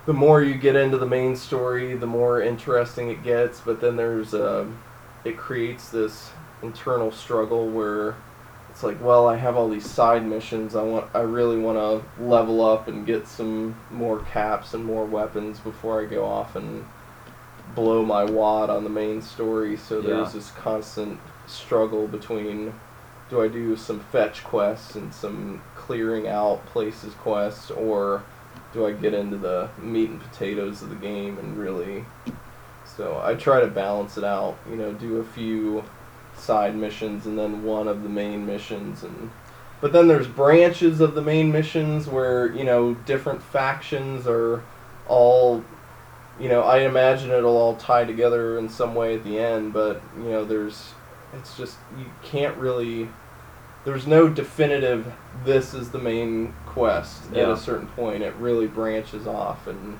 [0.05, 3.95] the more you get into the main story the more interesting it gets but then
[3.95, 4.80] there's um,
[5.23, 6.31] it creates this
[6.61, 8.15] internal struggle where
[8.69, 12.23] it's like well i have all these side missions i want i really want to
[12.23, 16.85] level up and get some more caps and more weapons before i go off and
[17.75, 19.77] blow my wad on the main story.
[19.77, 22.73] So there's this constant struggle between
[23.30, 28.23] do i do some fetch quests and some clearing out places quests or
[28.74, 32.06] do i get into the meat and potatoes of the game and really
[32.86, 35.84] so i try to balance it out you know do a few
[36.36, 39.32] side missions and then one of the main missions and
[39.82, 44.64] but then there's branches of the main missions where you know different factions are
[45.08, 45.64] all
[46.40, 50.02] you know i imagine it'll all tie together in some way at the end but
[50.18, 50.94] you know there's
[51.34, 53.08] it's just you can't really
[53.86, 55.12] there's no definitive
[55.44, 60.00] this is the main quest at a certain point it really branches off and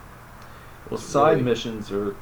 [0.90, 1.44] Well, side Really?
[1.44, 2.16] missions are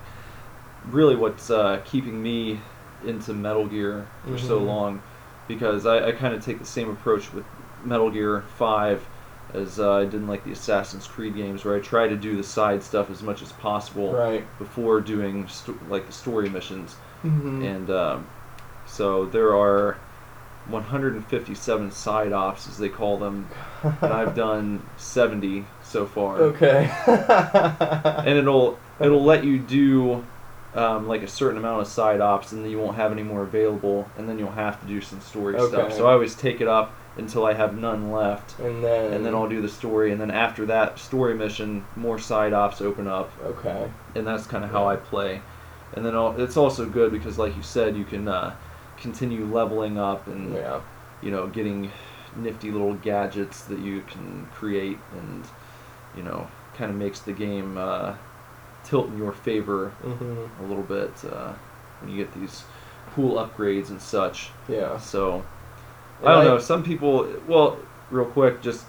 [0.89, 2.59] really what's uh, keeping me
[3.05, 4.65] into Metal Gear for so Mhm.
[4.67, 5.01] long,
[5.47, 7.43] because I, I kind of take the same approach with
[7.83, 9.03] Metal Gear Five
[9.53, 12.43] as uh, I didn't like the Assassin's Creed games, where I try to do the
[12.43, 15.47] side stuff as much as possible right before doing
[15.89, 16.95] like the story missions,
[17.25, 17.63] mm-hmm.
[17.63, 18.27] and um,
[18.85, 19.97] so there are
[20.71, 23.47] 157 side ops as they call them,
[23.83, 26.89] and I've done 70 so far okay
[28.25, 30.23] and it'll it'll let you do
[30.73, 33.43] um, like a certain amount of side ops, and then you won't have any more
[33.43, 35.73] available, and then you'll have to do some story stuff.
[35.73, 35.97] Okay.
[35.97, 39.35] So I always take it up until I have none left, and then and then
[39.35, 43.29] I'll do the story, and then after that story mission, more side ops open up,
[43.43, 45.41] okay and that's kind of how I play.
[45.93, 48.55] And then I'll, it's also good because, like you said, you can uh,
[49.01, 50.79] continue leveling up and yeah
[51.21, 51.91] you know getting
[52.35, 55.43] nifty little gadgets that you can create, and
[56.15, 58.15] you know kind of makes the game uh,
[58.85, 60.63] tilt in your favor mm-hmm.
[60.63, 61.53] a little bit uh,
[61.99, 62.63] when you get these
[63.13, 64.49] cool upgrades and such.
[64.69, 65.43] yeah So
[66.21, 66.59] And I don't I- know.
[66.59, 67.77] Some people, well,
[68.09, 68.85] real quick, just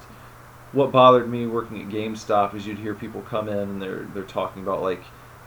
[0.72, 4.22] what bothered me working at GameStop is you'd hear people come in and they're they're
[4.22, 5.02] talking about like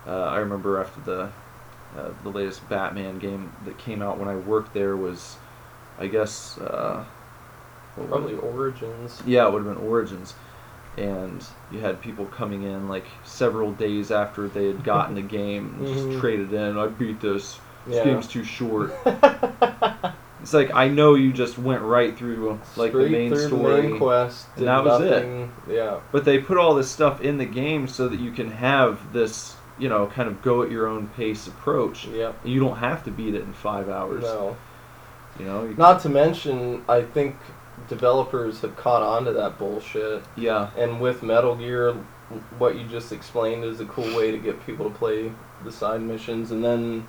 [0.05, 1.29] uh, I remember after the
[1.97, 5.37] uh, the latest Batman game that came out when I worked there was
[5.97, 7.03] I guess uh,
[7.95, 10.33] probably origins Yeah, it would have been Origins.
[10.97, 15.75] And you had people coming in like several days after they had gotten the game
[15.77, 15.93] and Mhm.
[16.11, 16.77] just traded in.
[16.77, 17.59] I beat this.
[17.85, 18.03] This Yeah.
[18.03, 18.91] game's too short.
[20.41, 23.81] It's like I know you just went right through like Straight the main story, the
[23.89, 25.49] main quest and that was it.
[25.67, 29.11] yeah but they put all this stuff in the game so that you can have
[29.11, 32.05] this, you know, kind of go at your own pace approach.
[32.07, 34.23] yeah You don't have to beat it in five hours.
[34.23, 34.55] no
[35.39, 35.63] You know.
[35.65, 37.35] You- not to mention i think
[37.89, 40.69] developers have caught on to that bullshit yeah.
[40.77, 41.93] and with metal gear
[42.57, 45.31] what you just explained is a cool way to get people to play
[45.63, 47.05] the side missions and then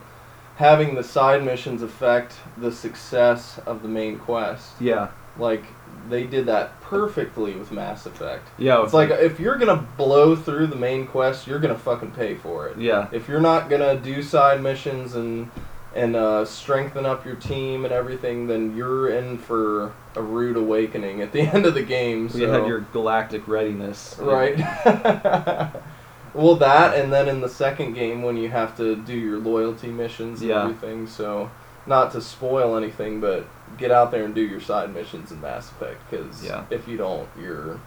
[0.56, 5.08] having the side missions affect the success of the main quest Yeah.
[5.38, 5.64] like
[6.08, 8.82] they did that perfectly with mass effect Yeah.
[8.82, 12.68] it's like if you're gonna blow through the main quest you're gonna fucking pay for
[12.68, 13.08] it Yeah.
[13.12, 15.50] if you're not gonna do side missions and
[15.94, 21.22] and uh, strengthen up your team and everything, then you're in for a rude awakening
[21.22, 22.28] at the end of the game.
[22.28, 22.36] So.
[22.36, 24.14] You had your galactic readiness.
[24.20, 24.58] right.
[26.34, 29.88] well, that and then in the second game when you have to do your loyalty
[29.88, 30.64] missions and Yeah.
[30.64, 31.06] everything.
[31.06, 31.50] So,
[31.86, 33.46] not to spoil anything, but
[33.78, 36.64] get out there and do your side missions in Mass Effect because Yeah.
[36.70, 37.80] if you don't, you're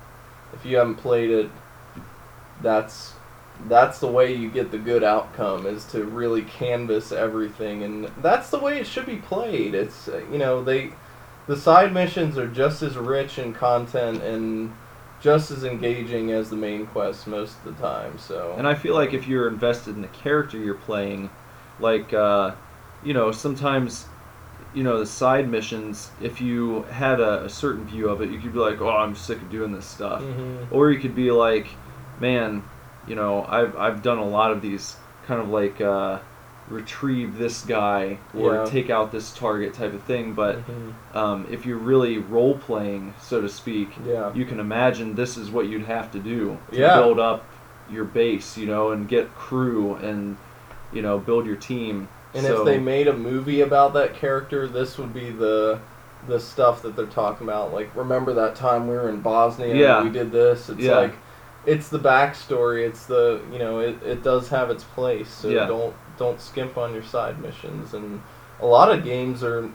[0.53, 1.49] if you haven't played it,
[2.61, 3.13] that's
[3.67, 8.49] that's the way you get the good outcome is to really canvas everything and that's
[8.51, 10.89] the way it should be played it's uh, you know they
[11.47, 14.73] the side missions are just as rich in content and
[15.19, 18.93] just as engaging as the main quest most of the time so And I feel
[18.95, 21.29] like if you're invested in the character you're playing,
[21.81, 22.51] like, uh,
[23.03, 24.05] you know, sometimes,
[24.73, 28.39] you know, the side missions, if you had a, a certain view of it, you
[28.39, 30.21] could be like, oh, I'm sick of doing this stuff.
[30.21, 30.67] Mhm.
[30.71, 31.67] Or you could be like,
[32.19, 32.63] man,
[33.07, 36.19] you know, I've, I've done a lot of these kind of like, uh,
[36.69, 38.63] retrieve this guy or Yeah.
[38.65, 40.33] take out this target type of thing.
[40.33, 41.15] But Mhm.
[41.17, 45.49] um, if you're really role playing, so to speak, yeah you can imagine this is
[45.49, 46.93] what you'd have to do to Yeah.
[46.93, 47.43] build up
[47.89, 50.37] your base, you know, and get crew and
[50.93, 52.07] you know build your team.
[52.33, 55.79] And So- if they made a movie about that character, this would be the
[56.27, 57.73] the stuff that they're talking about.
[57.73, 59.97] Like, remember that time we were in Bosnia Yeah.
[60.01, 60.67] and we did this?
[60.69, 60.97] It's Yeah.
[60.97, 61.13] like
[61.65, 62.85] it's the backstory.
[62.85, 65.29] It's the you know it, it does have its place.
[65.29, 65.65] So Yeah.
[65.65, 67.93] don't don't skimp on your side missions.
[67.93, 68.21] And
[68.61, 69.69] a lot of games are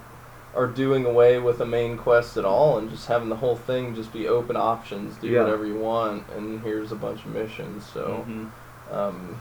[0.55, 3.95] are doing away with a main quest at all and just having the whole thing
[3.95, 5.17] just be open options.
[5.17, 5.43] Do Yeah.
[5.43, 7.85] whatever you want, and here's a bunch of missions.
[7.93, 8.25] So.
[8.29, 8.51] Mhm.
[8.95, 9.37] Um,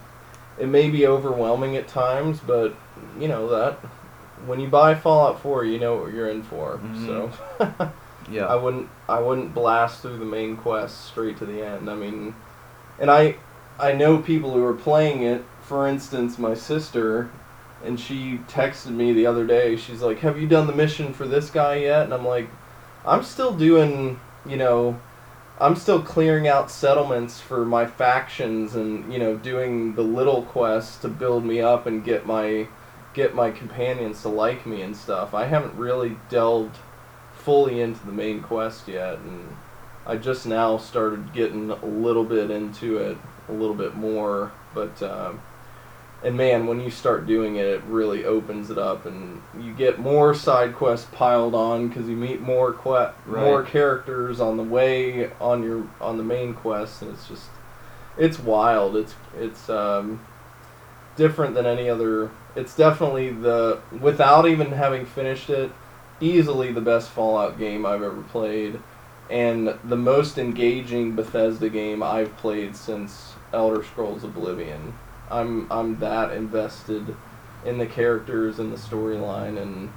[0.59, 2.73] it may be overwhelming at times, but
[3.19, 3.79] you know that
[4.45, 6.79] when you buy Fallout 4, you know what you're in for.
[6.83, 7.05] Mhm.
[7.05, 7.91] So
[8.31, 11.89] yeah, I wouldn't I wouldn't blast through the main quest straight to the end.
[11.89, 12.35] I mean,
[12.99, 13.35] and I
[13.79, 15.43] I know people who are playing it.
[15.61, 17.29] For instance, my sister,
[17.83, 19.77] and she texted me the other day.
[19.77, 22.49] She's like, "Have you done the mission for this guy yet?" And I'm like,
[23.05, 24.99] "I'm still doing, you know."
[25.63, 30.97] I'm still clearing out settlements for my factions and you know doing the little quests
[30.97, 32.67] to build me up and get my
[33.13, 35.33] get my companions to like me and stuff.
[35.33, 36.75] I haven't really delved
[37.33, 39.55] fully into the main quest yet and
[40.05, 43.17] I just now started getting a little bit into it
[43.47, 45.41] a little bit more but um,
[46.23, 49.99] and man when you start doing it it really opens it up and you get
[49.99, 55.29] more side quests piled on because you meet more que- more characters on the way
[55.41, 57.49] on your on the main quest and it's just
[58.17, 58.95] it's wild.
[58.95, 60.25] It's it's um,
[61.15, 65.71] different than any other it's definitely the without even having finished it
[66.21, 68.79] easily the best fallout game i've ever played.
[69.29, 74.93] And the most engaging bethesda game i've played since elder scrolls oblivion
[75.33, 77.15] i'm i'm that invested
[77.65, 79.91] in the characters and the storyline and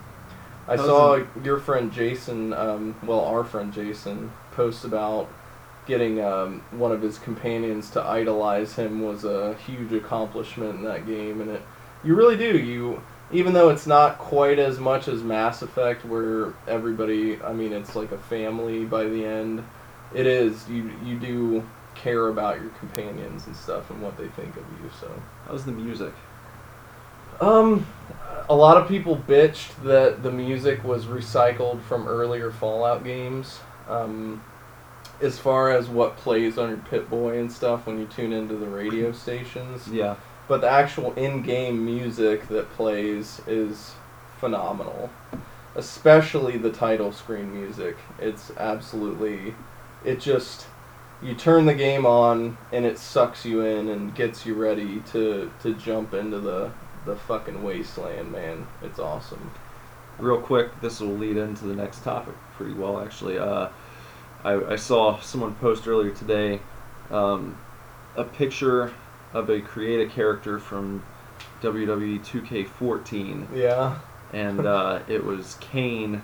[0.68, 5.28] i How's saw it- your friend jason um, well our friend jason post about
[5.86, 11.06] getting um, one of his companions to idolize him was a huge accomplishment in that
[11.06, 11.62] game and it
[12.04, 12.58] you really do.
[12.58, 13.02] You
[13.32, 17.96] even though it's not quite as much as mass effect where everybody i mean it's
[17.96, 19.64] like a family by the end
[20.14, 20.68] it is.
[20.68, 21.64] You you do
[22.02, 25.10] care about your companions and stuff and what they think of you so
[25.46, 26.12] how's the music?
[27.40, 27.86] um,
[28.48, 33.60] a lot of people bitched that the music was recycled from earlier Fallout games.
[33.88, 34.42] Um,
[35.20, 38.66] as far as what plays on your Pip-Boy and stuff when you tune into the
[38.66, 40.16] radio stations, Yeah,
[40.48, 43.94] but the actual in-game music that plays is
[44.38, 45.10] phenomenal.
[45.74, 47.96] Especially the title screen music.
[48.18, 49.54] It's absolutely
[50.04, 50.66] it just
[51.26, 55.50] you turn the game on and it sucks you in and gets you ready to
[55.62, 56.70] to jump into the
[57.04, 58.66] the fucking wasteland, man.
[58.82, 59.50] It's awesome.
[60.18, 63.38] real quick, this will lead into the next topic pretty well, actually.
[63.38, 63.68] Uh,
[64.44, 66.60] I, I saw someone post earlier today
[67.10, 67.56] um,
[68.16, 68.92] a picture
[69.34, 71.04] of a create a character from
[71.62, 73.98] WWE 2K14, Yeah.
[74.32, 76.22] and uh, it was Kane,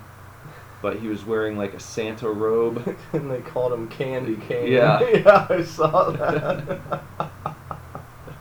[0.83, 2.95] but he was wearing like a Santa robe.
[3.13, 4.71] and they called him Candy Cane.
[4.71, 4.99] Yeah.
[5.13, 6.79] yeah, I saw that.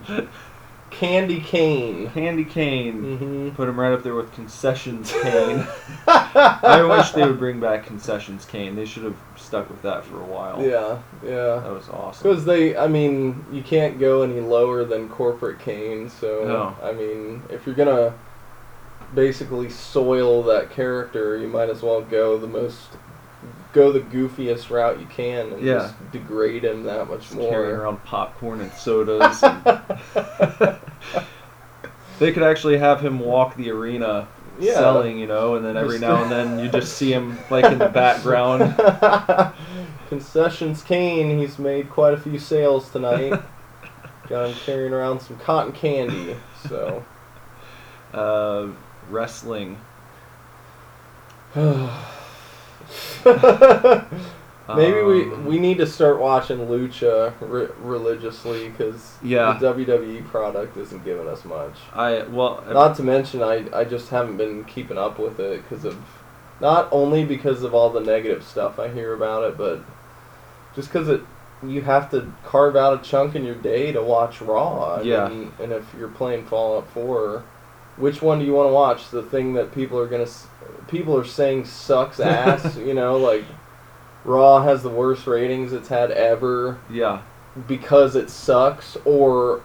[0.90, 2.10] Candy Cane.
[2.10, 3.02] Candy Cane.
[3.02, 3.50] Mm-hmm.
[3.50, 5.66] Put him right up there with Concessions Kane.
[6.06, 8.74] I wish they would bring back Concessions Kane.
[8.74, 10.60] They should have stuck with that for a while.
[10.60, 11.60] Yeah, yeah.
[11.60, 12.28] That was awesome.
[12.28, 16.76] Because they, I mean, you can't go any lower than corporate Kane, So, No.
[16.86, 18.14] I mean, if you're gonna
[19.14, 22.80] basically soil that character, you might as well go the most,
[23.72, 25.74] go the goofiest route you can and Yeah.
[25.74, 27.84] just degrade him that much Just carrying more.
[27.84, 29.42] around popcorn and sodas.
[29.42, 30.76] and-
[32.18, 34.28] they could actually have him walk the arena
[34.58, 34.74] Yeah.
[34.74, 37.78] selling, you know, and then every now and then you just see him like in
[37.78, 38.74] the background.
[40.08, 43.40] Concessions Kane, he's made quite a few sales tonight.
[44.28, 46.36] Got him carrying around some cotton candy.
[46.68, 47.04] So.
[48.14, 48.68] Uh,
[49.10, 49.78] wrestling.
[54.74, 59.56] Maybe we Um, we need to start watching Lucha re- religiously because Yeah.
[59.60, 61.74] the WWE product isn't giving us much.
[61.94, 65.84] I well Not to mention, I I just haven't been keeping up with it because
[65.84, 65.96] of
[66.60, 69.80] not only because of all the negative stuff I hear about it, but
[70.74, 71.20] just because it
[71.64, 74.96] you have to carve out a chunk in your day to watch Raw.
[74.96, 75.28] I Yeah.
[75.28, 77.42] mean, and if you're playing Fallout Four,
[77.96, 79.10] which one do you want to watch?
[79.10, 80.28] The thing that people are gonna
[80.88, 82.76] people are saying sucks ass.
[82.76, 83.44] you know, like
[84.24, 87.22] Raw has the worst ratings it's had ever yeah.
[87.66, 89.62] because it sucks, or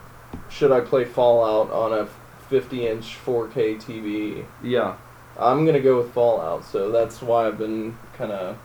[0.49, 2.07] should I play Fallout on a
[2.49, 4.45] 50 inch 4K TV?
[4.63, 4.97] Yeah.
[5.39, 8.57] I'm gonna go with Fallout, so that's why I've been kind of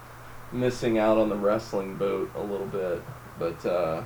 [0.52, 3.02] missing out on the wrestling boat a little bit.
[3.38, 4.02] But uh,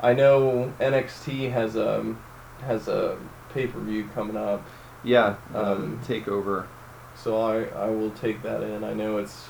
[0.00, 2.14] I know NXT has a
[2.62, 3.18] has a
[3.54, 4.62] pay per view coming up,
[5.04, 6.66] Yeah, um, Um, takeover.
[7.14, 8.84] so I I will take that in.
[8.84, 9.48] I know it's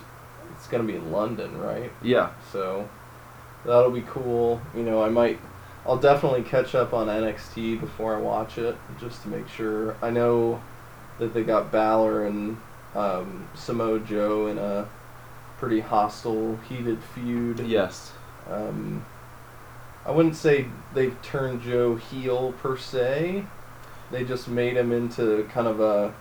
[0.57, 1.93] it's gonna be in London, right?
[2.03, 2.89] Yeah, So
[3.65, 4.61] that'll be cool.
[4.75, 5.39] You know, I might
[5.87, 9.97] I'll definitely catch up on NXT before I watch it just to make sure.
[10.03, 10.61] I know
[11.19, 12.57] that they got Balor and
[12.95, 14.89] um, Samoa Joe in a
[15.59, 17.61] pretty hostile, heated feud.
[17.65, 18.13] yes,
[18.51, 19.05] Um,
[20.07, 23.45] I wouldn't say they've turned Joe heel per se.
[24.13, 26.15] They just made him into kind of a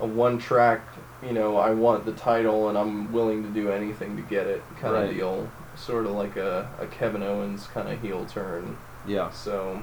[0.00, 0.80] a one track,
[1.22, 4.62] you know, I want the title and I'm willing to do anything to get it
[4.80, 5.08] kind Right.
[5.10, 5.48] of deal.
[5.76, 8.76] Sort of like a, a Kevin Owens kind of heel turn.
[9.06, 9.82] yeah, So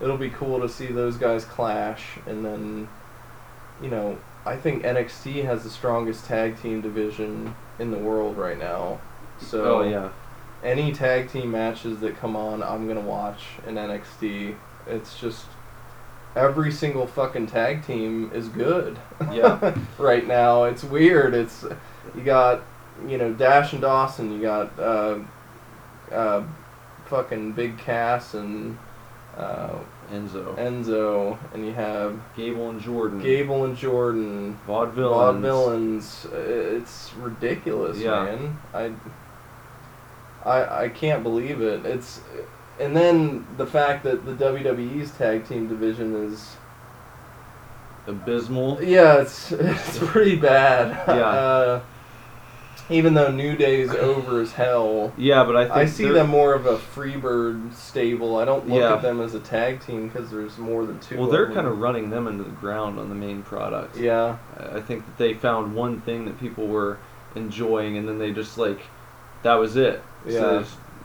[0.00, 2.88] it'll be cool to see those guys clash and then
[3.82, 8.58] you know, I think NXT has the strongest tag team division in the world right
[8.58, 9.00] now.
[9.40, 10.08] So oh yeah,
[10.64, 14.56] any tag team matches that come on, I'm gonna watch in NXT.
[14.88, 15.44] It's just
[16.38, 18.98] every single fucking tag team is good.
[19.32, 19.76] Yeah.
[19.98, 21.34] right now, it's weird.
[21.34, 21.64] It's
[22.14, 22.62] you got
[23.06, 24.32] you know Dash and Dawson.
[24.32, 25.18] You got uh,
[26.12, 26.42] uh,
[27.06, 28.78] fucking Big Cass and
[29.36, 29.74] uh,
[30.12, 34.58] Enzo, Enzo, and you have Gable and Jordan, Gable and Jordan.
[34.66, 36.26] Vaudevillains.
[36.26, 36.76] Vaudevillains.
[36.76, 38.24] It's ridiculous, Yeah.
[38.24, 38.58] man.
[38.72, 38.92] I,
[40.44, 41.84] I I can't believe it.
[41.84, 42.20] It's
[42.80, 46.56] and then the fact that the WWE's tag team division is
[48.06, 48.82] abysmal.
[48.82, 50.88] yeah, it's it's pretty bad.
[51.08, 51.22] Yeah.
[51.78, 51.80] Uh,
[52.90, 55.12] even though New Day's over as hell.
[55.18, 58.38] Yeah, but I think I see them more of a Freebird stable.
[58.38, 58.94] I don't look Yeah.
[58.94, 61.18] at them as a tag team because there's more than two.
[61.18, 63.98] Well, they're kind of running them into the ground on the main product.
[63.98, 66.96] Yeah, I I think that they found one thing that people were
[67.34, 68.80] enjoying, and then they just like
[69.42, 70.02] that was it.
[70.26, 70.64] Yeah.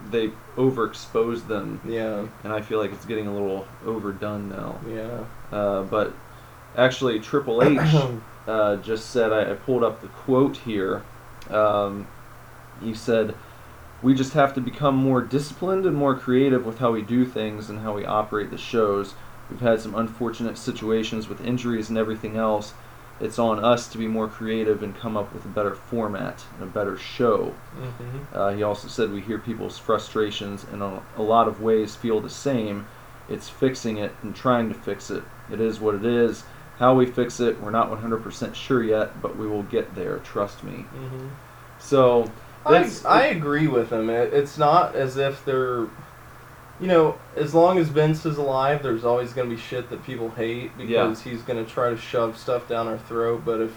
[0.10, 4.80] They overexposed them, yeah, and I feel like it's getting a little overdone now.
[4.88, 5.26] yeah.
[5.56, 6.14] Uh, but
[6.78, 7.80] actually, Triple H
[8.48, 11.04] uh, just said I, I pulled up the quote here.
[11.50, 12.08] Um,
[12.82, 13.36] he said,
[14.02, 17.70] "We just have to become more disciplined and more creative with how we do things
[17.70, 19.16] and how we operate the shows.
[19.50, 22.74] We've had some unfortunate situations with injuries and everything else.
[23.20, 26.64] It's on us to be more creative and come up with a better format and
[26.64, 31.22] a better show." hmm Uh, he also said we hear people's frustrations and in a
[31.22, 32.86] lot of ways feel the same.
[33.30, 35.24] It's fixing it and trying to fix it.
[35.52, 36.44] It is what it is.
[36.80, 40.64] How we fix it, we're not 100% sure yet, but we will get there, trust
[40.64, 40.86] me.
[40.92, 41.28] hmm
[41.80, 42.32] So,
[42.66, 44.10] I, I agree with him.
[44.10, 45.86] It, it's not as if they're,
[46.84, 50.04] you know, as long as Vince is alive, there's always going to be shit that
[50.04, 53.44] people hate because he's going to try to shove stuff down our throat.
[53.46, 53.72] But if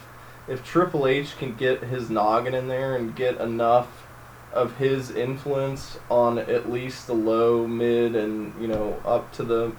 [0.48, 4.08] if Triple H can get his noggin in there and get enough
[4.52, 9.70] of his influence on at least the low, mid, and you know up to the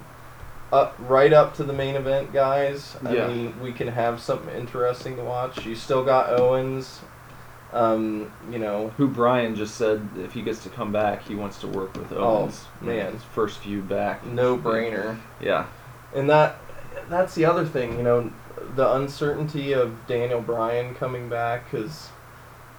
[0.71, 2.95] up right up to the main event guys.
[3.05, 3.27] I Yeah.
[3.27, 5.65] mean, we can have something interesting to watch.
[5.65, 7.01] You still got Owens.
[7.73, 11.59] Um, you know, who Bryan just said if he gets to come back, he wants
[11.59, 12.65] to work with Owens.
[12.81, 13.13] Oh, man.
[13.13, 14.25] His first feud back.
[14.25, 15.17] no brainer.
[15.41, 15.65] Yeah.
[16.15, 16.57] And that
[17.09, 18.31] that's the other thing, you know,
[18.75, 22.09] the uncertainty of Daniel Bryan coming back cuz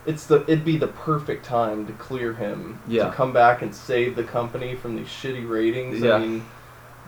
[0.07, 3.05] it's the it'd be the perfect time to clear him Yeah.
[3.05, 6.01] to come back and save the company from these shitty ratings.
[6.01, 6.15] Yeah.
[6.15, 6.45] I mean,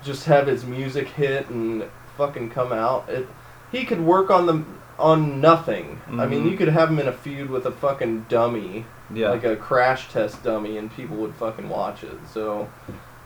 [0.05, 1.85] just have his music hit and
[2.19, 3.09] fucking come out.
[3.09, 3.27] It
[3.73, 4.63] he could work on the
[5.01, 6.01] on nothing.
[6.13, 9.31] I mean, you could have him in a feud with a fucking dummy Yeah.
[9.31, 12.19] like a crash test dummy and people would fucking watch it.
[12.33, 12.69] So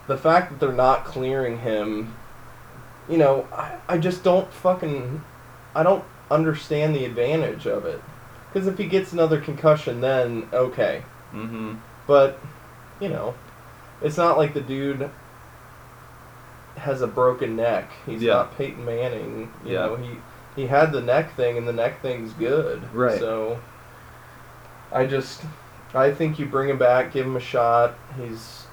[0.07, 2.15] the fact that they're not clearing him,
[3.09, 5.23] you know, I, I just don't fucking
[5.75, 8.01] I don't understand the advantage of it.
[8.53, 11.03] Because if he gets another concussion, then okay.
[11.33, 11.75] mm-hmm.
[12.07, 12.39] But
[13.01, 13.35] you know,
[14.01, 15.11] it's not like the dude
[16.77, 17.91] has a broken neck.
[18.07, 18.35] He's Yeah.
[18.35, 19.51] not Peyton Manning.
[19.65, 19.87] You Yeah.
[19.87, 20.19] know, he
[20.57, 22.83] he had the neck thing, and the neck thing's good.
[22.95, 23.19] Right.
[23.19, 23.61] So
[24.93, 25.43] I just
[25.95, 27.95] I think you bring him back, give him a shot.
[28.17, 28.67] He's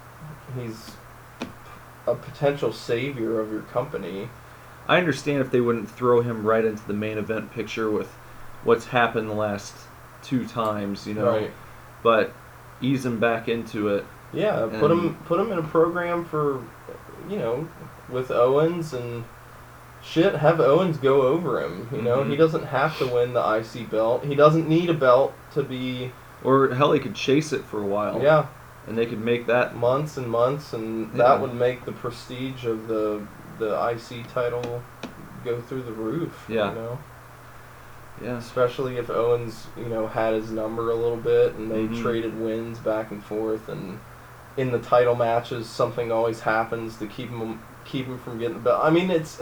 [0.56, 0.92] he's
[2.08, 4.30] a potential savior of your company.
[4.88, 8.10] I understand if they wouldn't throw him right into the main event picture with
[8.64, 9.74] what's happened the last
[10.24, 11.28] two times, you know.
[11.28, 11.52] Right.
[12.04, 12.34] But
[12.82, 14.06] ease him back into it.
[14.34, 16.64] Yeah, put him put him in a program for,
[17.30, 17.68] you know,
[18.10, 19.24] with Owens and
[20.04, 20.36] shit.
[20.36, 21.88] Have Owens go over him.
[21.92, 22.30] You know, Mhm.
[22.30, 24.24] he doesn't have to win the IC belt.
[24.26, 26.12] He doesn't need a belt to be.
[26.44, 28.20] Or hell, he could chase it for a while.
[28.22, 28.46] Yeah,
[28.88, 29.76] And they could make that.
[29.76, 31.18] months and months, and Yeah.
[31.20, 33.22] that would make the prestige of the
[33.60, 34.82] the IC title
[35.46, 36.46] go through the roof.
[36.50, 36.70] Yeah.
[36.70, 36.98] You know,
[38.24, 38.38] Yeah.
[38.38, 42.02] especially if Owens, you know, had his number a little bit, and they Mhm.
[42.02, 44.00] traded wins back and forth, and
[44.58, 48.60] in the title matches, something always happens to keep him keep him from getting the
[48.62, 48.80] belt.
[48.84, 49.42] I mean, it's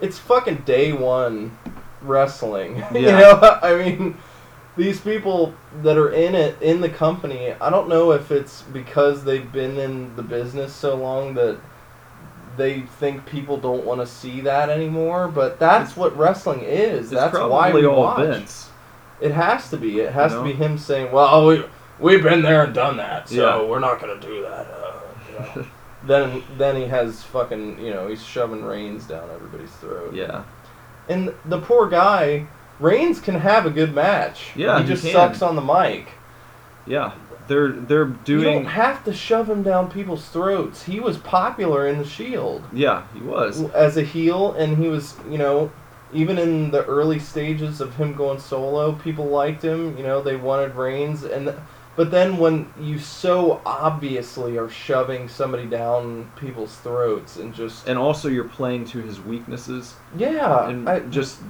[0.00, 1.56] it's fucking day one
[2.02, 2.76] wrestling.
[2.94, 4.16] you know, I mean,
[4.76, 7.52] these people that are in it in the company.
[7.52, 11.58] I don't know if it's because they've been in the business so long that
[12.56, 15.28] they think people don't want to see that anymore.
[15.28, 17.10] But that's what wrestling is.
[17.10, 18.26] That's why we all watch.
[18.26, 18.70] Vince.
[19.20, 19.98] It has to be.
[20.00, 21.64] It has You to be him saying, "Well, we
[21.98, 23.68] we've been there and done that, so Yeah.
[23.68, 24.92] we're not gonna do that." Uh,
[25.28, 25.66] you know.
[26.08, 30.14] then then he has fucking you know he's shoving Reigns down everybody's throat.
[30.14, 30.44] Yeah.
[31.08, 32.46] And the poor guy,
[32.80, 34.50] Reigns can have a good match.
[34.56, 35.12] Yeah, he he just can.
[35.12, 36.08] sucks on the mic.
[36.86, 37.12] Yeah.
[37.46, 38.44] They're they're doing.
[38.46, 40.82] You don't have to shove him down people's throats.
[40.82, 43.62] He was popular in the Shield Yeah, he was.
[43.70, 45.70] as a heel, and he was you know.
[46.10, 49.94] Even in the early stages of him going solo, people liked him.
[49.98, 51.54] You know, they wanted Reigns, and
[51.98, 57.98] but then when you so obviously are shoving somebody down people's throats and just And
[57.98, 61.40] also, you're playing to his weaknesses yeah, and I, just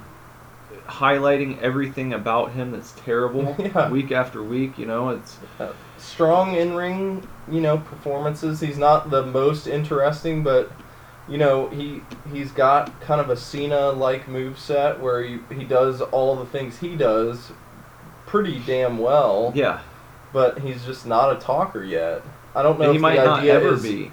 [0.86, 3.90] highlighting everything about him that's terrible Yeah.
[3.90, 4.78] week after week.
[4.78, 8.58] You know, it's uh, strong in ring, you know, performances.
[8.60, 10.72] He's not the most interesting, but
[11.28, 12.00] you know, he
[12.32, 16.46] he's got kind of a Cena like move set where he, he does all the
[16.46, 17.52] things he does
[18.24, 19.52] pretty damn well.
[19.54, 19.80] yeah.
[20.32, 22.22] But he's just not a talker yet.
[22.55, 24.12] I don't know And he if might the not ever is, be.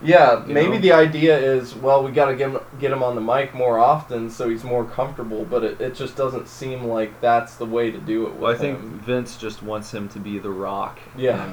[0.00, 0.80] Yeah, you maybe know?
[0.80, 3.78] the idea is well, we got to get him get him on the mic more
[3.78, 5.44] often so he's more comfortable.
[5.44, 8.34] But it, it just doesn't seem like that's the way to do it.
[8.34, 9.00] With Well, I think him.
[9.00, 10.98] Vince just wants him to be the Rock.
[11.16, 11.48] Yeah.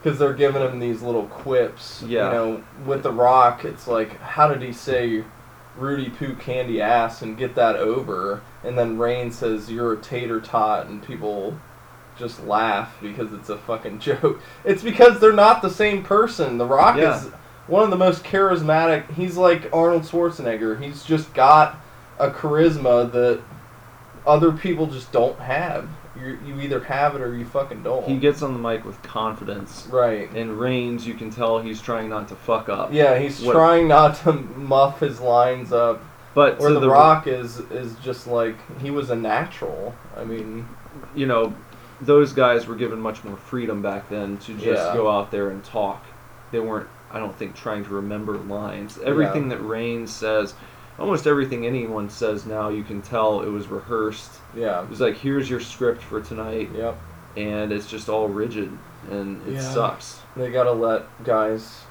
[0.00, 2.02] Because they're giving him these little quips.
[2.06, 2.26] Yeah.
[2.28, 5.24] You know, with The Rock, it's like, how did he say
[5.78, 8.42] roody-poo candy ass and get that over?
[8.64, 11.58] And then Reigns says, you're a tater tot, and people
[12.22, 14.40] just laugh because it's a fucking joke.
[14.64, 16.56] It's because they're not the same person.
[16.58, 17.16] The Rock Yeah.
[17.18, 17.26] is
[17.66, 19.10] one of the most charismatic.
[19.14, 20.80] He's like Arnold Schwarzenegger.
[20.80, 21.76] He's just got
[22.20, 23.40] a charisma that
[24.26, 25.88] other people just don't have.
[26.16, 28.06] You you either have it or you fucking don't.
[28.06, 29.88] He gets on the mic with confidence.
[29.90, 30.30] right.
[30.32, 32.92] And Reigns, you can tell he's trying not to fuck up.
[32.92, 36.00] Yeah, he's What- trying not to muff his lines up.
[36.34, 39.94] But Or the, the Rock is is just like he was a natural.
[40.16, 40.66] I mean,
[41.14, 41.52] you know,
[42.02, 44.94] those guys were given much more freedom back then to just Yeah.
[44.94, 46.04] go out there and talk.
[46.50, 48.98] They weren't, I don't think, trying to remember lines.
[49.04, 50.54] Everything that Reigns says,
[50.98, 54.32] almost everything anyone says now, you can tell it was rehearsed.
[54.54, 54.82] yeah.
[54.82, 56.96] It was like, here's your script for tonight, Yep.
[57.36, 58.70] and it's just all rigid,
[59.10, 59.60] and it Yeah.
[59.60, 60.20] sucks.
[60.36, 61.84] They gotta let guys.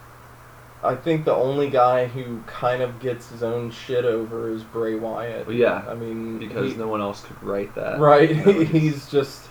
[0.84, 4.96] I think the only guy who kind of gets his own shit over is Bray
[4.96, 5.46] Wyatt.
[5.46, 8.00] Well, yeah, I mean, Because he- no one else could write that.
[8.00, 9.48] right, he's just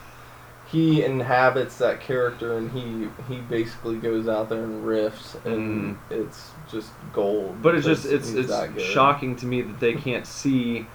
[0.71, 6.51] he inhabits that character, and he he basically goes out there and riffs, and it's
[6.71, 7.57] just gold.
[7.57, 7.63] Mm.
[7.63, 10.87] But it's just it's it's shocking to me that they can't see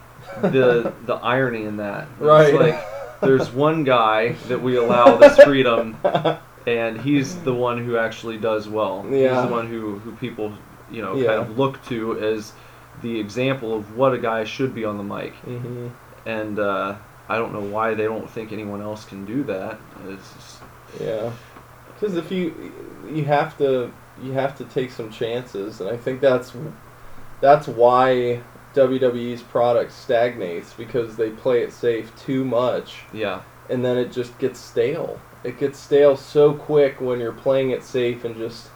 [0.42, 2.08] the the irony in that.
[2.14, 2.54] It's Right.
[2.54, 5.98] like there's one guy that we allow this freedom,
[6.68, 9.06] and he's the one who actually does well.
[9.10, 9.34] Yeah.
[9.34, 10.54] He's the one who who people
[10.92, 11.28] you know Yeah.
[11.36, 12.54] kind of look to as
[13.02, 15.34] the example of what a guy should be on the mic.
[15.36, 15.88] hmm
[16.26, 16.96] And uh,
[17.28, 19.80] I don't know why they don't think anyone else can do that.
[20.08, 20.62] It's just,
[21.00, 21.32] Yeah,
[21.94, 22.74] because if you
[23.10, 23.92] you have to
[24.22, 26.54] you have to take some chances, and I think that's
[27.42, 28.42] that's why
[28.74, 33.42] WWE's product stagnates because they play it safe too much, yeah.
[33.70, 35.20] and then it just gets stale.
[35.44, 38.70] It gets stale so quick when you're playing it safe and just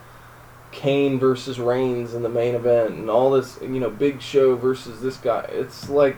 [0.72, 5.02] Kane versus Reigns in the main event and all this, you know, Big Show versus
[5.02, 5.50] this guy.
[5.50, 6.18] It's like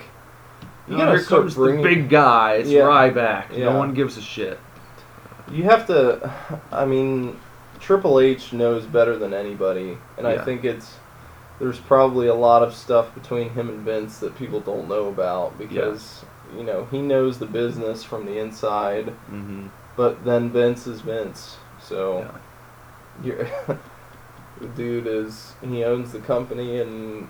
[0.92, 2.54] you gotta here comes bringing the big guy.
[2.56, 2.82] It's Yeah.
[2.82, 3.46] Ryback.
[3.56, 3.66] Yeah.
[3.66, 4.60] No one gives a shit.
[5.52, 6.32] You have to.
[6.72, 7.38] I mean,
[7.80, 10.44] Triple H knows better than anybody, and I Yeah.
[10.46, 10.96] think it's
[11.60, 15.58] there's probably a lot of stuff between him and Vince that people don't know about
[15.60, 16.24] because
[16.58, 21.58] you know he knows the business from the inside, hmm but then Vince is Vince,
[21.82, 22.26] so
[23.24, 23.48] you're.
[24.60, 27.28] the dude is he owns the company and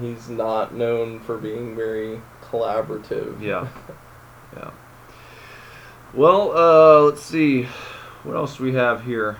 [0.00, 2.20] he's not known for being very
[2.52, 3.40] collaborative.
[3.42, 3.66] Yeah.
[4.56, 4.70] Yeah.
[6.14, 7.64] Well, uh, let's see.
[8.24, 9.38] What else do we have here?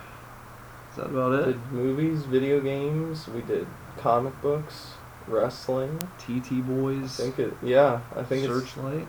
[0.91, 1.45] Is that about it?
[1.45, 3.27] did movies, video games.
[3.27, 3.67] We did
[3.97, 4.93] comic books,
[5.27, 5.97] wrestling.
[6.17, 7.15] TT I Boys.
[7.15, 7.53] think it.
[7.61, 9.07] Yeah, I think Searchlight.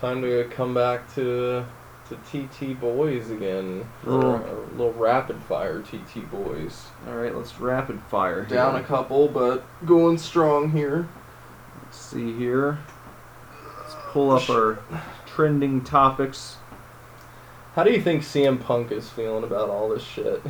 [0.00, 1.64] time to come back to
[2.08, 4.34] to TT Boys again for Oh.
[4.34, 6.86] a little rapid fire TT Boys.
[7.08, 8.44] All right, let's rapid fire.
[8.44, 8.56] Here.
[8.58, 11.08] Down a couple, but going strong here.
[11.82, 12.78] Let's see here.
[14.14, 14.78] Pull up our
[15.26, 16.58] trending topics.
[17.74, 20.40] How do you think CM Punk is feeling about all this shit?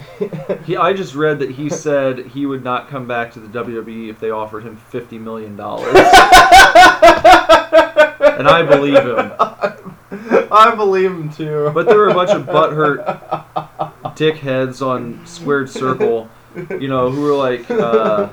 [0.66, 4.10] He, I just read that he said he would not come back to the WWE
[4.10, 6.06] if they offered him fifty million dollars, and
[8.46, 9.32] I believe him.
[10.52, 11.70] I believe him too.
[11.72, 13.02] But there were a bunch of butthurt
[14.14, 16.28] dickheads on Squared Circle,
[16.78, 18.28] you know, who were like, uh,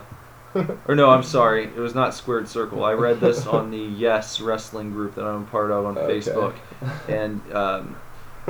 [0.88, 2.84] or no, I'm sorry, it was not Squared Circle.
[2.84, 6.20] I read this on the Yes Wrestling group that I'm a part of on Okay.
[6.20, 6.56] Facebook,
[7.08, 7.96] and um,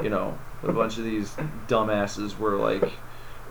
[0.02, 1.30] you know, a bunch of these
[1.68, 2.92] dumbasses were like.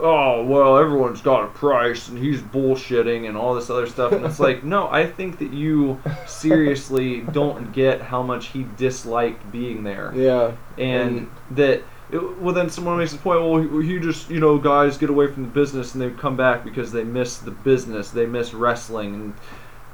[0.03, 4.13] Oh well, everyone's got a price, and he's bullshitting, and all this other stuff.
[4.13, 9.53] And it's like, no, I think that you seriously don't get how much he disliked
[9.53, 10.53] being there yeah.
[10.79, 14.59] and that it, well then someone makes the point well he, he just you know
[14.59, 18.11] guys get away from the business and they come back because they miss the business
[18.11, 19.35] they miss wrestling and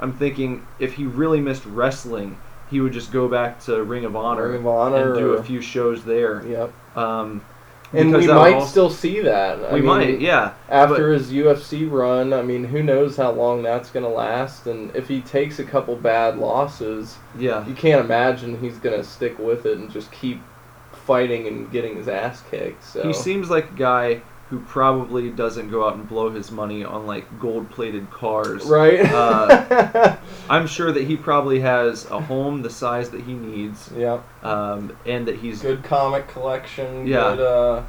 [0.00, 2.38] i'm thinking if he really missed wrestling
[2.70, 5.42] he would just go back to ring of honor, Ring of Honor and do a
[5.42, 6.72] few shows there Yep.
[6.96, 7.40] um,
[7.92, 9.60] And we might also- still see that.
[9.64, 13.62] I we mean, might yeah after his UFC run, I mean, who knows how long
[13.62, 14.66] that's going to last?
[14.66, 19.04] And if he takes a couple bad losses, yeah you can't imagine he's going to
[19.08, 20.40] stick with it and just keep
[21.06, 22.84] fighting and getting his ass kicked.
[22.84, 26.84] So he seems like a guy who probably doesn't go out and blow his money
[26.84, 29.00] on like gold plated cars right.
[29.00, 30.16] Uh,
[30.48, 34.20] i'm sure that he probably has a home the size that he needs yeah.
[34.44, 37.06] um, and that he's Good comic collection.
[37.06, 37.34] Yeah.
[37.34, 37.82] Good uh,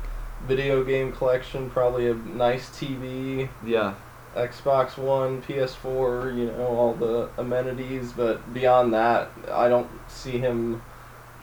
[0.48, 1.70] video game collection.
[1.70, 3.50] Probably a nice TV.
[3.64, 3.94] yeah
[4.36, 10.82] Xbox One, PS4, you know, all the amenities, but beyond that, I don't see him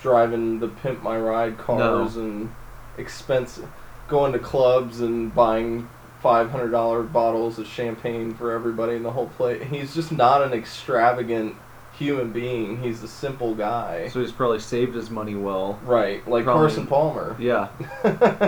[0.05, 2.55] driving the pimp my ride cars and
[2.99, 3.67] expensive
[4.07, 5.89] going to clubs and buying
[6.23, 9.63] $500 bottles of champagne for everybody in the whole place.
[9.71, 11.57] He's just not an extravagant
[11.99, 12.83] human being.
[12.83, 14.09] He's a simple guy.
[14.09, 15.81] So he's probably saved his money well.
[15.85, 16.61] right, like Probably.
[16.69, 17.35] Carson Palmer.
[17.41, 17.69] Yeah,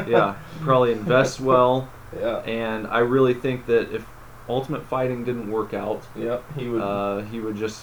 [0.07, 0.37] yeah.
[0.61, 2.41] Probably invests well, Yeah.
[2.41, 4.05] and I really think that if
[4.47, 7.83] Ultimate Fighting didn't work out, Yep, he would uh, he would just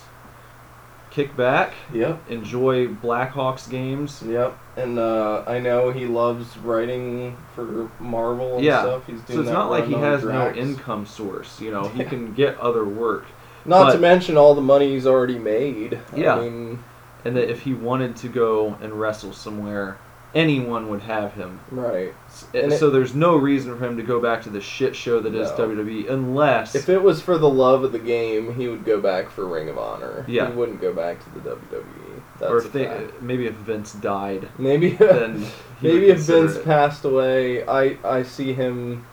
[1.14, 2.19] kick back, Yep.
[2.30, 4.23] enjoy Blackhawks games.
[4.27, 8.81] Yep, and uh, I know he loves writing for Marvel and Yeah.
[8.81, 9.03] stuff.
[9.06, 10.56] He's doing So it's not like he has Drax.
[10.57, 11.61] no income source.
[11.61, 13.26] You know, he can get other work,
[13.65, 15.99] Not to mention all the money he's already made.
[16.15, 16.35] Yeah.
[16.35, 16.84] I mean,
[17.23, 19.98] and that if he wanted to go and wrestle somewhere,
[20.35, 21.60] anyone would have him.
[21.72, 22.14] right.
[22.27, 24.61] S- eh, And it- so there's no reason for him to go back to the
[24.61, 25.57] shit show that is No.
[25.57, 29.30] WWE unless If it was for the love of the game, he would go back
[29.30, 30.26] for Ring of Honor.
[30.27, 30.47] Yeah.
[30.49, 32.22] He wouldn't go back to the WWE.
[32.39, 33.01] That's or if they, fact.
[33.01, 35.45] Eh, maybe if Vince died, Maybe then
[35.80, 36.65] he maybe if Vince it.
[36.65, 39.05] passed away, I I see him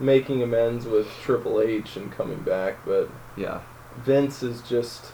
[0.00, 3.60] making amends with Triple H and coming back, but yeah,
[4.04, 5.12] Vince is just.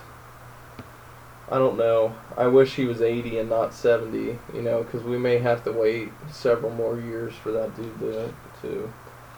[1.51, 2.15] I don't know.
[2.37, 5.73] I wish he was 80 and not 70, you know, because we may have to
[5.73, 8.93] wait several more years for that dude to, to.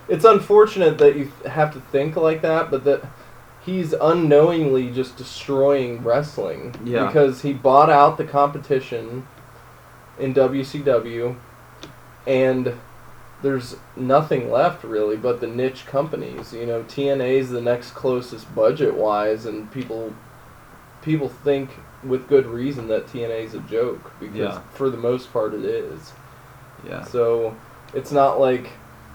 [0.08, 3.04] It's unfortunate that you have to think like that, but that
[3.64, 6.74] he's unknowingly just destroying wrestling.
[6.84, 7.06] Yeah.
[7.06, 9.28] Because he bought out the competition
[10.18, 11.36] in WCW,
[12.26, 12.74] and
[13.42, 16.52] there's nothing left really but the niche companies.
[16.52, 20.12] You know, TNA's the next closest budget wise, and people
[21.02, 21.70] people think
[22.02, 24.60] with good reason that TNA is a joke because Yeah.
[24.72, 26.12] for the most part it is.
[26.86, 27.54] yeah, So
[27.92, 28.70] it's not like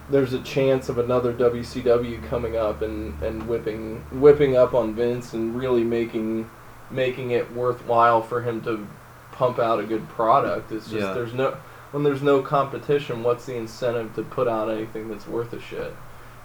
[0.10, 5.34] there's a chance of another WCW coming up and, and whipping whipping up on Vince
[5.34, 6.48] and really making
[6.92, 8.86] making it worthwhile for him to
[9.32, 10.72] pump out a good product.
[10.72, 11.14] It's just Yeah.
[11.14, 11.58] there's no
[11.92, 15.96] when there's no competition, what's the incentive to put out anything that's worth a shit?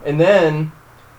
[0.07, 0.73] And then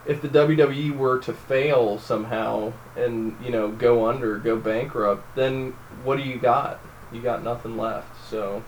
[0.05, 5.71] if the WWE were to fail somehow and, you know, go under, go bankrupt, then
[6.03, 6.79] what do you got?
[7.11, 8.07] You got nothing left.
[8.29, 8.63] So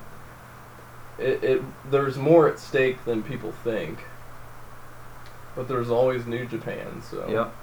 [1.18, 4.00] it, it there's more at stake than people think.
[5.56, 7.54] But there's always New Japan, so yep.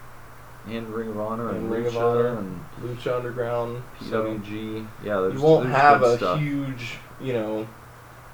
[0.69, 3.83] And Ring of Honor and, And Ring of Lucha Honor, and Lucha Underground.
[4.09, 4.87] so PWG.
[5.05, 6.39] Yeah, there's you won't there's have a stuff.
[6.39, 7.67] huge, you know,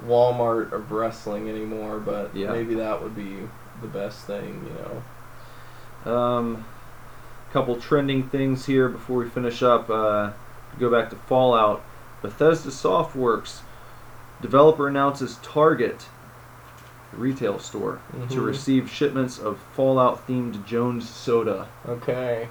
[0.07, 2.53] Walmart of wrestling anymore, but Yeah.
[2.53, 3.39] maybe that would be
[3.81, 5.03] the best thing, you know.
[6.07, 6.65] Um,
[7.53, 9.89] couple trending things here before we finish up.
[9.91, 10.31] Uh,
[10.79, 11.83] go back to Fallout.
[12.23, 13.61] Bethesda Softworks
[14.43, 16.07] developer announces Target
[17.13, 18.47] retail store to Mhm.
[18.47, 21.67] receive shipments of Fallout themed Jones soda.
[21.89, 22.49] Okay.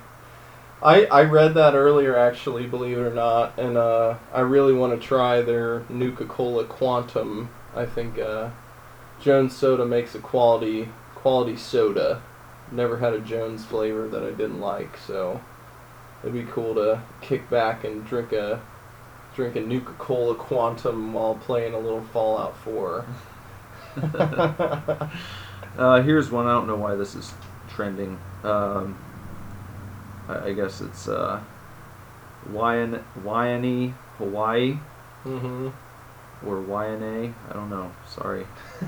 [0.82, 5.00] I I read that earlier actually, believe it or not, and uh, I really want
[5.00, 7.50] to try their Nuka Cola Quantum.
[7.76, 8.50] I think uh,
[9.22, 12.22] Jones Soda makes a quality quality soda.
[12.72, 15.40] Never had a Jones flavor that I didn't like, so
[16.24, 18.62] it'd be cool to kick back and drink a
[19.36, 23.06] drinking Nuka Cola Quantum while playing a little Fallout 4.
[25.78, 26.48] Uh, here's one.
[26.48, 27.34] I don't know why this is
[27.70, 28.18] trending.
[28.44, 28.98] Um,
[30.30, 31.42] I, I guess it's uh,
[32.50, 34.78] Waian- Waianae, Hawaii,
[35.26, 35.70] mm-hmm.
[36.48, 37.34] or Waianae.
[37.50, 37.92] I don't know.
[38.08, 38.46] Sorry.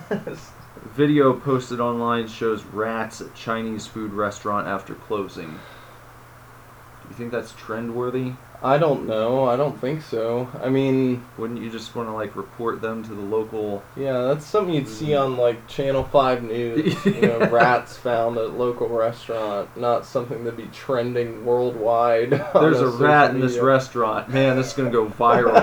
[0.83, 5.51] Video posted online shows rats at Chinese food restaurant after closing.
[5.51, 8.33] Do you think that's trend worthy?
[8.63, 9.45] I don't know.
[9.45, 10.49] I don't think so.
[10.63, 13.83] I mean, Wouldn't you just want to like report them to the local?
[13.95, 17.05] yeah, that's something you'd see on like Channel 5 News.
[17.05, 19.75] You know, rats found at local restaurant.
[19.77, 22.31] Not something that'd be trending worldwide.
[22.53, 24.29] There's a social rat in this restaurant.
[24.29, 25.53] Man, this is gonna go viral.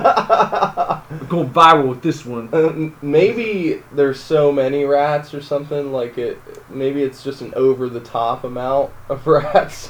[1.28, 2.48] go viral with this one.
[2.52, 6.38] Uh, maybe there's so many rats or something like it
[6.68, 9.88] maybe it's just an over the top amount of rats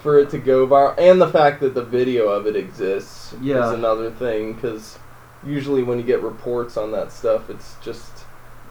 [0.00, 3.66] for it to go viral and the fact that the video of it exists Yeah.
[3.66, 4.98] is another thing because
[5.44, 8.10] usually when you get reports on that stuff it's just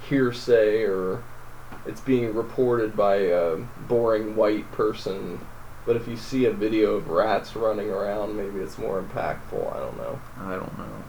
[0.10, 1.24] hearsay or
[1.86, 3.56] it's being reported by a
[3.88, 5.40] boring white person
[5.86, 9.80] but if you see a video of rats running around maybe it's more impactful i
[9.80, 11.04] don't know I don't know.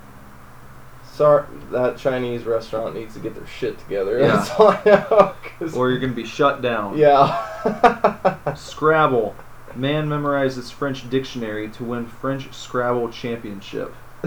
[1.12, 4.18] Sorry, that Chinese restaurant needs to get their shit together.
[4.20, 4.26] Yeah.
[4.36, 5.34] That's all I know.
[5.74, 6.98] Or you're gonna be shut down.
[6.98, 8.36] yeah.
[8.54, 9.34] Scrabble.
[9.76, 13.94] Man memorizes French dictionary to win French Scrabble championship.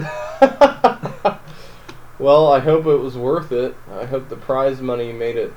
[2.18, 3.74] well, I hope it was worth it.
[3.92, 5.52] I hope the prize money made it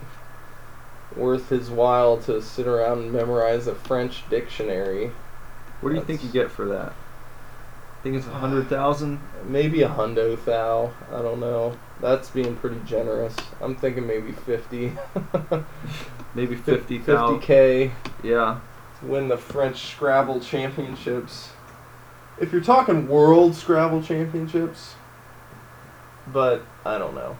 [1.15, 5.11] worth his while to sit around and memorize a French dictionary.
[5.81, 6.93] What do you think you get for that?
[6.93, 9.19] I think it's a hundred thousand.
[9.45, 10.91] Maybe a hundo thou.
[11.11, 11.77] I don't know.
[12.01, 13.35] That's being pretty generous.
[13.61, 14.93] I'm thinking maybe 50.
[16.35, 17.41] Maybe fifty thousand.
[17.41, 17.91] 50k.
[18.23, 18.59] Yeah.
[19.03, 21.49] Win the French Scrabble Championships.
[22.39, 24.95] If you're talking World Scrabble Championships,
[26.31, 27.37] but I don't know,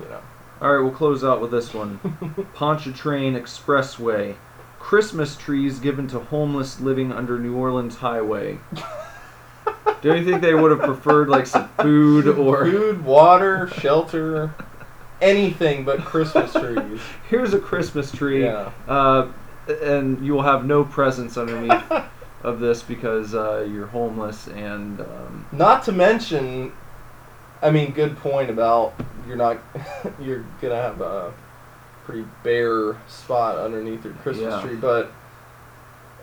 [0.00, 0.20] you know.
[0.60, 1.98] All right, we'll close out with this one.
[2.54, 4.36] Pontchartrain Expressway.
[4.78, 8.58] Christmas trees given to homeless living under New Orleans Highway.
[10.02, 14.54] Do you think they would have preferred like some food or Food, water, shelter,
[15.20, 17.00] anything but Christmas trees.
[17.28, 18.70] here's a Christmas tree, Yeah.
[18.86, 19.28] uh,
[19.68, 21.82] and you will have no presents underneath
[22.42, 26.72] of this because uh, you're homeless and um, Not to mention,
[27.62, 28.94] I mean, good point about
[29.26, 29.58] you're not,
[30.20, 31.32] you're gonna have a
[32.04, 34.62] pretty bare spot underneath your Christmas Yeah.
[34.62, 35.10] tree, but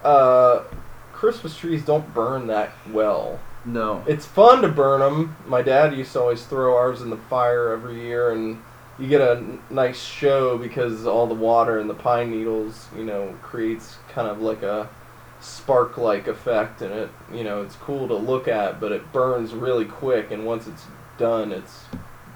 [0.04, 0.64] uh,
[1.12, 3.40] Christmas trees don't burn that well.
[3.66, 4.04] no.
[4.08, 5.36] It's fun to burn them.
[5.48, 8.62] My dad used to always throw ours in the fire every year, and
[9.00, 13.04] you get a n- nice show because all the water and the pine needles, you
[13.04, 14.90] know, creates kind of like a
[15.40, 19.86] spark-like effect, and it, you know, it's cool to look at, but it burns really
[19.86, 20.86] quick, and once it's
[21.18, 21.86] done, it's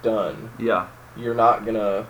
[0.01, 0.51] done.
[0.59, 0.87] Yeah.
[1.15, 2.05] You're not gonna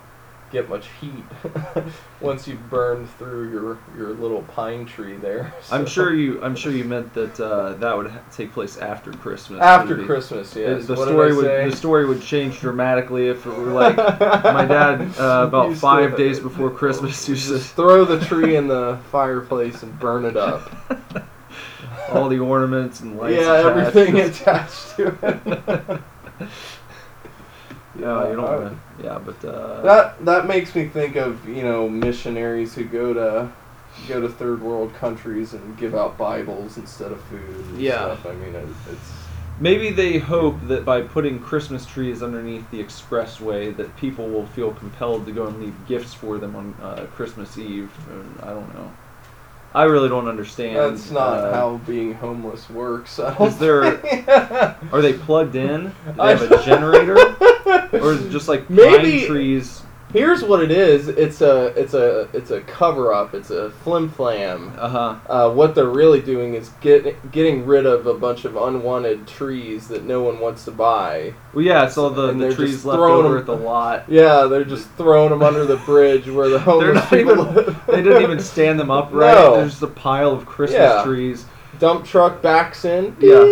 [0.51, 1.23] get much heat
[2.21, 5.53] once you've burned through your your little pine tree there.
[5.71, 6.41] I'm sure you.
[6.43, 9.61] I'm sure you meant that uh, that would ha- take place after Christmas.
[9.61, 10.55] after be- Christmas.
[10.55, 10.85] Yes.
[10.85, 11.69] the What story would say?
[11.69, 16.11] the story would change dramatically if it were like my dad uh, about Used five
[16.11, 20.25] to- days before Christmas used Just to throw the tree in the fireplace and burn
[20.25, 20.71] it up.
[22.11, 23.35] all the ornaments and lights.
[23.41, 23.95] yeah, attached.
[23.97, 25.99] everything attached to
[26.39, 26.49] it.
[27.99, 29.03] Yeah, you don't to.
[29.03, 33.49] Yeah, but uh, That that makes me think of you know missionaries who go to
[34.07, 37.41] go to third world countries and give out Bibles instead of food.
[37.41, 38.15] And Yeah.
[38.15, 38.25] Stuff.
[38.27, 39.13] I mean, it, it's
[39.59, 44.71] maybe they hope that by putting Christmas trees underneath the expressway, that people will feel
[44.71, 47.91] compelled to go and leave gifts for them on uh, Christmas Eve.
[48.09, 48.91] And I don't know.
[49.77, 50.75] I really don't understand.
[50.75, 53.19] that's not uh, how being homeless works.
[53.19, 54.01] Is there-
[54.91, 55.83] Are they plugged in?
[55.83, 57.15] Do they have a generator,
[57.93, 59.83] or is it just like Maybe- pine trees?
[60.13, 61.09] Here's what it is.
[61.09, 63.33] It's a it's a it's a cover up.
[63.33, 64.73] It's a flim flam.
[64.77, 65.15] Uh huh.
[65.29, 69.89] Uh, what they're really doing is get, getting rid of a bunch of unwanted trees
[69.89, 71.33] that no one wants to buy.
[71.53, 74.05] Well, yeah, all the, And the trees left over them- at the lot.
[74.09, 77.75] Yeah, they're just throwing them under the bridge where the They're homeless people even.
[77.87, 79.33] They didn't even stand them up right.
[79.33, 79.55] No.
[79.57, 81.03] There's just a pile of Christmas Yeah.
[81.03, 81.45] trees.
[81.79, 83.43] Dump truck backs in, Yeah.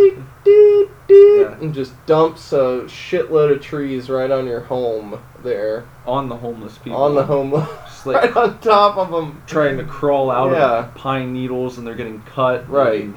[1.08, 1.56] Yeah.
[1.62, 6.78] and just dumps a shitload of trees right on your home there, on the homeless
[6.78, 7.02] people.
[7.02, 7.70] on the homeless,
[8.06, 9.42] like right on top of them.
[9.48, 10.80] trying to crawl out Yeah.
[10.88, 12.68] of pine needles and they're getting cut.
[12.70, 13.10] Right.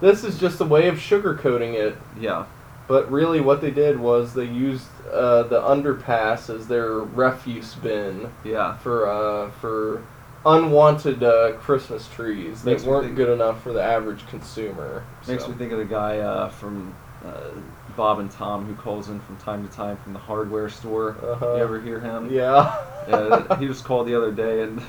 [0.00, 1.96] This is just a way of sugarcoating it.
[2.18, 2.44] yeah.
[2.86, 8.30] But really, what they did was they used uh, the underpass as their refuse bin
[8.44, 8.76] Yeah.
[8.78, 10.02] for uh, for
[10.46, 15.04] unwanted uh, Christmas trees that Makes me weren't think- good enough for the average consumer.
[15.26, 15.50] Makes so.
[15.50, 16.94] me think of the guy uh, from
[17.24, 17.50] uh,
[17.96, 21.16] Bob and Tom, who calls in from time to time from the hardware store.
[21.22, 21.54] Uh-huh.
[21.54, 22.30] You ever hear him?
[22.30, 22.80] Yeah.
[23.06, 24.80] Yeah, he was called the other day, and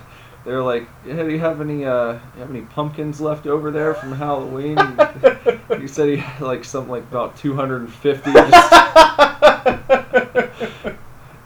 [0.46, 3.94] they're like, "Hey, do you have any uh, you have any pumpkins left over there
[3.94, 5.02] from Halloween?" And
[5.82, 8.32] he said he had like something like about 250.
[8.32, 8.74] Just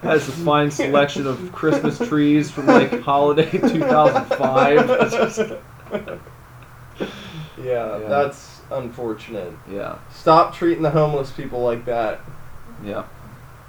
[0.02, 5.62] has a fine selection of Christmas trees from like holiday 2005.
[7.00, 7.08] yeah,
[7.64, 7.98] Yeah.
[8.08, 9.54] that's unfortunate.
[9.72, 12.22] yeah, Stop treating the homeless people like that.
[12.84, 13.04] yeah,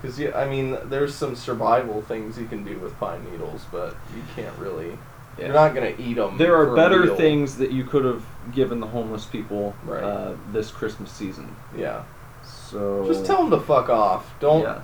[0.01, 3.97] Because, yeah, I mean, there's some survival things you can do with pine needles, but
[4.15, 4.91] you can't really.
[5.39, 5.47] yeah.
[5.47, 6.37] You're not going to eat them.
[6.39, 10.03] there are better things that you could have given the homeless people Right.
[10.03, 11.55] uh, this Christmas season.
[11.77, 12.05] Yeah.
[12.45, 14.33] So Just tell them to fuck off.
[14.41, 14.81] Don't Yeah.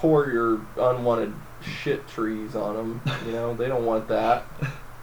[0.00, 1.32] Pour your unwanted
[1.62, 3.00] shit trees on them.
[3.26, 4.44] You know, they don't want that.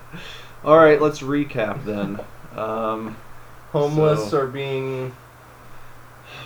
[0.64, 2.20] All right, let's recap then.
[2.56, 3.16] Um,
[3.72, 5.14] Homeless So- are being.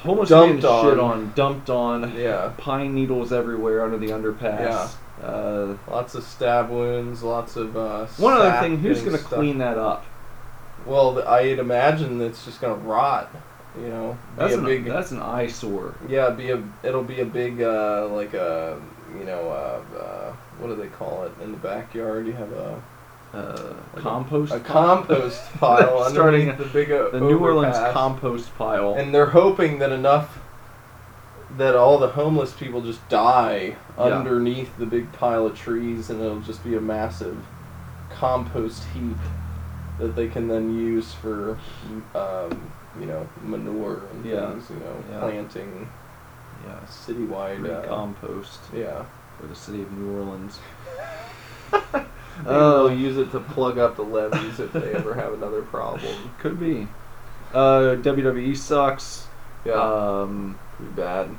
[0.03, 1.11] homeless Dumped being shit on.
[1.11, 2.13] on, dumped on.
[2.17, 2.51] Yeah.
[2.57, 4.95] Pine needles everywhere under the underpass.
[5.23, 7.77] Uh, Lots of stab wounds, lots of.
[7.77, 10.05] Uh, one other thing, who's going to clean that up?
[10.85, 13.33] Well, I'd imagine it's just going to rot.
[13.79, 14.85] You know, That's a an, big.
[14.85, 15.95] that's an eyesore.
[16.09, 18.81] Yeah, be a it'll be a big uh, like a
[19.17, 22.27] you know uh, uh, what do they call it in the backyard?
[22.27, 22.81] You have a
[23.33, 24.51] Uh, Like compost.
[24.53, 24.97] a pile?
[25.05, 28.95] compost pile Starting the big uh, the New Orleans compost pile.
[28.95, 30.39] and they're hoping that enough
[31.57, 34.03] that all the homeless people just die Yeah.
[34.03, 37.37] underneath the big pile of trees, and it'll just be a massive
[38.09, 39.17] compost heap
[39.97, 41.57] that they can then use for
[42.15, 44.51] um, you know manure and Yeah.
[44.51, 44.69] things.
[44.69, 45.19] You know, Yeah.
[45.19, 45.89] planting
[46.67, 47.67] yeah, citywide.
[47.69, 49.03] Uh, compost yeah.
[49.39, 50.59] for the city of New Orleans.
[52.47, 56.15] Oh, Uh, use it to plug up the levees if they ever have another problem.
[56.39, 56.87] Could be.
[57.53, 59.27] Uh, WWE sucks.
[59.65, 61.29] Yeah, Um, pretty bad.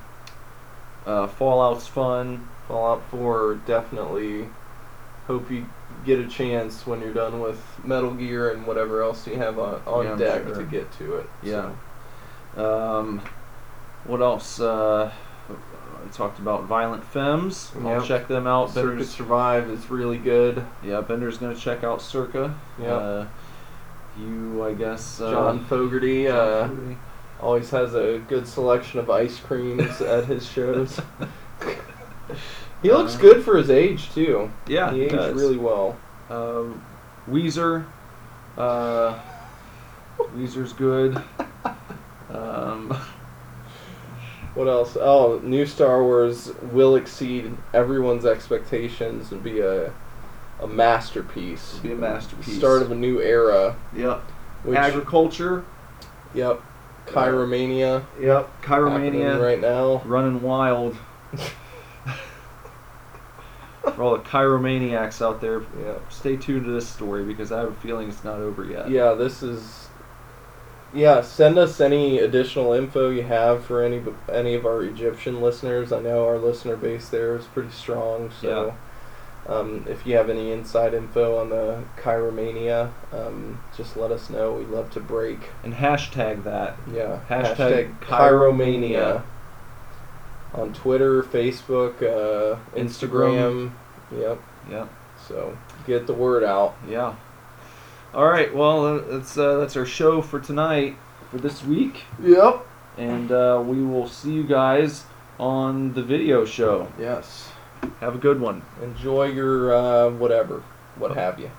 [1.07, 2.47] uh, Fallout's fun.
[2.69, 4.47] Fallout 4 definitely.
[5.27, 5.66] Hope you
[6.05, 9.81] get a chance when you're done with Metal Gear and whatever else you have on,
[9.87, 10.55] on Yeah, deck sure.
[10.57, 11.27] to get to it.
[11.43, 11.70] Yeah.
[12.55, 13.20] So, Um,
[14.05, 14.61] what else?
[14.61, 15.11] Uh,
[15.51, 17.70] I talked about Violent Femmes.
[17.85, 18.70] I'll check them out.
[18.70, 20.65] Circuit Bender's, Survive is really good.
[20.83, 22.55] yeah, Bender's gonna check out Circa.
[22.81, 22.89] Yep.
[22.91, 23.24] Uh,
[24.19, 25.20] you, I guess.
[25.20, 26.97] Uh, John Fogerty John uh, Fogerty.
[27.41, 31.01] always has a good selection of ice creams at his shows.
[32.83, 34.51] he looks Uh, good for his age too.
[34.67, 35.35] Yeah, he aged does.
[35.35, 35.97] really well.
[36.31, 36.65] Uh,
[37.31, 37.85] Weezer.
[38.59, 39.19] Uh,
[40.37, 41.21] Weezer's good.
[42.33, 42.97] Um,
[44.55, 44.99] What else?
[45.01, 49.91] Oh, new Star Wars will exceed everyone's expectations and be a
[50.61, 51.79] a masterpiece.
[51.83, 52.59] Be a masterpiece.
[52.59, 53.75] Start of a new era.
[53.97, 54.21] yep.
[54.63, 55.65] Which, Agriculture.
[56.35, 56.61] yep.
[57.07, 58.05] Cairomania.
[58.21, 58.63] Yep.
[58.63, 59.41] Cairomania.
[59.43, 60.03] right now.
[60.05, 60.99] Running wild.
[63.83, 65.95] For all the Cairomaniacs out there, Yeah.
[66.09, 68.89] stay tuned to this story because I have a feeling it's not over yet.
[68.89, 69.89] Yeah, this is.
[70.95, 75.91] Yeah, send us any additional info you have for any any of our Egyptian listeners.
[75.91, 78.75] I know our listener base there is pretty strong, so
[79.49, 84.53] um, if you have any inside info on the Cairomania, um, just let us know.
[84.53, 85.39] We'd love to break.
[85.65, 86.77] And hashtag that.
[86.93, 89.23] Yeah, Hashtag hashtag, Cairomania Cairomania.
[90.55, 93.73] On Twitter, Facebook, uh, Instagram.
[94.16, 94.41] Yep.
[94.70, 94.89] Yep.
[95.29, 95.57] So
[95.87, 96.74] get the word out.
[96.89, 97.15] Yeah.
[98.15, 98.55] All right.
[98.55, 100.97] Well, that's uh, that's our show for tonight
[101.31, 102.66] for this week, Yep.
[102.99, 105.05] and uh, we will see you guys
[105.41, 106.93] on the video show.
[106.99, 107.49] Yes.
[108.01, 108.62] Have a good one.
[108.83, 110.62] Enjoy your uh, whatever,
[110.97, 111.47] what have you.
[111.47, 111.53] Bye.